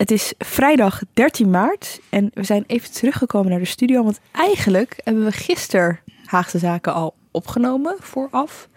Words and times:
Het 0.00 0.10
is 0.10 0.34
vrijdag 0.38 1.02
13 1.12 1.50
maart 1.50 2.00
en 2.08 2.30
we 2.34 2.44
zijn 2.44 2.64
even 2.66 2.92
teruggekomen 2.92 3.50
naar 3.50 3.58
de 3.58 3.64
studio. 3.64 4.02
Want 4.02 4.20
eigenlijk 4.32 5.00
hebben 5.04 5.24
we 5.24 5.32
gisteren 5.32 6.00
Haagse 6.24 6.58
Zaken 6.58 6.94
al 6.94 7.14
opgenomen 7.30 7.96
vooraf. 7.98 8.68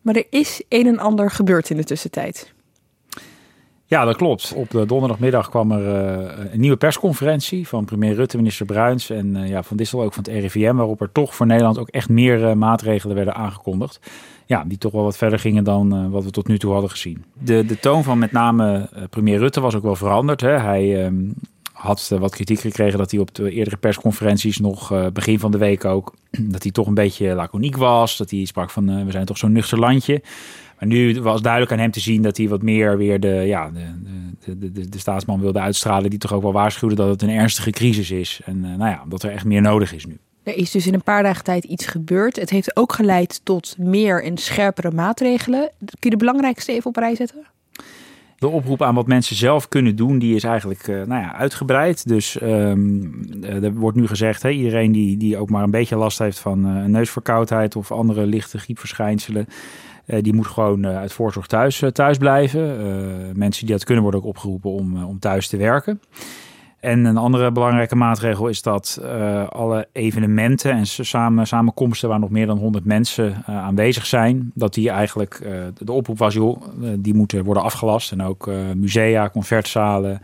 Maar 0.00 0.14
er 0.14 0.26
is 0.30 0.62
een 0.68 0.86
en 0.86 0.98
ander 0.98 1.30
gebeurd 1.30 1.70
in 1.70 1.76
de 1.76 1.84
tussentijd. 1.84 2.52
Ja, 3.86 4.04
dat 4.04 4.16
klopt. 4.16 4.52
Op 4.56 4.70
de 4.70 4.86
donderdagmiddag 4.86 5.48
kwam 5.48 5.72
er 5.72 5.82
uh, 5.82 6.52
een 6.52 6.60
nieuwe 6.60 6.76
persconferentie 6.76 7.68
van 7.68 7.84
premier 7.84 8.14
Rutte, 8.14 8.36
minister 8.36 8.66
Bruins 8.66 9.10
en 9.10 9.36
uh, 9.36 9.48
ja, 9.48 9.62
van 9.62 9.76
Dissel 9.76 10.02
ook 10.02 10.12
van 10.12 10.22
het 10.22 10.32
RIVM, 10.32 10.74
waarop 10.74 11.00
er 11.00 11.12
toch 11.12 11.34
voor 11.34 11.46
Nederland 11.46 11.78
ook 11.78 11.88
echt 11.88 12.08
meer 12.08 12.40
uh, 12.40 12.52
maatregelen 12.52 13.16
werden 13.16 13.34
aangekondigd. 13.34 14.00
Ja, 14.52 14.64
die 14.66 14.78
toch 14.78 14.92
wel 14.92 15.02
wat 15.02 15.16
verder 15.16 15.38
gingen 15.38 15.64
dan 15.64 16.10
wat 16.10 16.24
we 16.24 16.30
tot 16.30 16.48
nu 16.48 16.58
toe 16.58 16.72
hadden 16.72 16.90
gezien. 16.90 17.24
De, 17.32 17.66
de 17.66 17.78
toon 17.78 18.04
van 18.04 18.18
met 18.18 18.32
name 18.32 18.88
premier 19.10 19.38
Rutte 19.38 19.60
was 19.60 19.74
ook 19.74 19.82
wel 19.82 19.96
veranderd. 19.96 20.40
Hè. 20.40 20.58
Hij 20.58 21.04
um, 21.04 21.34
had 21.72 22.16
wat 22.18 22.34
kritiek 22.34 22.60
gekregen 22.60 22.98
dat 22.98 23.10
hij 23.10 23.20
op 23.20 23.34
de 23.34 23.50
eerdere 23.50 23.76
persconferenties 23.76 24.58
nog 24.58 25.10
begin 25.12 25.38
van 25.38 25.50
de 25.50 25.58
week 25.58 25.84
ook, 25.84 26.14
dat 26.54 26.62
hij 26.62 26.72
toch 26.72 26.86
een 26.86 26.94
beetje 26.94 27.34
laconiek 27.34 27.76
was. 27.76 28.16
Dat 28.16 28.30
hij 28.30 28.44
sprak 28.44 28.70
van 28.70 29.04
we 29.04 29.10
zijn 29.10 29.24
toch 29.26 29.38
zo'n 29.38 29.52
nuchter 29.52 29.78
landje. 29.78 30.22
Maar 30.78 30.90
nu 30.90 31.20
was 31.20 31.42
duidelijk 31.42 31.72
aan 31.72 31.78
hem 31.78 31.90
te 31.90 32.00
zien 32.00 32.22
dat 32.22 32.36
hij 32.36 32.48
wat 32.48 32.62
meer 32.62 32.96
weer 32.96 33.20
de, 33.20 33.28
ja, 33.28 33.70
de, 33.70 34.58
de, 34.58 34.72
de, 34.72 34.88
de 34.88 34.98
staatsman 34.98 35.40
wilde 35.40 35.60
uitstralen. 35.60 36.10
Die 36.10 36.18
toch 36.18 36.32
ook 36.32 36.42
wel 36.42 36.52
waarschuwde 36.52 36.94
dat 36.94 37.08
het 37.08 37.22
een 37.22 37.30
ernstige 37.30 37.70
crisis 37.70 38.10
is. 38.10 38.40
En 38.44 38.60
nou 38.60 38.90
ja, 38.90 39.02
dat 39.08 39.22
er 39.22 39.30
echt 39.30 39.44
meer 39.44 39.60
nodig 39.60 39.94
is 39.94 40.06
nu. 40.06 40.18
Er 40.42 40.56
is 40.56 40.70
dus 40.70 40.86
in 40.86 40.94
een 40.94 41.02
paar 41.02 41.22
dagen 41.22 41.44
tijd 41.44 41.64
iets 41.64 41.86
gebeurd. 41.86 42.36
Het 42.36 42.50
heeft 42.50 42.76
ook 42.76 42.92
geleid 42.92 43.40
tot 43.44 43.74
meer 43.78 44.24
en 44.24 44.36
scherpere 44.36 44.90
maatregelen. 44.90 45.70
Kun 45.78 45.96
je 45.98 46.10
de 46.10 46.16
belangrijkste 46.16 46.72
even 46.72 46.86
op 46.86 46.96
rij 46.96 47.14
zetten? 47.14 47.46
De 48.38 48.48
oproep 48.48 48.82
aan 48.82 48.94
wat 48.94 49.06
mensen 49.06 49.36
zelf 49.36 49.68
kunnen 49.68 49.96
doen, 49.96 50.18
die 50.18 50.34
is 50.34 50.44
eigenlijk 50.44 50.86
uh, 50.86 50.96
nou 50.96 51.22
ja, 51.22 51.34
uitgebreid. 51.34 52.08
Dus 52.08 52.40
um, 52.42 53.24
er 53.42 53.74
wordt 53.74 53.96
nu 53.96 54.06
gezegd, 54.06 54.42
hè, 54.42 54.50
iedereen 54.50 54.92
die, 54.92 55.16
die 55.16 55.36
ook 55.36 55.50
maar 55.50 55.62
een 55.62 55.70
beetje 55.70 55.96
last 55.96 56.18
heeft 56.18 56.38
van 56.38 56.66
uh, 56.66 56.84
neusverkoudheid 56.84 57.76
of 57.76 57.92
andere 57.92 58.26
lichte 58.26 58.58
griepverschijnselen, 58.58 59.46
uh, 60.06 60.22
die 60.22 60.34
moet 60.34 60.46
gewoon 60.46 60.86
uit 60.86 61.12
voorzorg 61.12 61.46
thuis, 61.46 61.82
thuis 61.92 62.18
blijven. 62.18 63.38
mensen 63.38 63.66
die 63.66 63.74
dat 63.74 63.84
kunnen 63.84 64.02
worden 64.02 64.20
ook 64.20 64.26
opgeroepen 64.26 64.70
om, 64.70 65.04
om 65.04 65.18
thuis 65.18 65.48
te 65.48 65.56
werken. 65.56 66.00
En 66.82 67.04
een 67.04 67.16
andere 67.16 67.52
belangrijke 67.52 67.96
maatregel 67.96 68.48
is 68.48 68.62
dat 68.62 69.00
uh, 69.02 69.48
alle 69.48 69.88
evenementen 69.92 70.72
en 70.72 70.86
samen, 70.86 71.46
samenkomsten 71.46 72.08
waar 72.08 72.18
nog 72.18 72.30
meer 72.30 72.46
dan 72.46 72.58
100 72.58 72.84
mensen 72.84 73.44
uh, 73.48 73.56
aanwezig 73.56 74.06
zijn, 74.06 74.50
dat 74.54 74.74
die 74.74 74.90
eigenlijk 74.90 75.40
uh, 75.42 75.52
de 75.78 75.92
oproep 75.92 76.18
was, 76.18 76.34
joh, 76.34 76.62
die 76.98 77.14
moeten 77.14 77.44
worden 77.44 77.62
afgelast. 77.62 78.12
En 78.12 78.22
ook 78.22 78.50
musea, 78.76 79.30
concertzalen, 79.30 80.20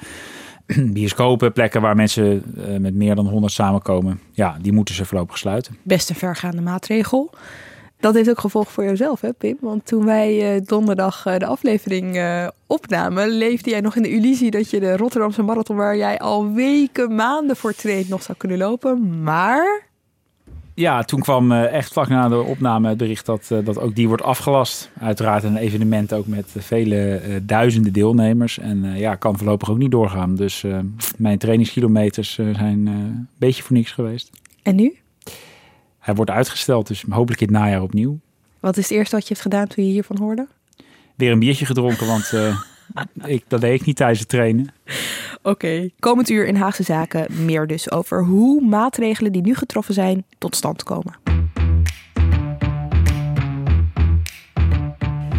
bioscopen, 0.92 1.52
plekken 1.52 1.80
waar 1.80 1.96
mensen 1.96 2.42
met 2.78 2.94
meer 2.94 3.14
dan 3.14 3.26
100 3.26 3.52
samenkomen, 3.52 4.20
ja, 4.32 4.56
die 4.60 4.72
moeten 4.72 4.94
ze 4.94 5.04
voorlopig 5.04 5.38
sluiten. 5.38 5.76
Best 5.82 6.10
een 6.10 6.16
vergaande 6.16 6.62
maatregel. 6.62 7.30
Dat 8.00 8.14
heeft 8.14 8.30
ook 8.30 8.40
gevolg 8.40 8.72
voor 8.72 8.84
jezelf, 8.84 9.20
hè, 9.20 9.32
Pim? 9.32 9.56
Want 9.60 9.86
toen 9.86 10.04
wij 10.04 10.56
uh, 10.56 10.60
donderdag 10.64 11.26
uh, 11.26 11.36
de 11.36 11.46
aflevering 11.46 12.16
uh, 12.16 12.48
opnamen, 12.66 13.28
leefde 13.28 13.70
jij 13.70 13.80
nog 13.80 13.96
in 13.96 14.02
de 14.02 14.10
illusie 14.10 14.50
dat 14.50 14.70
je 14.70 14.80
de 14.80 14.96
Rotterdamse 14.96 15.42
marathon, 15.42 15.76
waar 15.76 15.96
jij 15.96 16.18
al 16.18 16.52
weken, 16.52 17.14
maanden 17.14 17.56
voor 17.56 17.74
traint, 17.74 18.08
nog 18.08 18.22
zou 18.22 18.38
kunnen 18.38 18.58
lopen. 18.58 19.22
Maar. 19.22 19.86
Ja, 20.74 21.02
toen 21.02 21.20
kwam 21.20 21.52
echt 21.52 21.92
vlak 21.92 22.08
na 22.08 22.28
de 22.28 22.40
opname 22.40 22.88
het 22.88 22.98
bericht 22.98 23.26
dat, 23.26 23.48
dat 23.64 23.78
ook 23.78 23.94
die 23.94 24.08
wordt 24.08 24.22
afgelast. 24.22 24.90
Uiteraard 25.00 25.42
een 25.42 25.56
evenement 25.56 26.12
ook 26.12 26.26
met 26.26 26.54
vele 26.56 27.20
duizenden 27.42 27.92
deelnemers. 27.92 28.58
En 28.58 28.96
ja, 28.96 29.14
kan 29.14 29.36
voorlopig 29.38 29.70
ook 29.70 29.78
niet 29.78 29.90
doorgaan. 29.90 30.34
Dus 30.34 30.64
mijn 31.16 31.38
trainingskilometers 31.38 32.34
zijn 32.34 32.86
een 32.86 33.28
beetje 33.36 33.62
voor 33.62 33.76
niks 33.76 33.92
geweest. 33.92 34.30
En 34.62 34.74
nu? 34.74 34.96
Hij 36.08 36.16
wordt 36.16 36.30
uitgesteld, 36.30 36.86
dus 36.86 37.04
hopelijk 37.08 37.40
in 37.40 37.46
het 37.46 37.56
najaar 37.56 37.82
opnieuw. 37.82 38.18
Wat 38.60 38.76
is 38.76 38.88
het 38.88 38.92
eerste 38.92 39.14
wat 39.14 39.22
je 39.22 39.28
hebt 39.28 39.40
gedaan 39.40 39.66
toen 39.66 39.84
je 39.84 39.90
hiervan 39.90 40.18
hoorde? 40.18 40.46
Weer 41.14 41.32
een 41.32 41.38
biertje 41.38 41.66
gedronken, 41.66 42.06
want 42.06 42.32
uh, 42.34 42.58
ik, 43.34 43.44
dat 43.48 43.60
deed 43.60 43.80
ik 43.80 43.86
niet 43.86 43.96
tijdens 43.96 44.18
het 44.18 44.28
trainen. 44.28 44.74
Oké, 45.36 45.48
okay. 45.48 45.92
komend 45.98 46.30
uur 46.30 46.46
in 46.46 46.56
Haagse 46.56 46.82
Zaken 46.82 47.44
meer 47.44 47.66
dus 47.66 47.90
over 47.90 48.24
hoe 48.24 48.60
maatregelen 48.60 49.32
die 49.32 49.42
nu 49.42 49.54
getroffen 49.54 49.94
zijn 49.94 50.24
tot 50.38 50.56
stand 50.56 50.82
komen. 50.82 51.14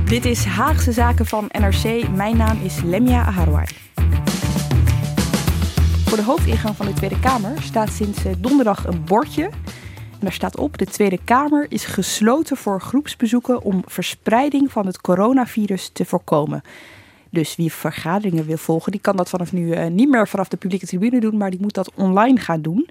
Dit 0.06 0.25
is 0.25 0.44
Haagse 0.44 0.91
Zaken 0.91 1.25
van 1.25 1.50
NRC. 1.59 2.09
Mijn 2.16 2.38
naam 2.38 2.62
is 2.63 2.81
Lemia 2.81 3.25
Aharwai. 3.25 3.66
Voor 6.06 6.18
de 6.18 6.24
hoofdingang 6.24 6.75
van 6.75 6.85
de 6.85 6.94
Tweede 6.94 7.19
Kamer 7.19 7.62
staat 7.62 7.90
sinds 7.90 8.19
donderdag 8.38 8.88
een 8.88 9.03
bordje 9.03 9.50
daar 10.19 10.34
staat 10.34 10.57
op: 10.57 10.78
de 10.78 10.85
Tweede 10.85 11.19
Kamer 11.24 11.66
is 11.69 11.85
gesloten 11.85 12.57
voor 12.57 12.81
groepsbezoeken 12.81 13.62
om 13.62 13.84
verspreiding 13.85 14.72
van 14.72 14.85
het 14.85 15.02
coronavirus 15.02 15.90
te 15.94 16.06
voorkomen. 16.06 16.62
Dus 17.30 17.56
wie 17.56 17.74
vergaderingen 17.74 18.46
wil 18.46 18.58
volgen, 18.58 18.91
die 18.91 19.02
kan 19.02 19.16
dat 19.16 19.29
vanaf 19.29 19.52
nu 19.52 19.75
uh, 19.75 19.85
niet 19.85 20.09
meer 20.09 20.28
vanaf 20.28 20.47
de 20.47 20.58
publieke 20.58 20.85
tribune 20.85 21.19
doen, 21.19 21.38
maar 21.38 21.50
die 21.50 21.62
moet 21.62 21.74
dat 21.74 21.91
online 21.96 22.40
gaan 22.40 22.62
doen. 22.62 22.90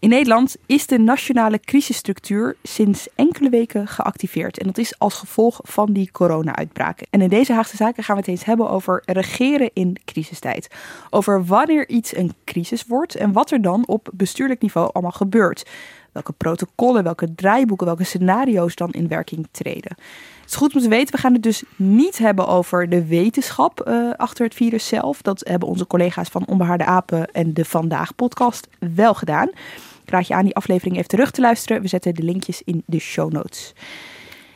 In 0.00 0.08
Nederland 0.08 0.56
is 0.66 0.86
de 0.86 0.98
nationale 0.98 1.58
crisisstructuur 1.58 2.56
sinds 2.62 3.08
enkele 3.14 3.50
weken 3.50 3.88
geactiveerd. 3.88 4.58
En 4.58 4.66
dat 4.66 4.78
is 4.78 4.98
als 4.98 5.14
gevolg 5.14 5.60
van 5.62 5.92
die 5.92 6.10
corona-uitbraak. 6.10 7.02
En 7.10 7.22
in 7.22 7.28
deze 7.28 7.52
Haagse 7.52 7.76
Zaken 7.76 8.02
gaan 8.02 8.14
we 8.14 8.20
het 8.20 8.30
eens 8.30 8.44
hebben 8.44 8.70
over 8.70 9.02
regeren 9.04 9.70
in 9.72 9.96
crisistijd. 10.04 10.68
Over 11.10 11.44
wanneer 11.44 11.88
iets 11.88 12.16
een 12.16 12.32
crisis 12.44 12.84
wordt 12.86 13.14
en 13.14 13.32
wat 13.32 13.50
er 13.50 13.62
dan 13.62 13.86
op 13.86 14.08
bestuurlijk 14.12 14.60
niveau 14.60 14.90
allemaal 14.92 15.12
gebeurt 15.12 15.64
welke 16.12 16.32
protocollen, 16.32 17.04
welke 17.04 17.34
draaiboeken, 17.34 17.86
welke 17.86 18.04
scenario's 18.04 18.74
dan 18.74 18.90
in 18.90 19.08
werking 19.08 19.48
treden. 19.50 19.96
Het 20.40 20.50
is 20.50 20.54
goed 20.54 20.74
om 20.74 20.80
te 20.80 20.88
weten, 20.88 21.14
we 21.14 21.20
gaan 21.20 21.32
het 21.32 21.42
dus 21.42 21.62
niet 21.76 22.18
hebben 22.18 22.46
over 22.46 22.88
de 22.88 23.06
wetenschap 23.06 23.88
uh, 23.88 24.10
achter 24.16 24.44
het 24.44 24.54
virus 24.54 24.86
zelf. 24.86 25.22
Dat 25.22 25.40
hebben 25.48 25.68
onze 25.68 25.86
collega's 25.86 26.28
van 26.28 26.46
Onbehaarde 26.46 26.84
Apen 26.84 27.32
en 27.32 27.54
de 27.54 27.64
Vandaag 27.64 28.14
podcast 28.14 28.68
wel 28.78 29.14
gedaan. 29.14 29.48
Ik 30.04 30.10
raad 30.10 30.26
je 30.26 30.34
aan 30.34 30.44
die 30.44 30.54
aflevering 30.54 30.96
even 30.96 31.08
terug 31.08 31.30
te 31.30 31.40
luisteren. 31.40 31.82
We 31.82 31.88
zetten 31.88 32.14
de 32.14 32.22
linkjes 32.22 32.62
in 32.64 32.82
de 32.86 32.98
show 32.98 33.32
notes. 33.32 33.74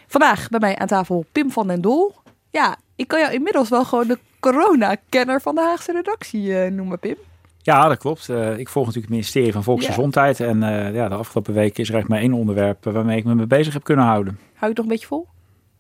Vandaag 0.07 0.49
bij 0.49 0.61
mij 0.61 0.79
aan 0.79 0.87
tafel 0.87 1.25
Pim 1.33 1.51
van 1.51 1.67
den 1.67 1.81
Dol. 1.81 2.15
Ja, 2.51 2.77
ik 2.97 3.09
kan 3.09 3.21
jou 3.21 3.33
inmiddels 3.33 3.69
wel 3.69 3.85
gewoon 3.85 4.09
de 4.09 4.19
corona-kenner 4.41 5.41
van 5.41 5.55
de 5.55 5.61
Haagse 5.61 5.93
redactie 5.93 6.43
uh, 6.43 6.71
noemen, 6.71 6.99
Pim. 6.99 7.17
Ja, 7.63 7.89
dat 7.89 7.99
klopt. 7.99 8.29
Uh, 8.29 8.59
ik 8.59 8.69
volg 8.69 8.87
natuurlijk 8.87 8.95
het 8.95 9.09
ministerie 9.09 9.53
van 9.53 9.63
Volksgezondheid. 9.63 10.39
Ja. 10.39 10.47
En 10.47 10.63
uh, 10.63 10.95
ja, 10.95 11.09
de 11.09 11.15
afgelopen 11.15 11.55
weken 11.55 11.83
is 11.83 11.89
er 11.89 11.95
echt 11.95 12.09
maar 12.09 12.19
één 12.19 12.33
onderwerp 12.33 12.85
waarmee 12.85 13.17
ik 13.17 13.25
me 13.25 13.35
mee 13.35 13.47
bezig 13.47 13.73
heb 13.73 13.85
kunnen 13.85 14.05
houden. 14.05 14.39
Hou 14.39 14.59
je 14.61 14.67
het 14.67 14.77
nog 14.77 14.85
een 14.85 14.93
beetje 14.93 15.07
vol? 15.07 15.27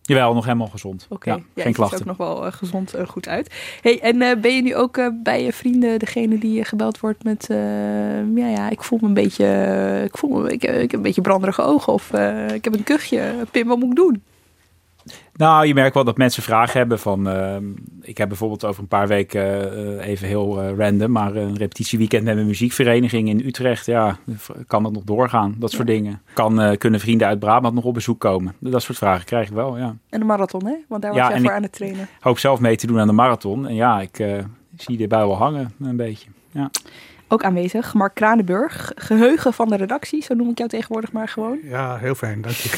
Jawel, 0.02 0.34
nog 0.34 0.44
helemaal 0.44 0.66
gezond. 0.66 1.02
Oké, 1.04 1.14
okay. 1.14 1.34
ja, 1.34 1.42
ja, 1.54 1.62
geen 1.62 1.72
klachten. 1.72 1.98
ziet 1.98 2.06
er 2.06 2.12
ook 2.12 2.18
nog 2.18 2.28
wel 2.28 2.46
uh, 2.46 2.52
gezond 2.52 2.94
en 2.94 3.06
goed 3.06 3.28
uit. 3.28 3.54
Hey, 3.80 4.00
en 4.00 4.40
ben 4.40 4.56
je 4.56 4.62
nu 4.62 4.76
ook 4.76 5.10
bij 5.22 5.44
je 5.44 5.52
vrienden 5.52 5.98
degene 5.98 6.38
die 6.38 6.64
gebeld 6.64 7.00
wordt 7.00 7.24
met... 7.24 7.46
ja, 8.34 8.48
ja, 8.48 8.70
ik 8.70 8.82
voel 8.82 8.98
me 9.02 9.06
een 9.06 9.14
beetje... 9.14 9.46
ik, 10.04 10.18
voel 10.18 10.30
me, 10.30 10.52
ik, 10.52 10.62
ik 10.62 10.80
heb 10.80 10.92
een 10.92 11.02
beetje 11.02 11.20
branderige 11.20 11.62
ogen 11.62 11.92
of 11.92 12.12
ik 12.52 12.64
heb 12.64 12.74
een 12.74 12.84
kuchje. 12.84 13.34
Pim, 13.50 13.66
wat 13.66 13.78
moet 13.78 13.88
ik 13.88 13.96
doen? 13.96 14.22
Nou, 15.34 15.66
je 15.66 15.74
merkt 15.74 15.94
wel 15.94 16.04
dat 16.04 16.16
mensen 16.16 16.42
vragen 16.42 16.78
hebben 16.78 16.98
van... 16.98 17.28
Uh, 17.28 17.56
ik 18.00 18.18
heb 18.18 18.28
bijvoorbeeld 18.28 18.64
over 18.64 18.82
een 18.82 18.88
paar 18.88 19.08
weken, 19.08 19.78
uh, 19.78 20.06
even 20.06 20.28
heel 20.28 20.62
uh, 20.62 20.76
random... 20.78 21.10
maar 21.10 21.36
een 21.36 21.56
repetitieweekend 21.56 22.24
met 22.24 22.36
een 22.36 22.46
muziekvereniging 22.46 23.28
in 23.28 23.46
Utrecht. 23.46 23.86
Ja, 23.86 24.18
kan 24.66 24.82
dat 24.82 24.92
nog 24.92 25.04
doorgaan? 25.04 25.54
Dat 25.58 25.70
soort 25.70 25.86
dingen. 25.86 26.22
Kan, 26.34 26.76
kunnen 26.78 27.00
vrienden 27.00 27.26
uit 27.26 27.38
Brabant 27.38 27.74
nog 27.74 27.84
op 27.84 27.94
bezoek 27.94 28.20
komen? 28.20 28.54
Dat 28.58 28.82
soort 28.82 28.98
vragen 28.98 29.24
krijg 29.24 29.48
ik 29.48 29.54
wel, 29.54 29.78
ja. 29.78 29.96
En 30.08 30.20
de 30.20 30.26
marathon, 30.26 30.66
hè? 30.66 30.74
Want 30.88 31.02
daar 31.02 31.10
was 31.12 31.20
ja, 31.20 31.30
jij 31.30 31.40
voor 31.40 31.52
aan 31.52 31.62
het 31.62 31.72
trainen. 31.72 32.08
hoop 32.20 32.38
zelf 32.38 32.60
mee 32.60 32.76
te 32.76 32.86
doen 32.86 33.00
aan 33.00 33.06
de 33.06 33.12
marathon. 33.12 33.66
En 33.66 33.74
ja, 33.74 34.00
ik 34.00 34.44
zie 34.76 35.02
erbij 35.02 35.18
wel 35.18 35.36
hangen, 35.36 35.72
een 35.80 35.96
beetje. 35.96 36.28
Ja 36.50 36.70
ook 37.32 37.44
aanwezig. 37.44 37.94
Mark 37.94 38.14
Kranenburg, 38.14 38.92
geheugen 38.94 39.52
van 39.52 39.68
de 39.68 39.76
redactie, 39.76 40.22
zo 40.22 40.34
noem 40.34 40.50
ik 40.50 40.58
jou 40.58 40.70
tegenwoordig 40.70 41.12
maar 41.12 41.28
gewoon. 41.28 41.58
Ja, 41.62 41.96
heel 41.96 42.14
fijn, 42.14 42.42
dank 42.42 42.54
je. 42.54 42.70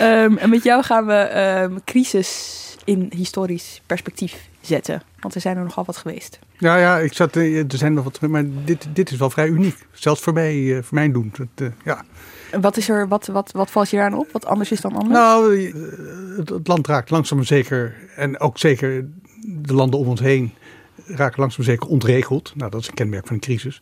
Um, 0.00 0.38
en 0.42 0.50
met 0.50 0.62
jou 0.62 0.82
gaan 0.82 1.06
we 1.06 1.48
um, 1.62 1.84
crisis 1.84 2.58
in 2.84 3.12
historisch 3.16 3.82
perspectief 3.86 4.48
zetten? 4.60 5.02
Want 5.20 5.34
er 5.34 5.40
zijn 5.40 5.56
er 5.56 5.62
nogal 5.62 5.84
wat 5.84 5.96
geweest. 5.96 6.38
Ja, 6.58 6.76
ja, 6.76 6.98
ik 6.98 7.12
zat, 7.12 7.36
eh, 7.36 7.58
er 7.58 7.76
zijn 7.76 7.94
nog 7.94 8.04
wat, 8.04 8.20
maar 8.20 8.44
dit, 8.64 8.88
dit 8.92 9.10
is 9.10 9.18
wel 9.18 9.30
vrij 9.30 9.48
uniek. 9.48 9.86
Zelfs 9.92 10.20
voor 10.20 10.32
mij, 10.32 10.76
eh, 10.76 10.82
voor 10.82 10.94
mijn 10.94 11.12
doen. 11.12 11.32
Dat, 11.36 11.46
uh, 11.68 11.68
ja. 11.84 12.04
Wat, 12.60 12.76
is 12.76 12.88
er, 12.88 13.08
wat, 13.08 13.26
wat, 13.26 13.52
wat 13.52 13.70
valt 13.70 13.90
je 13.90 13.96
daar 13.96 14.06
aan 14.06 14.18
op? 14.18 14.32
Wat 14.32 14.46
anders 14.46 14.72
is 14.72 14.80
dan 14.80 14.92
anders? 14.92 15.14
Nou, 15.14 15.60
het, 16.36 16.48
het 16.48 16.68
land 16.68 16.86
raakt 16.86 17.10
langzaam 17.10 17.44
zeker, 17.44 17.94
en 18.16 18.40
ook 18.40 18.58
zeker 18.58 19.06
de 19.46 19.74
landen 19.74 19.98
om 20.00 20.06
ons 20.06 20.20
heen, 20.20 20.54
raken 21.14 21.40
langzaam 21.40 21.64
zeker 21.64 21.88
ontregeld. 21.88 22.52
Nou, 22.56 22.70
dat 22.70 22.80
is 22.80 22.88
een 22.88 22.94
kenmerk 22.94 23.26
van 23.26 23.34
een 23.34 23.42
crisis. 23.42 23.80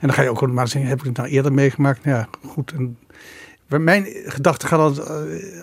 En 0.00 0.06
dan 0.06 0.12
ga 0.12 0.22
je 0.22 0.30
ook 0.30 0.52
maar 0.52 0.68
zeggen, 0.68 0.90
heb 0.90 0.98
ik 0.98 1.04
het 1.04 1.16
nou 1.16 1.28
eerder 1.28 1.52
meegemaakt? 1.52 2.04
Nou 2.04 2.16
ja, 2.16 2.28
goed. 2.48 2.72
En 2.72 2.98
mijn 3.82 4.06
gedachten 4.24 4.68
gaan 4.68 4.78
dan 4.78 5.06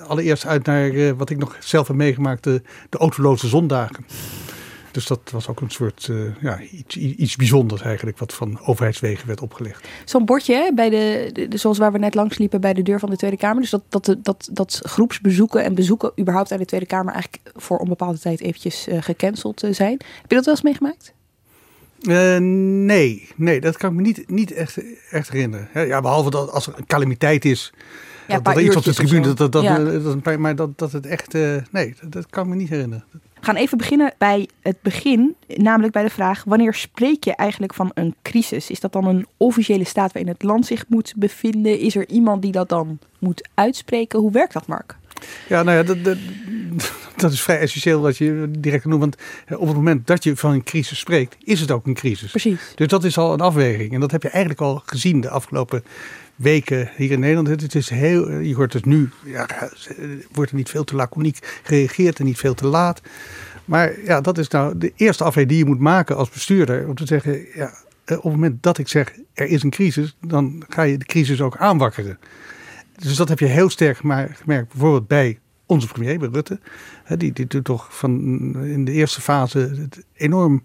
allereerst 0.07 0.45
uit 0.45 0.65
naar 0.65 1.15
wat 1.15 1.29
ik 1.29 1.37
nog 1.37 1.55
zelf 1.59 1.87
heb 1.87 1.95
meegemaakt, 1.95 2.43
de, 2.43 2.61
de 2.89 2.97
autoloze 2.97 3.47
zondagen. 3.47 4.05
Dus 4.91 5.07
dat 5.07 5.19
was 5.31 5.47
ook 5.47 5.61
een 5.61 5.69
soort 5.69 6.07
uh, 6.07 6.31
ja, 6.41 6.59
iets, 6.71 6.97
iets 6.97 7.35
bijzonders 7.35 7.81
eigenlijk, 7.81 8.17
wat 8.17 8.33
van 8.33 8.59
overheidswegen 8.65 9.27
werd 9.27 9.41
opgelegd. 9.41 9.88
Zo'n 10.05 10.25
bordje, 10.25 10.71
bij 10.75 10.89
de, 10.89 11.29
de, 11.49 11.57
zoals 11.57 11.77
waar 11.77 11.91
we 11.91 11.97
net 11.97 12.15
langs 12.15 12.38
liepen 12.38 12.61
bij 12.61 12.73
de 12.73 12.81
deur 12.81 12.99
van 12.99 13.09
de 13.09 13.17
Tweede 13.17 13.38
Kamer. 13.38 13.61
Dus 13.61 13.69
dat, 13.69 13.83
dat, 13.89 14.15
dat, 14.23 14.49
dat 14.51 14.79
groepsbezoeken 14.83 15.63
en 15.63 15.75
bezoeken 15.75 16.11
überhaupt 16.19 16.51
aan 16.51 16.57
de 16.57 16.65
Tweede 16.65 16.85
Kamer 16.85 17.13
eigenlijk 17.13 17.43
voor 17.55 17.77
onbepaalde 17.77 18.19
tijd 18.19 18.41
eventjes 18.41 18.88
uh, 18.88 19.01
gecanceld 19.01 19.63
uh, 19.63 19.73
zijn. 19.73 19.91
Heb 20.21 20.29
je 20.29 20.35
dat 20.35 20.45
wel 20.45 20.53
eens 20.53 20.63
meegemaakt? 20.63 21.13
nee, 22.83 23.29
nee, 23.35 23.61
dat 23.61 23.77
kan 23.77 23.89
ik 23.89 23.95
me 23.95 24.01
niet, 24.01 24.29
niet 24.29 24.51
echt, 24.51 24.77
echt 25.09 25.31
herinneren. 25.31 25.88
Ja, 25.88 26.01
behalve 26.01 26.29
dat 26.29 26.51
als 26.51 26.67
er 26.67 26.73
een 26.77 26.85
calamiteit 26.85 27.45
is, 27.45 27.73
ja, 28.27 28.39
dat, 28.39 28.55
er 28.55 28.61
iets 28.61 28.75
op 28.75 28.83
de 28.83 28.93
tribune, 28.93 29.33
dat, 29.33 29.51
dat, 29.51 29.63
ja. 29.63 29.79
dat, 29.79 30.38
maar 30.38 30.55
dat, 30.55 30.77
dat 30.77 30.91
het 30.91 31.05
echt, 31.05 31.33
nee, 31.71 31.95
dat, 32.01 32.11
dat 32.11 32.29
kan 32.29 32.43
ik 32.43 32.49
me 32.49 32.55
niet 32.55 32.69
herinneren. 32.69 33.03
We 33.41 33.47
gaan 33.47 33.55
even 33.55 33.77
beginnen 33.77 34.13
bij 34.17 34.47
het 34.61 34.81
begin, 34.81 35.35
namelijk 35.47 35.93
bij 35.93 36.03
de 36.03 36.09
vraag: 36.09 36.43
wanneer 36.43 36.73
spreek 36.73 37.23
je 37.23 37.35
eigenlijk 37.35 37.73
van 37.73 37.91
een 37.93 38.15
crisis? 38.21 38.69
Is 38.69 38.79
dat 38.79 38.93
dan 38.93 39.05
een 39.05 39.27
officiële 39.38 39.83
staat 39.83 40.13
waarin 40.13 40.31
het 40.31 40.43
land 40.43 40.65
zich 40.65 40.85
moet 40.88 41.13
bevinden? 41.15 41.79
Is 41.79 41.95
er 41.95 42.09
iemand 42.09 42.41
die 42.41 42.51
dat 42.51 42.69
dan 42.69 42.99
moet 43.19 43.49
uitspreken? 43.53 44.19
Hoe 44.19 44.31
werkt 44.31 44.53
dat, 44.53 44.67
Mark? 44.67 44.95
Ja, 45.47 45.63
nou 45.63 45.77
ja, 45.77 45.83
dat, 45.83 46.03
dat, 46.03 46.17
dat 47.15 47.31
is 47.31 47.41
vrij 47.41 47.59
essentieel 47.59 48.01
wat 48.01 48.17
je 48.17 48.51
direct 48.59 48.85
noemt. 48.85 48.99
Want 48.99 49.17
op 49.61 49.67
het 49.67 49.75
moment 49.75 50.07
dat 50.07 50.23
je 50.23 50.35
van 50.35 50.51
een 50.51 50.63
crisis 50.63 50.99
spreekt, 50.99 51.35
is 51.43 51.59
het 51.59 51.71
ook 51.71 51.85
een 51.85 51.93
crisis. 51.93 52.29
Precies. 52.29 52.71
Dus 52.75 52.88
dat 52.88 53.03
is 53.03 53.17
al 53.17 53.33
een 53.33 53.41
afweging. 53.41 53.93
En 53.93 53.99
dat 53.99 54.11
heb 54.11 54.23
je 54.23 54.29
eigenlijk 54.29 54.61
al 54.61 54.81
gezien 54.85 55.21
de 55.21 55.29
afgelopen 55.29 55.83
weken 56.35 56.89
hier 56.95 57.11
in 57.11 57.19
Nederland. 57.19 57.47
Het 57.61 57.75
is 57.75 57.89
heel, 57.89 58.31
je 58.31 58.55
hoort 58.55 58.73
het 58.73 58.85
nu, 58.85 59.09
ja, 59.25 59.47
wordt 60.31 60.51
er 60.51 60.57
niet 60.57 60.69
veel 60.69 60.83
te 60.83 60.95
laconiek 60.95 61.59
gereageerd 61.63 62.19
en 62.19 62.25
niet 62.25 62.37
veel 62.37 62.53
te 62.53 62.67
laat. 62.67 63.01
Maar 63.65 63.93
ja, 64.03 64.21
dat 64.21 64.37
is 64.37 64.47
nou 64.47 64.77
de 64.77 64.93
eerste 64.95 65.23
afweging 65.23 65.49
die 65.53 65.63
je 65.63 65.69
moet 65.69 65.79
maken 65.79 66.17
als 66.17 66.29
bestuurder. 66.29 66.87
Om 66.87 66.95
te 66.95 67.05
zeggen, 67.05 67.45
ja, 67.55 67.73
eh, 68.05 68.17
op 68.17 68.23
het 68.23 68.33
moment 68.33 68.63
dat 68.63 68.77
ik 68.77 68.87
zeg 68.87 69.13
er 69.33 69.47
is 69.47 69.63
een 69.63 69.69
crisis, 69.69 70.17
dan 70.21 70.63
ga 70.69 70.81
je 70.81 70.97
de 70.97 71.05
crisis 71.05 71.41
ook 71.41 71.57
aanwakkeren. 71.57 72.19
Dus 72.95 73.15
dat 73.15 73.29
heb 73.29 73.39
je 73.39 73.45
heel 73.45 73.69
sterk 73.69 73.97
gemerkt, 73.97 74.45
bijvoorbeeld 74.45 75.07
bij 75.07 75.39
onze 75.65 75.87
premier, 75.87 76.29
Rutte. 76.31 76.59
Die, 77.17 77.33
die 77.33 77.61
toch 77.61 77.97
van 77.97 78.11
in 78.65 78.85
de 78.85 78.91
eerste 78.91 79.21
fase 79.21 79.87
enorm 80.13 80.63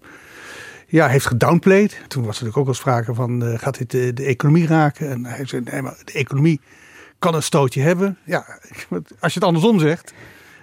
ja, 0.87 1.07
heeft 1.07 1.25
gedownplayed. 1.25 2.01
Toen 2.07 2.25
was 2.25 2.39
er 2.39 2.43
natuurlijk 2.43 2.57
ook 2.57 2.65
wel 2.65 2.73
sprake 2.73 3.13
van, 3.13 3.43
uh, 3.43 3.59
gaat 3.59 3.77
dit 3.77 3.91
de, 3.91 4.13
de, 4.13 4.23
economie 4.23 4.67
raken? 4.67 5.09
En 5.09 5.25
hij 5.25 5.45
zei, 5.45 5.61
nee, 5.71 5.81
maar 5.81 5.97
de 6.03 6.11
economie 6.11 6.59
kan 7.19 7.35
een 7.35 7.43
stootje 7.43 7.81
hebben. 7.81 8.17
Ja, 8.23 8.45
als 9.19 9.33
je 9.33 9.39
het 9.39 9.43
andersom 9.43 9.79
zegt, 9.79 10.13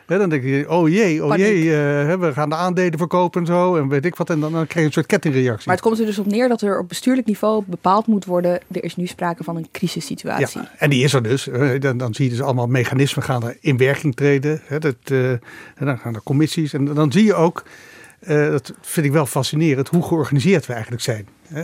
hè, 0.06 0.19
dan 0.19 0.29
denk 0.29 0.43
je, 0.43 0.65
oh 0.69 0.88
jee, 0.88 1.25
oh 1.25 1.37
jee, 1.37 1.62
uh, 1.65 1.71
we 2.15 2.31
gaan 2.32 2.49
de 2.49 2.55
aandelen 2.55 2.99
verkopen 2.99 3.41
en 3.41 3.47
zo. 3.47 3.76
En 3.76 3.88
weet 3.88 4.05
ik 4.05 4.17
wat. 4.17 4.31
En 4.31 4.41
dan, 4.41 4.53
dan 4.53 4.67
krijg 4.67 4.79
je 4.79 4.85
een 4.85 4.93
soort 4.93 5.06
kettingreactie. 5.06 5.67
Maar 5.67 5.76
het 5.76 5.85
komt 5.85 5.99
er 5.99 6.06
dus 6.06 6.19
op 6.19 6.26
neer 6.26 6.49
dat 6.49 6.62
er 6.62 6.79
op 6.79 6.88
bestuurlijk 6.88 7.26
niveau 7.26 7.62
bepaald 7.67 8.06
moet 8.06 8.25
worden, 8.25 8.61
er 8.71 8.85
is 8.85 8.97
nu 8.97 9.06
sprake 9.06 9.44
van 9.44 9.56
een 9.56 9.69
crisissituatie. 9.73 10.61
Ja, 10.61 10.71
en 10.79 10.91
die 10.91 11.05
is 11.05 11.12
er 11.12 11.23
dus. 11.23 11.49
Dan, 11.79 11.97
dan 11.97 12.15
zie 12.15 12.25
je 12.25 12.31
dus 12.31 12.43
allemaal 12.43 12.67
mechanismen 12.67 13.25
gaan 13.25 13.44
er 13.44 13.56
in 13.61 13.76
werking 13.76 14.15
treden. 14.15 14.61
Hè, 14.65 14.79
dat, 14.79 14.97
uh, 15.11 15.31
en 15.31 15.41
dan 15.79 15.99
gaan 15.99 16.15
er 16.15 16.23
commissies. 16.23 16.73
En 16.73 16.85
dan 16.85 17.12
zie 17.12 17.25
je 17.25 17.35
ook 17.35 17.65
uh, 18.29 18.50
dat 18.50 18.73
vind 18.81 19.06
ik 19.06 19.12
wel 19.12 19.26
fascinerend 19.26 19.88
hoe 19.88 20.03
georganiseerd 20.03 20.67
we 20.67 20.73
eigenlijk 20.73 21.03
zijn. 21.03 21.29
Uh, 21.53 21.61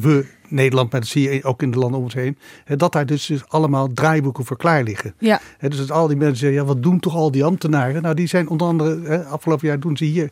we, 0.00 0.26
Nederland, 0.48 0.90
maar 0.92 1.00
dat 1.00 1.08
zie 1.08 1.32
je 1.32 1.44
ook 1.44 1.62
in 1.62 1.70
de 1.70 1.78
landen 1.78 1.98
om 1.98 2.04
ons 2.04 2.14
heen. 2.14 2.38
Uh, 2.66 2.76
dat 2.76 2.92
daar 2.92 3.06
dus, 3.06 3.26
dus, 3.26 3.48
allemaal 3.48 3.92
draaiboeken 3.92 4.44
voor 4.44 4.56
klaar 4.56 4.82
liggen. 4.82 5.14
Ja. 5.18 5.40
dus 5.58 5.76
dat 5.76 5.90
al 5.90 6.06
die 6.06 6.16
mensen 6.16 6.36
zeggen, 6.36 6.58
ja, 6.58 6.64
wat 6.64 6.82
doen 6.82 7.00
toch 7.00 7.14
al 7.14 7.30
die 7.30 7.44
ambtenaren? 7.44 8.02
Nou, 8.02 8.14
die 8.14 8.26
zijn 8.26 8.48
onder 8.48 8.66
andere, 8.66 9.24
afgelopen 9.24 9.68
jaar 9.68 9.80
doen 9.80 9.96
ze 9.96 10.04
hier 10.04 10.30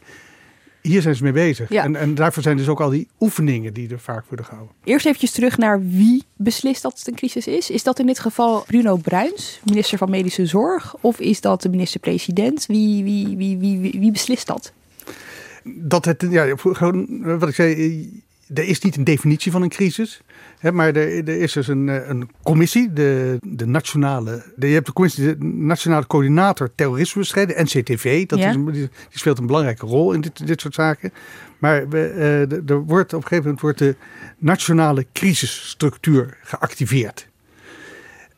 hier 0.83 1.03
zijn 1.03 1.15
ze 1.15 1.23
mee 1.23 1.33
bezig. 1.33 1.69
Ja. 1.69 1.85
En, 1.85 1.97
en, 1.97 2.15
daarvoor 2.15 2.43
zijn 2.43 2.57
dus 2.57 2.69
ook 2.69 2.81
al 2.81 2.91
die 2.91 3.09
oefeningen 3.21 3.73
die 3.73 3.91
er 3.91 4.01
vaak 4.01 4.25
worden 4.27 4.47
gehouden. 4.47 4.75
Eerst 4.85 5.07
eventjes 5.07 5.31
terug 5.31 5.59
naar 5.59 5.87
wie 5.89 6.25
beslist 6.37 6.83
dat 6.83 6.99
het 6.99 7.07
een 7.07 7.15
crisis 7.15 7.47
is. 7.47 7.71
Is 7.71 7.83
dat 7.83 7.99
in 7.99 8.07
dit 8.07 8.19
geval 8.19 8.65
Bruno 8.67 8.97
Bruins, 8.97 9.61
minister 9.65 9.99
van 9.99 10.11
Medische 10.11 10.47
Zorg? 10.47 10.95
Of 11.01 11.21
is 11.21 11.41
dat 11.41 11.63
de 11.63 11.69
minister-president? 11.69 12.67
Wie, 12.67 13.05
wie, 13.05 13.37
wie, 13.37 13.59
wie, 13.59 14.01
wie 14.01 14.11
beslist 14.11 14.47
dat? 14.47 14.73
Dat 15.65 16.05
het, 16.05 16.27
ja, 16.31 16.55
gewoon 16.57 17.23
wat 17.39 17.49
ik 17.49 17.55
zei, 17.55 18.23
er 18.55 18.65
is 18.65 18.81
niet 18.81 18.97
een 18.97 19.05
definitie 19.05 19.53
van 19.53 19.63
een 19.63 19.69
crisis. 19.69 20.21
Hè, 20.59 20.73
maar 20.73 20.87
er, 20.87 21.29
er, 21.29 21.41
is 21.41 21.53
dus 21.53 21.69
een, 21.69 21.89
eh, 21.89 22.09
een 22.09 22.31
commissie, 22.43 22.93
de, 22.93 23.39
de 23.43 23.67
nationale. 23.67 24.45
De, 24.57 24.69
je 24.69 24.75
hebt 24.75 24.87
de 24.87 24.93
commissie, 24.93 25.39
de 25.39 25.45
Nationale 25.45 26.07
Coördinator 26.07 26.71
Terrorismebestrijding, 26.75 27.59
NCTV. 27.59 28.27
Dat 28.27 28.39
is 28.39 28.57
die, 28.73 28.89
speelt 29.11 29.39
een 29.39 29.47
belangrijke 29.47 29.87
rol 29.87 30.13
in 30.13 30.21
dit, 30.21 30.47
dit 30.47 30.61
soort 30.61 30.75
zaken. 30.75 31.13
Maar 31.59 31.89
we, 31.89 32.13
uh, 32.17 32.71
er 32.71 32.85
wordt 32.85 33.13
op 33.13 33.23
een 33.23 33.29
gegeven 33.29 33.45
moment 33.45 33.61
wordt 33.61 33.79
de 33.79 33.97
nationale 34.39 35.07
crisisstructuur 35.13 36.39
geactiveerd 36.43 37.30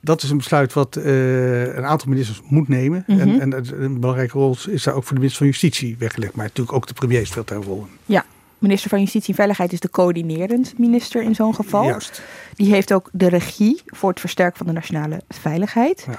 dat 0.04 0.22
is 0.22 0.31
een 0.31 0.37
besluit 0.37 0.72
wat 0.72 0.96
uh, 0.96 1.75
een 1.76 1.84
aantal 1.84 2.08
ministers 2.08 2.40
moet 2.49 2.69
nemen. 2.69 3.04
Mm 3.06 3.19
-hmm. 3.19 3.40
En, 3.40 3.52
en, 3.52 3.82
een 3.82 4.00
belangrijke 4.00 4.38
rol 4.38 4.56
is 4.69 4.82
daar 4.82 4.94
ook 4.94 5.02
voor 5.02 5.12
de 5.12 5.19
minister 5.19 5.38
van 5.38 5.46
Justitie 5.46 5.96
weggelegd. 5.99 6.34
Maar 6.34 6.44
natuurlijk 6.44 6.76
ook 6.76 6.87
de 6.87 6.94
premier 6.94 7.26
speelt 7.26 7.49
daar 7.49 7.58
een 7.58 7.64
rol 7.64 7.78
in. 7.78 8.14
Ja, 8.14 8.25
minister 8.58 8.90
van 8.90 9.00
Justitie 9.00 9.28
en 9.28 9.34
Veiligheid 9.34 9.72
is 9.72 9.81
de 9.81 9.90
coördinerend 9.90 10.78
minister 10.78 11.22
in 11.22 11.34
zo'n 11.34 11.54
geval. 11.54 11.84
Juist. 11.84 12.22
Die 12.54 12.72
heeft 12.72 12.93
ook 12.93 13.08
de 13.12 13.28
regie 13.28 13.81
voor 13.87 14.10
het 14.10 14.20
versterken 14.20 14.56
van 14.56 14.66
de 14.66 14.72
nationale 14.72 15.22
veiligheid. 15.28 16.05
Ja. 16.06 16.19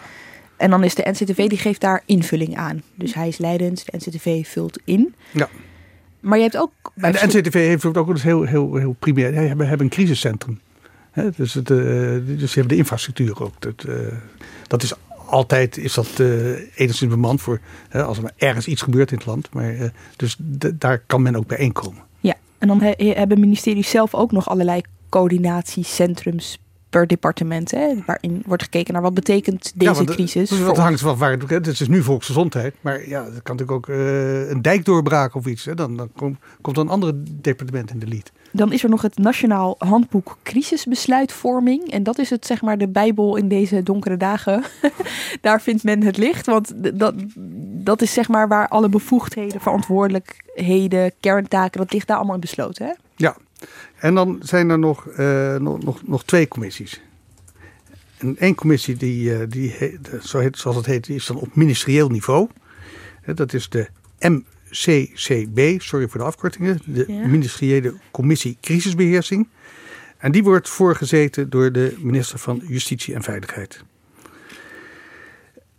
En 0.57 0.69
dan 0.69 0.83
is 0.83 0.95
de 0.95 1.09
NCTV, 1.09 1.47
die 1.47 1.57
geeft 1.57 1.81
daar 1.81 2.03
invulling 2.05 2.57
aan. 2.57 2.81
Dus 2.95 3.13
hij 3.13 3.27
is 3.27 3.37
leidend, 3.37 3.85
de 3.85 3.97
NCTV 3.97 4.47
vult 4.47 4.79
in. 4.83 5.15
Ja. 5.31 5.49
Maar 6.19 6.37
je 6.37 6.43
hebt 6.43 6.57
ook... 6.57 6.71
En 6.95 7.11
de 7.11 7.19
NCTV 7.27 7.53
heeft 7.53 7.85
ook 7.85 8.07
dus 8.07 8.23
heel, 8.23 8.43
heel, 8.43 8.75
heel 8.75 8.95
primair... 8.99 9.31
We 9.31 9.39
hebben, 9.39 9.67
hebben 9.67 9.85
een 9.85 9.91
crisiscentrum 9.91 10.59
dus, 11.35 11.53
het, 11.53 11.69
uh, 11.69 11.77
dus 12.25 12.53
je 12.53 12.59
hebt 12.59 12.69
de 12.69 12.75
infrastructuur 12.75 13.43
ook. 13.43 13.53
Dat, 13.59 13.85
uh, 13.87 13.95
dat 14.67 14.83
is 14.83 14.93
altijd 15.25 15.77
is 15.77 15.93
dat 15.93 16.07
uh, 16.19 16.79
enigszins 16.79 17.11
bemand 17.11 17.41
voor 17.41 17.59
als 17.91 18.17
er 18.17 18.23
maar 18.23 18.33
ergens 18.37 18.67
iets 18.67 18.81
gebeurt 18.81 19.11
in 19.11 19.17
het 19.17 19.25
land. 19.25 19.53
Maar, 19.53 19.91
dus 20.15 20.35
daar 20.73 20.99
kan 20.99 21.21
men 21.21 21.35
ook 21.35 21.47
bijeenkomen. 21.47 22.03
Ja, 22.19 22.35
en 22.57 22.67
dan 22.67 22.81
he 22.81 23.13
hebben 23.15 23.39
ministeries 23.39 23.89
zelf 23.89 24.13
ook 24.13 24.31
nog 24.31 24.49
allerlei 24.49 24.81
coördinatiecentrums 25.09 26.57
per 26.93 27.07
departement, 27.07 27.71
hè, 27.71 28.03
waarin 28.05 28.43
wordt 28.45 28.63
gekeken 28.63 28.93
naar 28.93 29.01
wat 29.01 29.13
betekent 29.13 29.71
deze 29.75 30.03
ja, 30.03 30.13
crisis. 30.13 30.49
Dus 30.49 30.59
dat 30.59 30.77
hangt 30.77 30.99
van 30.99 31.17
waar 31.17 31.31
het 31.31 31.49
Het 31.49 31.67
is 31.67 31.87
nu 31.87 32.03
volksgezondheid, 32.03 32.75
maar 32.81 33.09
ja, 33.09 33.23
dat 33.23 33.41
kan 33.41 33.55
natuurlijk 33.55 33.71
ook 33.71 33.87
uh, 33.87 34.49
een 34.49 34.61
dijk 34.61 34.85
doorbraken 34.85 35.39
of 35.39 35.45
iets. 35.45 35.65
Hè. 35.65 35.73
Dan, 35.73 35.97
dan 35.97 36.09
komt, 36.15 36.37
komt 36.61 36.77
een 36.77 36.89
andere 36.89 37.23
departement 37.41 37.91
in 37.91 37.99
de 37.99 38.07
lied. 38.07 38.31
Dan 38.55 38.71
is 38.71 38.83
er 38.83 38.89
nog 38.89 39.01
het 39.01 39.17
Nationaal 39.17 39.75
Handboek 39.77 40.37
Crisisbesluitvorming. 40.43 41.91
En 41.91 42.03
dat 42.03 42.19
is 42.19 42.29
het, 42.29 42.45
zeg 42.45 42.61
maar, 42.61 42.77
de 42.77 42.87
Bijbel 42.87 43.35
in 43.35 43.47
deze 43.47 43.83
donkere 43.83 44.17
dagen. 44.17 44.63
Daar 45.41 45.61
vindt 45.61 45.83
men 45.83 46.03
het 46.03 46.17
licht. 46.17 46.45
Want 46.45 46.73
dat, 46.99 47.13
dat 47.83 48.01
is 48.01 48.13
zeg 48.13 48.27
maar 48.27 48.47
waar 48.47 48.67
alle 48.67 48.89
bevoegdheden, 48.89 49.61
verantwoordelijkheden, 49.61 51.11
kerntaken, 51.19 51.79
dat 51.79 51.93
ligt 51.93 52.07
daar 52.07 52.17
allemaal 52.17 52.35
in 52.35 52.41
besloten. 52.41 52.85
Hè? 52.85 52.93
Ja, 53.15 53.37
en 53.95 54.15
dan 54.15 54.39
zijn 54.43 54.69
er 54.69 54.79
nog, 54.79 55.05
uh, 55.17 55.55
nog, 55.55 56.07
nog, 56.07 56.23
twee 56.23 56.47
commissies. 56.47 57.01
En 58.17 58.37
één 58.37 58.55
commissie, 58.55 58.95
die, 58.95 59.37
uh, 59.37 59.43
die 59.49 59.99
zoals 60.21 60.75
het 60.75 60.85
heet, 60.85 61.09
is 61.09 61.25
dan 61.25 61.37
op 61.37 61.55
ministerieel 61.55 62.09
niveau. 62.09 62.47
Dat 63.35 63.53
is 63.53 63.69
de 63.69 63.87
MCCB, 64.73 65.81
sorry 65.81 66.07
voor 66.07 66.19
de 66.19 66.25
afkortingen, 66.25 66.79
de 66.85 67.05
ja. 67.07 67.27
Ministeriële 67.27 67.93
Commissie 68.11 68.57
Crisisbeheersing. 68.61 69.47
En 70.17 70.31
die 70.31 70.43
wordt 70.43 70.69
voorgezeten 70.69 71.49
door 71.49 71.71
de 71.71 71.95
minister 71.99 72.39
van 72.39 72.61
Justitie 72.67 73.13
en 73.13 73.23
Veiligheid. 73.23 73.83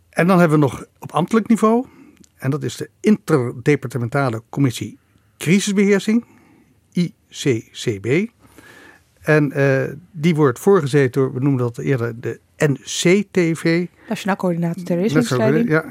En 0.09 0.27
dan 0.27 0.39
hebben 0.39 0.59
we 0.59 0.65
nog 0.65 0.85
op 0.99 1.11
ambtelijk 1.11 1.47
niveau, 1.47 1.85
en 2.35 2.49
dat 2.49 2.63
is 2.63 2.75
de 2.75 2.89
Interdepartementale 2.99 4.43
Commissie 4.49 4.97
Crisisbeheersing. 5.37 6.25
ICCB. 6.91 8.31
En 9.21 9.59
uh, 9.59 9.83
die 10.11 10.35
wordt 10.35 10.59
voorgezeten 10.59 11.11
door, 11.11 11.33
we 11.33 11.39
noemen 11.39 11.59
dat 11.59 11.77
eerder 11.77 12.19
de 12.21 12.39
NCTV. 12.57 13.85
Nationaal 14.09 14.35
Coördinator 14.35 14.83
Terrorismebestrijding. 14.83 15.69
Ja. 15.69 15.85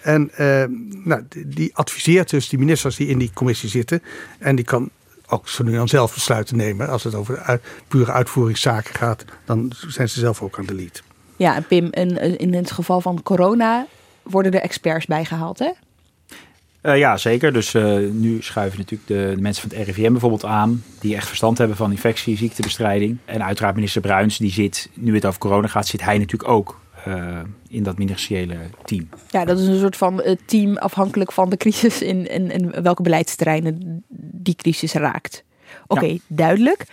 En 0.00 0.30
uh, 0.40 0.64
nou, 1.04 1.22
die 1.46 1.76
adviseert 1.76 2.30
dus 2.30 2.48
die 2.48 2.58
ministers 2.58 2.96
die 2.96 3.08
in 3.08 3.18
die 3.18 3.30
commissie 3.34 3.68
zitten. 3.68 4.02
En 4.38 4.56
die 4.56 4.64
kan 4.64 4.90
ook 5.28 5.48
zo 5.48 5.64
nu 5.64 5.72
dan 5.72 5.88
zelf 5.88 6.14
besluiten 6.14 6.56
nemen. 6.56 6.88
Als 6.88 7.04
het 7.04 7.14
over 7.14 7.38
uit, 7.38 7.62
pure 7.88 8.12
uitvoeringszaken 8.12 8.94
gaat, 8.94 9.24
dan 9.44 9.72
zijn 9.88 10.08
ze 10.08 10.20
zelf 10.20 10.42
ook 10.42 10.58
aan 10.58 10.66
de 10.66 10.74
lead. 10.74 11.02
Ja, 11.36 11.54
en 11.54 11.66
Pim, 11.66 11.88
in, 11.90 12.38
in 12.38 12.54
het 12.54 12.70
geval 12.70 13.00
van 13.00 13.22
corona 13.22 13.86
worden 14.22 14.52
er 14.52 14.60
experts 14.60 15.06
bijgehaald, 15.06 15.58
hè? 15.58 15.70
Uh, 16.88 16.98
ja, 16.98 17.16
zeker. 17.16 17.52
Dus 17.52 17.74
uh, 17.74 18.10
nu 18.10 18.42
schuiven 18.42 18.78
natuurlijk 18.78 19.08
de, 19.08 19.34
de, 19.34 19.40
mensen 19.40 19.68
van 19.68 19.78
het 19.78 19.88
RIVM 19.88 20.10
bijvoorbeeld 20.10 20.44
aan, 20.44 20.82
die 21.00 21.14
echt 21.14 21.26
verstand 21.26 21.58
hebben 21.58 21.76
van 21.76 21.90
infectie, 21.90 22.36
ziektebestrijding. 22.36 23.18
En 23.24 23.44
uiteraard 23.44 23.74
minister 23.74 24.00
Bruins, 24.00 24.38
die 24.38 24.50
zit, 24.50 24.90
nu 24.94 25.14
het 25.14 25.26
over 25.26 25.40
corona 25.40 25.66
gaat, 25.66 25.86
zit 25.86 26.02
hij 26.02 26.18
natuurlijk 26.18 26.50
ook 26.50 26.80
uh, 27.08 27.38
in 27.68 27.82
dat 27.82 27.98
ministeriële 27.98 28.56
team. 28.84 29.08
Ja, 29.30 29.44
dat 29.44 29.58
is 29.58 29.66
een 29.66 29.78
soort 29.78 29.96
van 29.96 30.36
team 30.46 30.76
afhankelijk 30.76 31.32
van 31.32 31.50
de 31.50 31.56
crisis 31.56 32.02
in, 32.02 32.26
in, 32.26 32.50
in 32.50 32.82
welke 32.82 33.02
beleidsterreinen 33.02 34.04
die 34.32 34.54
crisis 34.54 34.92
raakt. 34.92 35.44
Oké, 35.86 35.94
okay, 35.94 36.12
ja. 36.12 36.18
duidelijk. 36.26 36.84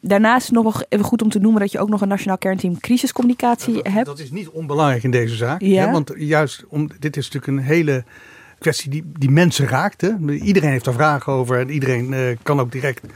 Daarnaast 0.00 0.50
nog 0.50 0.84
even 0.88 1.04
goed 1.04 1.22
om 1.22 1.28
te 1.28 1.38
noemen 1.38 1.60
dat 1.60 1.72
je 1.72 1.78
ook 1.78 1.88
nog 1.88 2.00
een 2.00 2.08
nationaal 2.08 2.38
kernteam 2.38 2.80
crisiscommunicatie 2.80 3.74
dat, 3.74 3.86
hebt. 3.86 4.06
Dat 4.06 4.18
is 4.18 4.30
niet 4.30 4.48
onbelangrijk 4.48 5.02
in 5.02 5.10
deze 5.10 5.36
zaak. 5.36 5.60
Ja. 5.60 5.86
Hè? 5.86 5.92
Want 5.92 6.12
juist, 6.16 6.64
om, 6.68 6.90
dit 6.98 7.16
is 7.16 7.30
natuurlijk 7.30 7.58
een 7.58 7.74
hele 7.74 8.04
kwestie 8.62 8.90
die, 8.90 9.04
die 9.18 9.30
mensen 9.30 9.66
raakt. 9.66 10.00
Hè? 10.00 10.30
Iedereen 10.30 10.70
heeft 10.70 10.84
daar 10.84 10.94
vragen 10.94 11.32
over. 11.32 11.58
En 11.58 11.70
iedereen 11.70 12.12
uh, 12.12 12.36
kan 12.42 12.60
ook 12.60 12.72
direct 12.72 13.06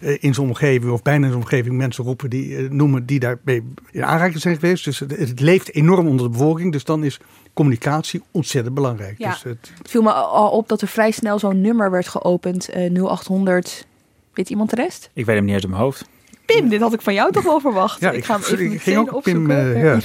uh, 0.00 0.16
in 0.20 0.34
zijn 0.34 0.46
omgeving 0.46 0.92
of 0.92 1.02
bijna 1.02 1.24
in 1.24 1.30
zijn 1.30 1.42
omgeving 1.42 1.76
mensen 1.76 2.04
roepen 2.04 2.30
die 2.30 2.48
uh, 2.48 2.70
noemen 2.70 3.06
die 3.06 3.18
daarmee 3.18 3.62
in 3.90 4.04
aanraking 4.04 4.40
zijn 4.40 4.54
geweest. 4.54 4.84
Dus 4.84 4.98
het, 4.98 5.16
het, 5.16 5.40
leeft 5.40 5.74
enorm 5.74 6.06
onder 6.06 6.26
de 6.26 6.32
bevolking. 6.32 6.72
Dus 6.72 6.84
dan 6.84 7.04
is 7.04 7.20
communicatie 7.52 8.22
ontzettend 8.30 8.74
belangrijk. 8.74 9.18
Ja. 9.18 9.30
Dus 9.30 9.42
het... 9.42 9.72
het 9.78 9.90
viel 9.90 10.02
me 10.02 10.12
al 10.12 10.50
op 10.50 10.68
dat 10.68 10.80
er 10.80 10.88
vrij 10.88 11.10
snel 11.10 11.38
zo'n 11.38 11.60
nummer 11.60 11.90
werd 11.90 12.08
geopend. 12.08 12.68
0800. 12.72 13.86
Weet 14.32 14.50
iemand 14.50 14.70
de 14.70 14.76
rest? 14.76 15.10
Ik 15.12 15.26
weet 15.26 15.36
hem 15.36 15.44
niet 15.44 15.54
uit 15.54 15.68
mijn 15.68 15.82
hoofd. 15.82 16.04
Pim, 16.44 16.68
dit 16.68 16.80
had 16.80 16.92
ik 16.92 17.00
van 17.00 17.14
jou 17.14 17.32
toch 17.32 17.44
wel 17.44 17.60
verwacht. 17.60 18.00
Ja, 18.00 18.10
ik, 18.10 18.16
ik 18.16 18.24
ga 18.24 18.34
hem 18.34 18.42
even 18.52 18.72
ik 18.72 18.82
ging 18.82 18.98
ook 18.98 19.14
opzoeken. 19.14 19.46
Pim, 19.46 19.50
uh, 19.50 19.82
ja. 19.82 20.00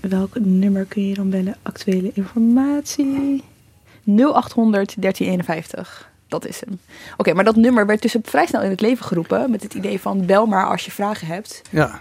En 0.00 0.08
welk 0.08 0.38
nummer 0.40 0.84
kun 0.84 1.08
je 1.08 1.14
dan 1.14 1.30
bellen? 1.30 1.56
Actuele 1.62 2.10
informatie. 2.14 3.42
0800 4.04 4.94
1351. 5.00 6.10
Dat 6.28 6.46
is 6.46 6.60
hem. 6.60 6.72
Oké, 6.72 7.12
okay, 7.16 7.34
maar 7.34 7.44
dat 7.44 7.56
nummer 7.56 7.86
werd 7.86 8.02
dus 8.02 8.16
vrij 8.22 8.46
snel 8.46 8.62
in 8.62 8.70
het 8.70 8.80
leven 8.80 9.04
geroepen. 9.04 9.50
Met 9.50 9.62
het 9.62 9.74
idee 9.74 10.00
van 10.00 10.26
bel 10.26 10.46
maar 10.46 10.66
als 10.66 10.84
je 10.84 10.90
vragen 10.90 11.26
hebt. 11.26 11.62
Ja. 11.70 12.00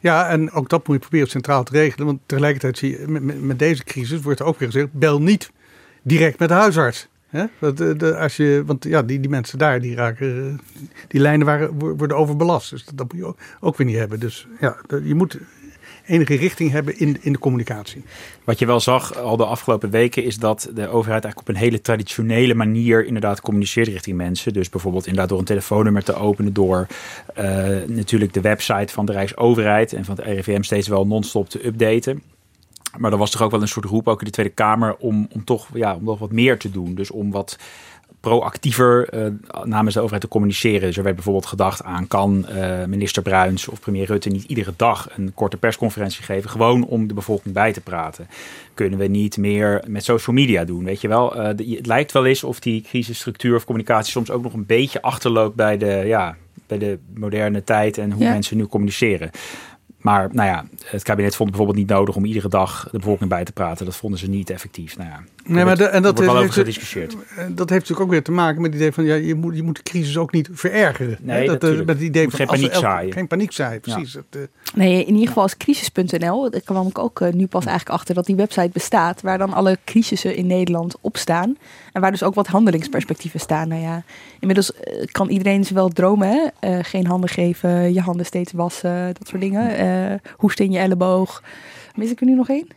Ja, 0.00 0.28
en 0.28 0.50
ook 0.50 0.68
dat 0.68 0.86
moet 0.86 0.96
je 0.96 1.00
proberen 1.00 1.28
centraal 1.28 1.64
te 1.64 1.72
regelen. 1.72 2.06
Want 2.06 2.20
tegelijkertijd 2.26 2.78
zie 2.78 2.90
je, 2.90 3.08
met, 3.08 3.22
met, 3.22 3.42
met 3.42 3.58
deze 3.58 3.84
crisis 3.84 4.20
wordt 4.20 4.40
er 4.40 4.46
ook 4.46 4.58
weer 4.58 4.70
gezegd, 4.70 4.92
bel 4.92 5.20
niet 5.20 5.50
direct 6.02 6.38
met 6.38 6.48
de 6.48 6.54
huisarts. 6.54 7.08
Hè? 7.28 7.44
Dat, 7.58 7.76
de, 7.76 7.96
de, 7.96 8.16
als 8.16 8.36
je, 8.36 8.62
want 8.66 8.84
ja, 8.84 9.02
die, 9.02 9.20
die 9.20 9.30
mensen 9.30 9.58
daar, 9.58 9.80
die 9.80 9.94
raken, 9.94 10.60
die 11.08 11.20
lijnen 11.20 11.46
waren, 11.46 11.78
worden 11.78 12.16
overbelast. 12.16 12.70
Dus 12.70 12.84
dat, 12.84 12.96
dat 12.96 13.12
moet 13.12 13.20
je 13.20 13.26
ook, 13.26 13.38
ook 13.60 13.76
weer 13.76 13.86
niet 13.86 13.96
hebben. 13.96 14.20
Dus 14.20 14.46
ja, 14.60 14.76
je 15.02 15.14
moet 15.14 15.38
enige 16.10 16.36
richting 16.36 16.70
hebben 16.70 16.98
in, 16.98 17.18
in 17.20 17.32
de 17.32 17.38
communicatie. 17.38 18.02
Wat 18.44 18.58
je 18.58 18.66
wel 18.66 18.80
zag 18.80 19.16
al 19.18 19.36
de 19.36 19.44
afgelopen 19.44 19.90
weken 19.90 20.24
is 20.24 20.36
dat 20.36 20.60
de 20.74 20.88
overheid 20.88 21.24
eigenlijk 21.24 21.38
op 21.38 21.48
een 21.48 21.60
hele 21.60 21.80
traditionele 21.80 22.54
manier 22.54 23.04
inderdaad 23.06 23.40
communiceert 23.40 23.88
richting 23.88 24.16
mensen. 24.16 24.52
Dus 24.52 24.68
bijvoorbeeld 24.68 25.06
inderdaad 25.06 25.28
door 25.28 25.38
een 25.38 25.44
telefoonnummer 25.44 26.04
te 26.04 26.14
openen, 26.14 26.52
door 26.52 26.86
uh, 27.38 27.44
natuurlijk 27.86 28.32
de 28.32 28.40
website 28.40 28.92
van 28.92 29.06
de 29.06 29.12
Rijksoverheid 29.12 29.92
en 29.92 30.04
van 30.04 30.16
het 30.16 30.24
RIVM 30.24 30.62
steeds 30.62 30.88
wel 30.88 31.06
non-stop 31.06 31.48
te 31.48 31.66
updaten. 31.66 32.22
Maar 32.98 33.12
er 33.12 33.18
was 33.18 33.30
toch 33.30 33.42
ook 33.42 33.50
wel 33.50 33.62
een 33.62 33.68
soort 33.68 33.84
roep, 33.84 34.08
ook 34.08 34.18
in 34.18 34.24
de 34.24 34.30
Tweede 34.30 34.52
Kamer, 34.52 34.96
om, 34.96 35.28
om 35.32 35.44
toch 35.44 35.68
ja, 35.74 35.94
om 35.94 36.04
nog 36.04 36.18
wat 36.18 36.32
meer 36.32 36.58
te 36.58 36.70
doen. 36.70 36.94
Dus 36.94 37.10
om 37.10 37.30
wat 37.30 37.58
proactiever 38.20 39.14
uh, 39.14 39.26
namens 39.64 39.94
de 39.94 40.00
overheid 40.00 40.22
te 40.22 40.28
communiceren. 40.28 40.80
Dus 40.80 40.96
er 40.96 41.02
werd 41.02 41.14
bijvoorbeeld 41.14 41.46
gedacht 41.46 41.82
aan, 41.82 42.06
kan 42.06 42.46
uh, 42.50 42.84
minister 42.84 43.22
Bruins 43.22 43.68
of 43.68 43.80
premier 43.80 44.06
Rutte 44.06 44.28
niet 44.28 44.44
iedere 44.44 44.72
dag 44.76 45.08
een 45.16 45.32
korte 45.34 45.56
persconferentie 45.56 46.22
geven, 46.22 46.50
gewoon 46.50 46.84
om 46.84 47.06
de 47.06 47.14
bevolking 47.14 47.54
bij 47.54 47.72
te 47.72 47.80
praten? 47.80 48.28
Kunnen 48.74 48.98
we 48.98 49.06
niet 49.06 49.36
meer 49.36 49.84
met 49.86 50.04
social 50.04 50.36
media 50.36 50.64
doen? 50.64 50.84
Weet 50.84 51.00
je 51.00 51.08
wel, 51.08 51.36
uh, 51.36 51.48
de, 51.56 51.74
het 51.76 51.86
lijkt 51.86 52.12
wel 52.12 52.26
eens 52.26 52.44
of 52.44 52.60
die 52.60 52.82
crisisstructuur 52.82 53.56
of 53.56 53.64
communicatie 53.64 54.12
soms 54.12 54.30
ook 54.30 54.42
nog 54.42 54.52
een 54.52 54.66
beetje 54.66 55.02
achterloopt 55.02 55.56
bij 55.56 55.78
de, 55.78 56.02
ja, 56.06 56.36
bij 56.66 56.78
de 56.78 56.98
moderne 57.14 57.64
tijd 57.64 57.98
en 57.98 58.12
hoe 58.12 58.24
ja. 58.24 58.32
mensen 58.32 58.56
nu 58.56 58.66
communiceren. 58.66 59.30
Maar 60.00 60.28
nou 60.32 60.48
ja, 60.48 60.64
het 60.84 61.02
kabinet 61.02 61.36
vond 61.36 61.48
het 61.48 61.58
bijvoorbeeld 61.58 61.88
niet 61.88 61.96
nodig 61.96 62.16
om 62.16 62.24
iedere 62.24 62.48
dag 62.48 62.88
de 62.90 62.98
bevolking 62.98 63.28
bij 63.28 63.44
te 63.44 63.52
praten. 63.52 63.84
Dat 63.84 63.96
vonden 63.96 64.18
ze 64.18 64.28
niet 64.28 64.50
effectief. 64.50 64.96
Nou 64.96 65.10
ja, 65.10 65.22
nee, 65.44 65.64
maar 65.64 65.76
de, 65.76 65.84
en 65.84 66.02
dat 66.02 66.16
wordt 66.16 66.32
wel 66.32 66.42
over 66.42 66.52
gediscussieerd. 66.52 67.16
Dat 67.36 67.46
heeft 67.46 67.70
natuurlijk 67.70 68.00
ook 68.00 68.10
weer 68.10 68.22
te 68.22 68.32
maken 68.32 68.62
met 68.62 68.70
het 68.70 68.80
idee 68.80 68.92
van 68.92 69.04
ja, 69.04 69.14
je 69.14 69.34
moet, 69.34 69.56
je 69.56 69.62
moet 69.62 69.76
de 69.76 69.82
crisis 69.82 70.16
ook 70.16 70.32
niet 70.32 70.48
verergeren. 70.52 71.18
Nee, 71.20 71.46
dat, 71.46 71.60
natuurlijk. 71.60 71.86
met 71.86 71.96
het 71.96 72.04
idee 72.04 72.28
van 72.28 72.38
geen 72.38 72.46
paniek 72.46 72.74
zaaien. 72.74 73.12
Geen 73.12 73.26
paniek 73.26 73.52
zaaien, 73.52 73.80
precies. 73.80 74.12
Het, 74.12 74.24
eh, 74.30 74.40
Nee, 74.74 75.04
in 75.04 75.12
ieder 75.12 75.28
geval 75.28 75.44
is 75.44 75.56
crisis.nl, 75.56 76.50
daar 76.50 76.60
kwam 76.60 76.86
ik 76.86 76.98
ook 76.98 77.20
eh, 77.20 77.32
nu 77.32 77.46
pas 77.46 77.64
eigenlijk 77.66 77.98
achter 77.98 78.14
dat 78.14 78.26
die 78.26 78.36
website 78.36 78.70
bestaat, 78.72 79.20
waar 79.22 79.38
dan 79.38 79.52
alle 79.52 79.78
crisissen 79.84 80.36
in 80.36 80.46
Nederland 80.46 80.96
op 81.00 81.16
staan. 81.16 81.56
En 81.92 82.00
waar 82.00 82.10
dus 82.10 82.22
ook 82.22 82.34
wat 82.34 82.46
handelingsperspectieven 82.46 83.40
staan. 83.40 83.68
Nou 83.68 83.82
ja, 83.82 84.02
inmiddels 84.40 84.74
eh, 84.74 85.04
kan 85.12 85.28
iedereen 85.28 85.64
ze 85.64 85.74
wel 85.74 85.88
dromen, 85.88 86.28
hè? 86.28 86.46
Eh, 86.60 86.78
geen 86.82 87.06
handen 87.06 87.30
geven, 87.30 87.92
je 87.92 88.00
handen 88.00 88.26
steeds 88.26 88.52
wassen, 88.52 89.14
dat 89.14 89.28
soort 89.28 89.40
dingen. 89.40 89.76
Eh 89.76 90.18
hoesten 90.36 90.64
in 90.64 90.72
je 90.72 90.78
elleboog. 90.78 91.42
Mis 91.94 92.10
ik 92.10 92.20
er 92.20 92.26
nu 92.26 92.34
nog 92.34 92.48
één? 92.48 92.68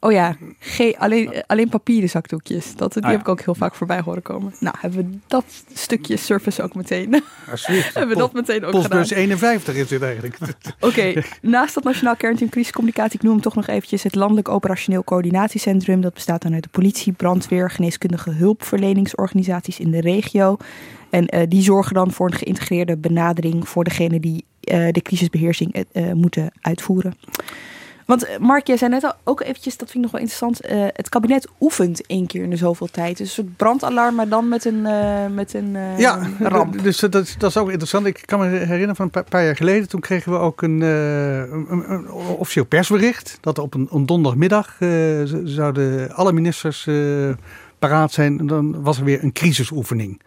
Oh 0.00 0.12
ja, 0.12 0.36
geen, 0.58 0.98
alleen, 0.98 1.42
alleen 1.46 1.68
papieren 1.68 2.08
zakdoekjes. 2.08 2.74
Dat, 2.76 2.92
die 2.92 3.02
Ah, 3.02 3.08
ja. 3.08 3.16
heb 3.16 3.26
ik 3.26 3.32
ook 3.32 3.40
heel 3.40 3.54
vaak 3.54 3.74
voorbij 3.74 4.00
horen 4.00 4.22
komen. 4.22 4.54
Nou, 4.60 4.74
hebben 4.80 5.10
we 5.10 5.18
dat 5.26 5.44
stukje 5.74 6.16
service 6.16 6.62
ook 6.62 6.74
meteen. 6.74 7.22
alsjeblieft. 7.50 7.94
hebben 7.94 8.14
we 8.14 8.22
dat 8.22 8.32
meteen 8.32 8.64
ook 8.64 8.74
gedaan. 8.74 8.98
Postbus 8.98 9.10
51 9.10 9.74
is 9.74 9.88
dit 9.88 10.02
eigenlijk. 10.02 10.38
Oké, 10.80 11.22
naast 11.42 11.74
dat 11.74 11.84
Nationaal 11.84 12.16
Kernteam 12.16 12.50
Crisiscommunicatie, 12.50 13.18
ik 13.18 13.22
noem 13.22 13.32
hem 13.32 13.42
toch 13.42 13.54
nog 13.54 13.66
eventjes 13.66 14.02
het 14.02 14.14
Landelijk 14.14 14.48
Operationeel 14.48 15.04
Coördinatiecentrum. 15.04 16.00
Dat 16.00 16.14
bestaat 16.14 16.42
dan 16.42 16.54
uit 16.54 16.62
de 16.62 16.68
politie, 16.68 17.12
brandweer, 17.12 17.70
geneeskundige 17.70 18.30
hulpverleningsorganisaties 18.30 19.78
in 19.78 19.90
de 19.90 20.00
regio. 20.00 20.56
En 21.10 21.26
eh, 21.26 21.42
die 21.48 21.62
zorgen 21.62 21.94
dan 21.94 22.12
voor 22.12 22.26
een 22.26 22.38
geïntegreerde 22.38 22.96
benadering 22.96 23.68
voor 23.68 23.84
degene 23.84 24.20
die 24.20 24.44
eh, 24.68 24.88
de 24.90 25.02
crisisbeheersing 25.02 25.72
eh, 25.72 25.82
eh, 25.92 26.14
moeten 26.14 26.52
uitvoeren. 26.60 27.14
Want 28.08 28.24
eh, 28.24 28.38
Mark, 28.38 28.66
jij 28.66 28.76
zei 28.76 28.90
net 28.90 29.04
al 29.04 29.12
ook 29.24 29.40
eventjes, 29.40 29.76
dat 29.76 29.90
vind 29.90 30.04
ik 30.04 30.10
nog 30.10 30.20
wel 30.20 30.20
interessant. 30.20 30.60
eh, 30.60 30.86
het 30.92 31.08
kabinet 31.08 31.48
oefent 31.60 32.06
één 32.06 32.26
keer 32.26 32.42
in 32.42 32.50
de 32.50 32.56
zoveel 32.56 32.86
tijd. 32.86 33.16
Dus 33.16 33.28
een 33.28 33.44
soort 33.44 33.56
brandalarm, 33.56 34.14
maar 34.14 34.28
dan 34.28 34.48
met 34.48 34.64
een, 34.64 34.86
eh, 34.86 35.26
met 35.34 35.54
een 35.54 35.76
eh, 35.76 35.98
Ja, 35.98 36.20
ramp. 36.40 36.82
dus 36.82 36.98
dat, 36.98 37.14
is- 37.14 37.36
dat 37.38 37.50
is 37.50 37.56
ook 37.56 37.68
interessant. 37.68 38.06
Ik 38.06 38.22
kan 38.24 38.38
me 38.40 38.46
herinneren 38.46 38.96
van 38.96 39.10
een 39.12 39.24
paar, 39.24 39.44
jaar 39.44 39.56
geleden. 39.56 39.88
Toen 39.88 40.00
kregen 40.00 40.32
we 40.32 40.38
ook 40.38 40.62
een, 40.62 40.80
een, 40.80 42.10
officieel 42.10 42.64
persbericht. 42.64 43.38
Dat 43.40 43.58
op 43.58 43.74
een, 43.74 43.88
een 43.90 44.06
donderdagmiddag 44.06 44.76
zouden 45.44 46.12
alle 46.14 46.32
ministers 46.32 46.88
paraat 47.78 48.12
zijn. 48.12 48.38
En 48.38 48.46
dan 48.46 48.82
was 48.82 48.98
er 48.98 49.04
weer 49.04 49.22
een 49.22 49.32
crisisoefening. 49.32 50.20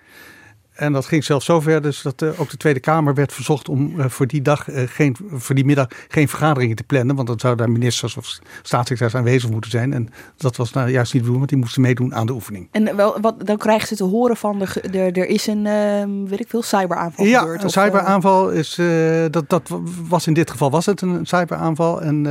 En 0.81 0.93
dat 0.93 1.05
ging 1.05 1.23
zelfs 1.23 1.45
zover 1.45 1.81
dus 1.81 2.01
dat 2.01 2.21
eh, 2.21 2.39
ook 2.39 2.49
de 2.49 2.57
Tweede 2.57 2.79
Kamer 2.79 3.13
werd 3.13 3.33
verzocht 3.33 3.69
om 3.69 3.99
eh, 3.99 4.05
voor 4.09 4.27
die 4.27 4.41
dag 4.41 4.69
eh, 4.69 4.83
geen, 4.87 5.15
voor 5.31 5.55
die 5.55 5.65
middag 5.65 5.87
geen 6.07 6.27
vergaderingen 6.27 6.75
te 6.75 6.83
plannen. 6.83 7.15
Want 7.15 7.27
dan 7.27 7.39
zouden 7.39 7.65
daar 7.65 7.73
ministers 7.73 8.17
of 8.17 8.39
staatssecretaris 8.61 9.15
aanwezig 9.15 9.49
moeten 9.49 9.71
zijn. 9.71 9.93
En 9.93 10.09
dat 10.37 10.55
was 10.55 10.71
nou 10.71 10.89
juist 10.89 11.13
niet 11.13 11.23
de 11.23 11.29
bedoeling, 11.29 11.37
want 11.37 11.49
die 11.49 11.57
moesten 11.57 11.81
meedoen 11.81 12.15
aan 12.15 12.25
de 12.25 12.33
oefening. 12.33 12.67
En 12.71 12.95
wel, 12.95 13.17
wat, 13.21 13.45
dan 13.45 13.57
krijgen 13.57 13.87
ze 13.87 13.95
te 13.95 14.03
horen 14.03 14.37
van, 14.37 14.59
de, 14.91 14.99
er 15.11 15.27
is 15.27 15.47
een, 15.47 15.65
ehm, 15.65 16.25
weet 16.25 16.39
ik 16.39 16.49
veel, 16.49 16.61
cyberaanval 16.61 17.25
Ja, 17.25 17.39
gebeurd. 17.39 17.61
een 17.61 17.67
of, 17.67 17.75
eh, 17.75 17.83
cyberaanval 17.83 18.49
is, 18.49 18.79
dat, 19.31 19.49
dat 19.49 19.69
was 20.07 20.27
in 20.27 20.33
dit 20.33 20.51
geval 20.51 20.71
was 20.71 20.85
het 20.85 21.01
een 21.01 21.25
cyberaanval. 21.25 22.01
En 22.01 22.25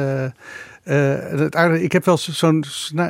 het 0.82 1.56
aardige, 1.56 1.84
ik 1.84 1.92
heb 1.92 2.04
wel 2.04 2.18
zo'n 2.18 2.64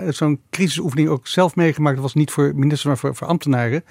zo'n 0.09 0.41
crisisoefening 0.51 1.09
ook 1.09 1.27
zelf 1.27 1.57
meegemaakt. 1.57 1.95
Dat 1.95 2.05
was 2.05 2.15
niet 2.15 2.31
voor 2.31 2.53
ministers, 2.55 2.85
maar 2.85 2.99
voor, 2.99 3.15
voor 3.15 3.27
ambtenaren. 3.27 3.85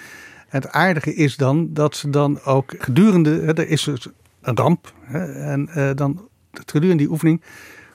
En 0.50 0.62
het 0.62 0.72
aardige 0.72 1.14
is 1.16 1.36
dan 1.38 1.70
dat 1.74 1.96
ze 1.96 2.10
dan 2.10 2.42
ook 2.44 2.74
gedurende, 2.78 3.30
hè, 3.42 3.54
er 3.58 3.70
is 3.70 3.84
dus 3.84 4.08
een 4.42 4.58
ramp. 4.58 4.94
Hè, 5.04 5.34
en 5.34 5.68
eh, 5.68 5.90
dan 5.96 6.28
gedurende 6.66 7.04
die 7.04 7.12
oefening 7.12 7.42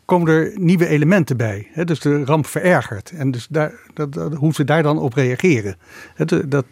komen 0.05 0.29
er 0.33 0.53
nieuwe 0.55 0.87
elementen 0.87 1.37
bij. 1.37 1.69
Hè, 1.73 1.85
dus 1.85 2.01
de 2.01 2.25
ramp 2.25 2.47
verergert. 2.47 3.11
En 3.11 3.31
dus 3.31 3.47
daar, 3.51 3.73
dat, 3.95 4.13
dat- 4.13 4.35
hoe 4.35 4.55
ze 4.55 4.65
daar 4.65 4.83
dan 4.83 4.99
op 4.99 5.13
reageren. 5.15 5.77
Hè, 6.15 6.25
dat, 6.49 6.65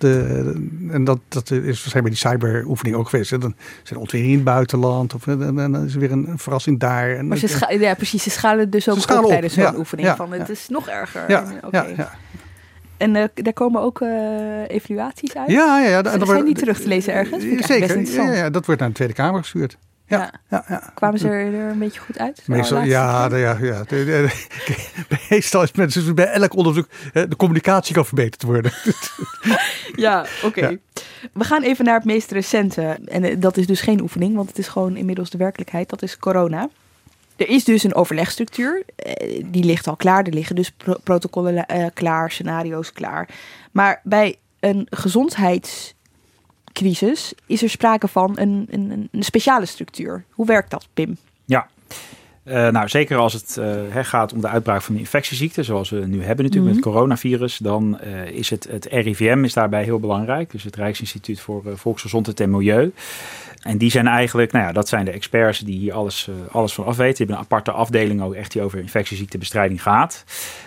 en 0.90 1.04
dat, 1.04 1.18
dat 1.28 1.50
is 1.50 1.60
waarschijnlijk 1.64 2.02
bij 2.02 2.02
die 2.02 2.16
cyberoefening 2.16 2.96
ook 2.96 3.08
geweest. 3.08 3.30
Hè. 3.30 3.38
Dan 3.38 3.54
zijn 3.82 3.98
ontweringen 4.00 4.32
in 4.32 4.38
het 4.38 4.46
buitenland. 4.54 5.14
Of, 5.14 5.26
en, 5.26 5.58
en 5.58 5.72
dan 5.72 5.84
is 5.84 5.94
er 5.94 6.00
weer 6.00 6.12
een, 6.12 6.28
verrassing 6.36 6.78
daar. 6.80 7.10
En, 7.16 7.28
Maar 7.28 7.36
ze 7.36 7.76
ja, 7.78 7.94
precies, 7.94 8.22
ze 8.22 8.30
schalen 8.30 8.70
dus 8.70 8.88
ook 8.88 8.96
op 9.10 9.18
op, 9.18 9.26
tijdens 9.26 9.54
zo'n 9.54 9.62
ja, 9.62 9.74
oefening. 9.76 10.08
ja, 10.08 10.16
van, 10.16 10.32
het 10.32 10.48
is 10.48 10.68
nog 10.68 10.88
erger. 10.88 11.24
ja, 11.28 11.44
ja. 11.70 12.12
En 13.02 13.14
uh, 13.14 13.24
daar 13.34 13.52
komen 13.52 13.80
ook 13.80 14.00
uh, 14.00 14.68
evaluaties 14.68 15.36
uit? 15.36 15.50
Ja, 15.50 15.80
ja, 15.80 15.88
ja. 15.88 16.02
Zijn 16.02 16.24
wordt, 16.24 16.44
die 16.44 16.54
terug 16.54 16.80
te 16.80 16.88
lezen 16.88 17.12
ergens? 17.12 17.66
Zeker, 17.66 18.00
ja, 18.00 18.32
ja, 18.32 18.50
dat 18.50 18.66
wordt 18.66 18.80
naar 18.80 18.88
de 18.88 18.94
Tweede 18.94 19.14
Kamer 19.14 19.40
gestuurd. 19.40 19.78
Ja, 20.06 20.32
ja. 20.50 20.64
ja, 20.68 20.90
Kwamen 20.94 21.18
ze 21.18 21.28
er, 21.28 21.54
een 21.54 21.78
beetje 21.78 22.00
goed 22.00 22.18
uit? 22.18 22.42
Meestal, 22.46 22.82
ja, 22.82 23.36
ja, 23.36 23.58
ja. 23.60 23.84
Meestal 25.30 25.62
is 25.62 25.72
mensen 25.72 26.14
bij 26.14 26.26
elk 26.26 26.56
onderzoek 26.56 26.88
de 27.12 27.36
communicatie 27.36 27.94
kan 27.94 28.06
verbeterd 28.06 28.42
worden. 28.42 28.72
ja, 29.94 30.26
oké. 30.42 30.78
We 31.32 31.44
gaan 31.44 31.62
even 31.62 31.84
naar 31.84 31.94
het 31.94 32.04
meest 32.04 32.30
recente. 32.30 32.98
En 33.04 33.24
eh, 33.24 33.36
dat 33.38 33.56
is 33.56 33.66
dus 33.66 33.80
geen 33.80 34.00
oefening, 34.00 34.36
want 34.36 34.48
het 34.48 34.58
is 34.58 34.68
gewoon 34.68 34.96
inmiddels 34.96 35.30
de 35.30 35.38
werkelijkheid. 35.38 35.88
Dat 35.88 36.02
is 36.02 36.18
corona. 36.18 36.68
Er 37.42 37.48
is 37.48 37.64
dus 37.64 37.82
een 37.82 37.94
overlegstructuur. 37.94 38.82
Eh, 38.96 39.44
die 39.46 39.64
ligt 39.64 39.86
al 39.86 39.96
klaar. 39.96 40.24
Er 40.24 40.32
liggen 40.32 40.56
dus 40.56 40.72
protocollen 41.02 41.66
uh, 41.74 41.86
klaar, 41.94 42.30
scenario's 42.30 42.92
klaar. 42.92 43.28
Maar 43.72 44.00
bij 44.04 44.36
een 44.60 44.86
gezondheids 44.90 45.94
crisis 46.72 47.32
is 47.46 47.62
er 47.62 47.70
sprake 47.70 48.08
van 48.08 48.38
een, 48.38 48.66
een, 48.70 49.08
een 49.12 49.22
speciale 49.22 49.66
structuur. 49.66 50.24
Hoe 50.30 50.46
werkt 50.46 50.70
dat, 50.70 50.88
Pim? 50.94 51.16
Ja, 51.44 51.68
uh, 52.44 52.68
nou, 52.68 52.88
zeker 52.88 53.16
als 53.16 53.32
het 53.32 53.56
uh, 53.58 54.04
gaat 54.04 54.32
om 54.32 54.40
de 54.40 54.48
uitbraak 54.48 54.82
van 54.82 54.94
de 54.94 55.00
infectieziekte, 55.00 55.62
zoals 55.62 55.90
we 55.90 55.96
nu 55.96 56.24
hebben 56.24 56.44
natuurlijk 56.44 56.74
met 56.74 56.74
het 56.74 56.84
mhm. 56.84 56.94
coronavirus, 56.94 57.56
dan 57.56 57.98
uh, 58.04 58.26
is 58.26 58.50
het, 58.50 58.68
het 58.70 58.84
RIVM 58.84 59.44
is 59.44 59.52
daarbij 59.52 59.84
heel 59.84 60.00
belangrijk. 60.00 60.50
Dus 60.50 60.62
het 60.62 60.76
Rijksinstituut 60.76 61.40
voor 61.40 61.62
Volksgezondheid 61.74 62.40
en 62.40 62.50
Milieu. 62.50 62.92
En 63.62 63.78
die 63.78 63.90
zijn 63.90 64.06
eigenlijk, 64.06 64.52
nou 64.52 64.64
ja, 64.64 64.72
dat 64.72 64.88
zijn 64.88 65.04
de 65.04 65.10
experts 65.10 65.58
die 65.58 65.78
hier 65.78 65.92
alles, 65.92 66.28
alles 66.50 66.74
van 66.74 66.84
afweten. 66.84 67.16
Die 67.16 67.26
hebben 67.26 67.36
een 67.36 67.42
aparte 67.42 67.70
afdeling 67.70 68.22
ook 68.22 68.34
echt 68.34 68.52
die 68.52 68.62
over 68.62 68.78
infectieziektebestrijding 68.78 69.82
gaat. 69.82 70.24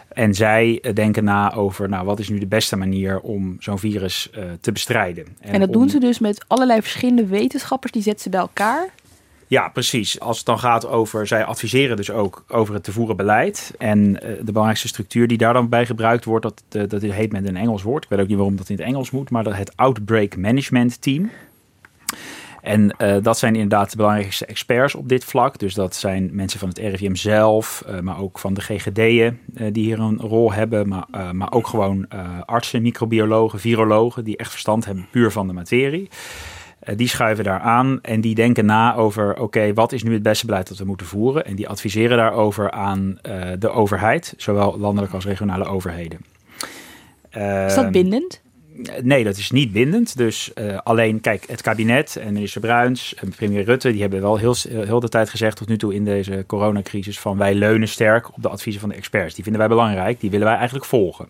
En 0.07 0.33
zij 0.33 0.83
denken 0.93 1.23
na 1.23 1.53
over, 1.53 1.89
nou, 1.89 2.05
wat 2.05 2.19
is 2.19 2.29
nu 2.29 2.39
de 2.39 2.45
beste 2.45 2.75
manier 2.75 3.19
om 3.19 3.55
zo'n 3.59 3.79
virus 3.79 4.29
te 4.61 4.71
bestrijden. 4.71 5.25
En, 5.39 5.53
en 5.53 5.59
dat 5.59 5.73
doen 5.73 5.89
ze 5.89 5.99
dus 5.99 6.19
met 6.19 6.45
allerlei 6.47 6.81
verschillende 6.81 7.25
wetenschappers, 7.25 7.91
die 7.91 8.01
zetten 8.01 8.23
ze 8.23 8.29
bij 8.29 8.39
elkaar. 8.39 8.89
Ja, 9.47 9.69
precies. 9.69 10.19
Als 10.19 10.37
het 10.37 10.45
dan 10.45 10.59
gaat 10.59 10.87
over, 10.87 11.27
zij 11.27 11.45
adviseren 11.45 11.95
dus 11.95 12.11
ook 12.11 12.43
over 12.47 12.73
het 12.73 12.83
te 12.83 12.91
voeren 12.91 13.15
beleid. 13.15 13.73
En 13.77 13.99
uh, 13.99 14.19
de 14.19 14.43
belangrijkste 14.43 14.87
structuur 14.87 15.27
die 15.27 15.37
daar 15.37 15.53
dan 15.53 15.69
bij 15.69 15.85
gebruikt 15.85 16.25
wordt, 16.25 16.43
dat, 16.43 16.63
uh, 16.71 16.83
dat 16.87 17.01
heet 17.01 17.31
met 17.31 17.47
een 17.47 17.57
Engels 17.57 17.83
woord. 17.83 18.03
Ik 18.03 18.09
weet 18.09 18.19
ook 18.19 18.27
niet 18.27 18.37
waarom 18.37 18.55
dat 18.55 18.69
in 18.69 18.75
het 18.75 18.85
Engels 18.85 19.11
moet, 19.11 19.29
maar 19.29 19.57
het 19.57 19.77
Outbreak 19.77 20.37
Management 20.37 21.01
Team. 21.01 21.31
En 22.61 22.95
uh, 22.97 23.15
dat 23.21 23.37
zijn 23.37 23.53
inderdaad 23.53 23.91
de 23.91 23.97
belangrijkste 23.97 24.45
experts 24.45 24.95
op 24.95 25.09
dit 25.09 25.25
vlak. 25.25 25.59
Dus 25.59 25.73
dat 25.73 25.95
zijn 25.95 26.29
mensen 26.33 26.59
van 26.59 26.69
het 26.69 26.77
RIVM 26.77 27.15
zelf, 27.15 27.83
maar 28.01 28.19
ook 28.19 28.39
van 28.39 28.53
de 28.53 28.61
GGD'en 28.61 29.39
die 29.73 29.83
hier 29.83 29.99
een 29.99 30.19
rol 30.19 30.53
hebben. 30.53 30.87
Maar, 30.87 31.35
maar 31.35 31.51
ook 31.51 31.67
gewoon 31.67 32.07
artsen, 32.45 32.81
microbiologen, 32.81 33.59
virologen 33.59 34.23
die 34.23 34.37
echt 34.37 34.51
verstand 34.51 34.85
hebben 34.85 35.07
puur 35.11 35.31
van 35.31 35.47
de 35.47 35.53
materie. 35.53 36.09
Die 36.95 37.07
schuiven 37.07 37.43
daar 37.43 37.59
aan 37.59 37.99
en 38.01 38.21
die 38.21 38.35
denken 38.35 38.65
na 38.65 38.95
over: 38.95 39.39
oké, 39.39 39.73
wat 39.73 39.91
is 39.91 40.03
nu 40.03 40.13
het 40.13 40.23
beste 40.23 40.45
beleid 40.45 40.67
dat 40.67 40.77
we 40.77 40.85
moeten 40.85 41.07
voeren? 41.07 41.45
En 41.45 41.55
die 41.55 41.67
adviseren 41.67 42.17
daarover 42.17 42.71
aan 42.71 43.19
de 43.59 43.69
overheid, 43.69 44.33
zowel 44.37 44.79
landelijk 44.79 45.13
als 45.13 45.25
regionale 45.25 45.65
overheden. 45.65 46.19
Is 47.65 47.75
dat 47.75 47.91
bindend? 47.91 48.43
Nee, 49.01 49.23
dat 49.23 49.37
is 49.37 49.51
niet 49.51 49.71
bindend. 49.71 50.17
Dus 50.17 50.51
uh, 50.55 50.77
alleen, 50.83 51.21
kijk, 51.21 51.43
het 51.47 51.61
kabinet 51.61 52.15
en 52.15 52.33
minister 52.33 52.61
Bruins 52.61 53.15
en 53.15 53.29
premier 53.29 53.63
Rutte, 53.63 53.91
die 53.91 54.01
hebben 54.01 54.21
wel 54.21 54.37
heel, 54.37 54.55
heel 54.69 54.99
de 54.99 55.09
tijd 55.09 55.29
gezegd 55.29 55.57
tot 55.57 55.67
nu 55.67 55.77
toe 55.77 55.93
in 55.93 56.05
deze 56.05 56.43
coronacrisis 56.47 57.19
van 57.19 57.37
wij 57.37 57.53
leunen 57.53 57.87
sterk 57.87 58.35
op 58.35 58.41
de 58.41 58.49
adviezen 58.49 58.81
van 58.81 58.89
de 58.89 58.95
experts. 58.95 59.33
Die 59.33 59.43
vinden 59.43 59.61
wij 59.61 59.69
belangrijk, 59.69 60.19
die 60.19 60.29
willen 60.29 60.45
wij 60.45 60.55
eigenlijk 60.55 60.85
volgen. 60.85 61.27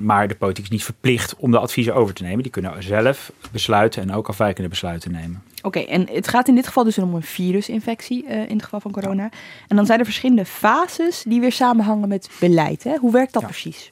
Maar 0.00 0.28
de 0.28 0.34
politiek 0.34 0.64
is 0.64 0.70
niet 0.70 0.84
verplicht 0.84 1.36
om 1.36 1.50
de 1.50 1.58
adviezen 1.58 1.94
over 1.94 2.14
te 2.14 2.22
nemen. 2.22 2.42
Die 2.42 2.52
kunnen 2.52 2.82
zelf 2.82 3.32
besluiten 3.50 4.02
en 4.02 4.14
ook 4.14 4.28
afwijkende 4.28 4.68
besluiten 4.68 5.12
nemen. 5.12 5.42
Oké, 5.62 5.78
en 5.78 6.08
het 6.12 6.28
gaat 6.28 6.48
in 6.48 6.54
dit 6.54 6.66
geval 6.66 6.84
dus 6.84 6.98
om 6.98 7.14
een 7.14 7.22
virusinfectie 7.22 8.24
uh, 8.24 8.30
in 8.30 8.56
het 8.56 8.62
geval 8.62 8.80
van 8.80 8.90
corona. 8.90 9.30
En 9.68 9.76
dan 9.76 9.86
zijn 9.86 9.98
er 9.98 10.04
verschillende 10.04 10.44
fases 10.44 11.24
die 11.26 11.40
weer 11.40 11.52
samenhangen 11.52 12.08
met 12.08 12.30
beleid. 12.40 12.84
Hè? 12.84 12.96
Hoe 12.96 13.12
werkt 13.12 13.32
dat 13.32 13.44
precies? 13.44 13.90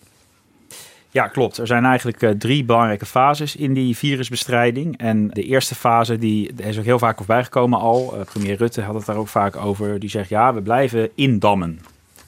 Ja, 1.10 1.28
klopt. 1.28 1.58
Er 1.58 1.66
zijn 1.66 1.84
eigenlijk 1.84 2.22
uh, 2.22 2.30
drie 2.30 2.64
belangrijke 2.64 3.06
fases 3.06 3.56
in 3.56 3.74
die 3.74 3.96
virusbestrijding. 3.96 4.98
En 4.98 5.28
de 5.28 5.42
eerste 5.42 5.74
fase, 5.74 6.18
die 6.18 6.52
is 6.56 6.78
ook 6.78 6.84
heel 6.84 6.98
vaak 6.98 7.16
voorbijgekomen 7.16 7.78
al. 7.78 8.14
Uh, 8.14 8.24
premier 8.24 8.56
Rutte 8.56 8.82
had 8.82 8.94
het 8.94 9.06
daar 9.06 9.16
ook 9.16 9.28
vaak 9.28 9.56
over. 9.56 9.98
Die 9.98 10.10
zegt, 10.10 10.28
ja, 10.28 10.54
we 10.54 10.62
blijven 10.62 11.10
indammen. 11.14 11.80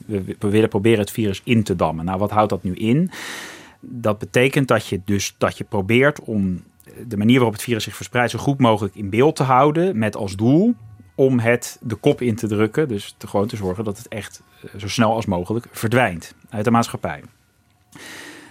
We, 0.05 0.35
we 0.39 0.49
willen 0.49 0.69
proberen 0.69 0.99
het 0.99 1.11
virus 1.11 1.41
in 1.43 1.63
te 1.63 1.75
dammen. 1.75 2.05
Nou, 2.05 2.19
wat 2.19 2.31
houdt 2.31 2.49
dat 2.49 2.63
nu 2.63 2.73
in? 2.73 3.11
Dat 3.79 4.19
betekent 4.19 4.67
dat 4.67 4.87
je 4.87 5.01
dus 5.05 5.35
dat 5.37 5.57
je 5.57 5.63
probeert 5.63 6.19
om 6.19 6.63
de 7.07 7.17
manier 7.17 7.35
waarop 7.35 7.53
het 7.53 7.63
virus 7.63 7.83
zich 7.83 7.95
verspreidt 7.95 8.31
zo 8.31 8.39
goed 8.39 8.59
mogelijk 8.59 8.95
in 8.95 9.09
beeld 9.09 9.35
te 9.35 9.43
houden. 9.43 9.97
Met 9.97 10.15
als 10.15 10.35
doel 10.35 10.75
om 11.15 11.39
het 11.39 11.77
de 11.81 11.95
kop 11.95 12.21
in 12.21 12.35
te 12.35 12.47
drukken. 12.47 12.87
Dus 12.87 13.15
gewoon 13.17 13.47
te 13.47 13.55
zorgen 13.55 13.83
dat 13.83 13.97
het 13.97 14.07
echt 14.07 14.41
uh, 14.65 14.79
zo 14.79 14.87
snel 14.87 15.13
als 15.13 15.25
mogelijk 15.25 15.67
verdwijnt 15.71 16.33
uit 16.49 16.65
de 16.65 16.71
maatschappij. 16.71 17.23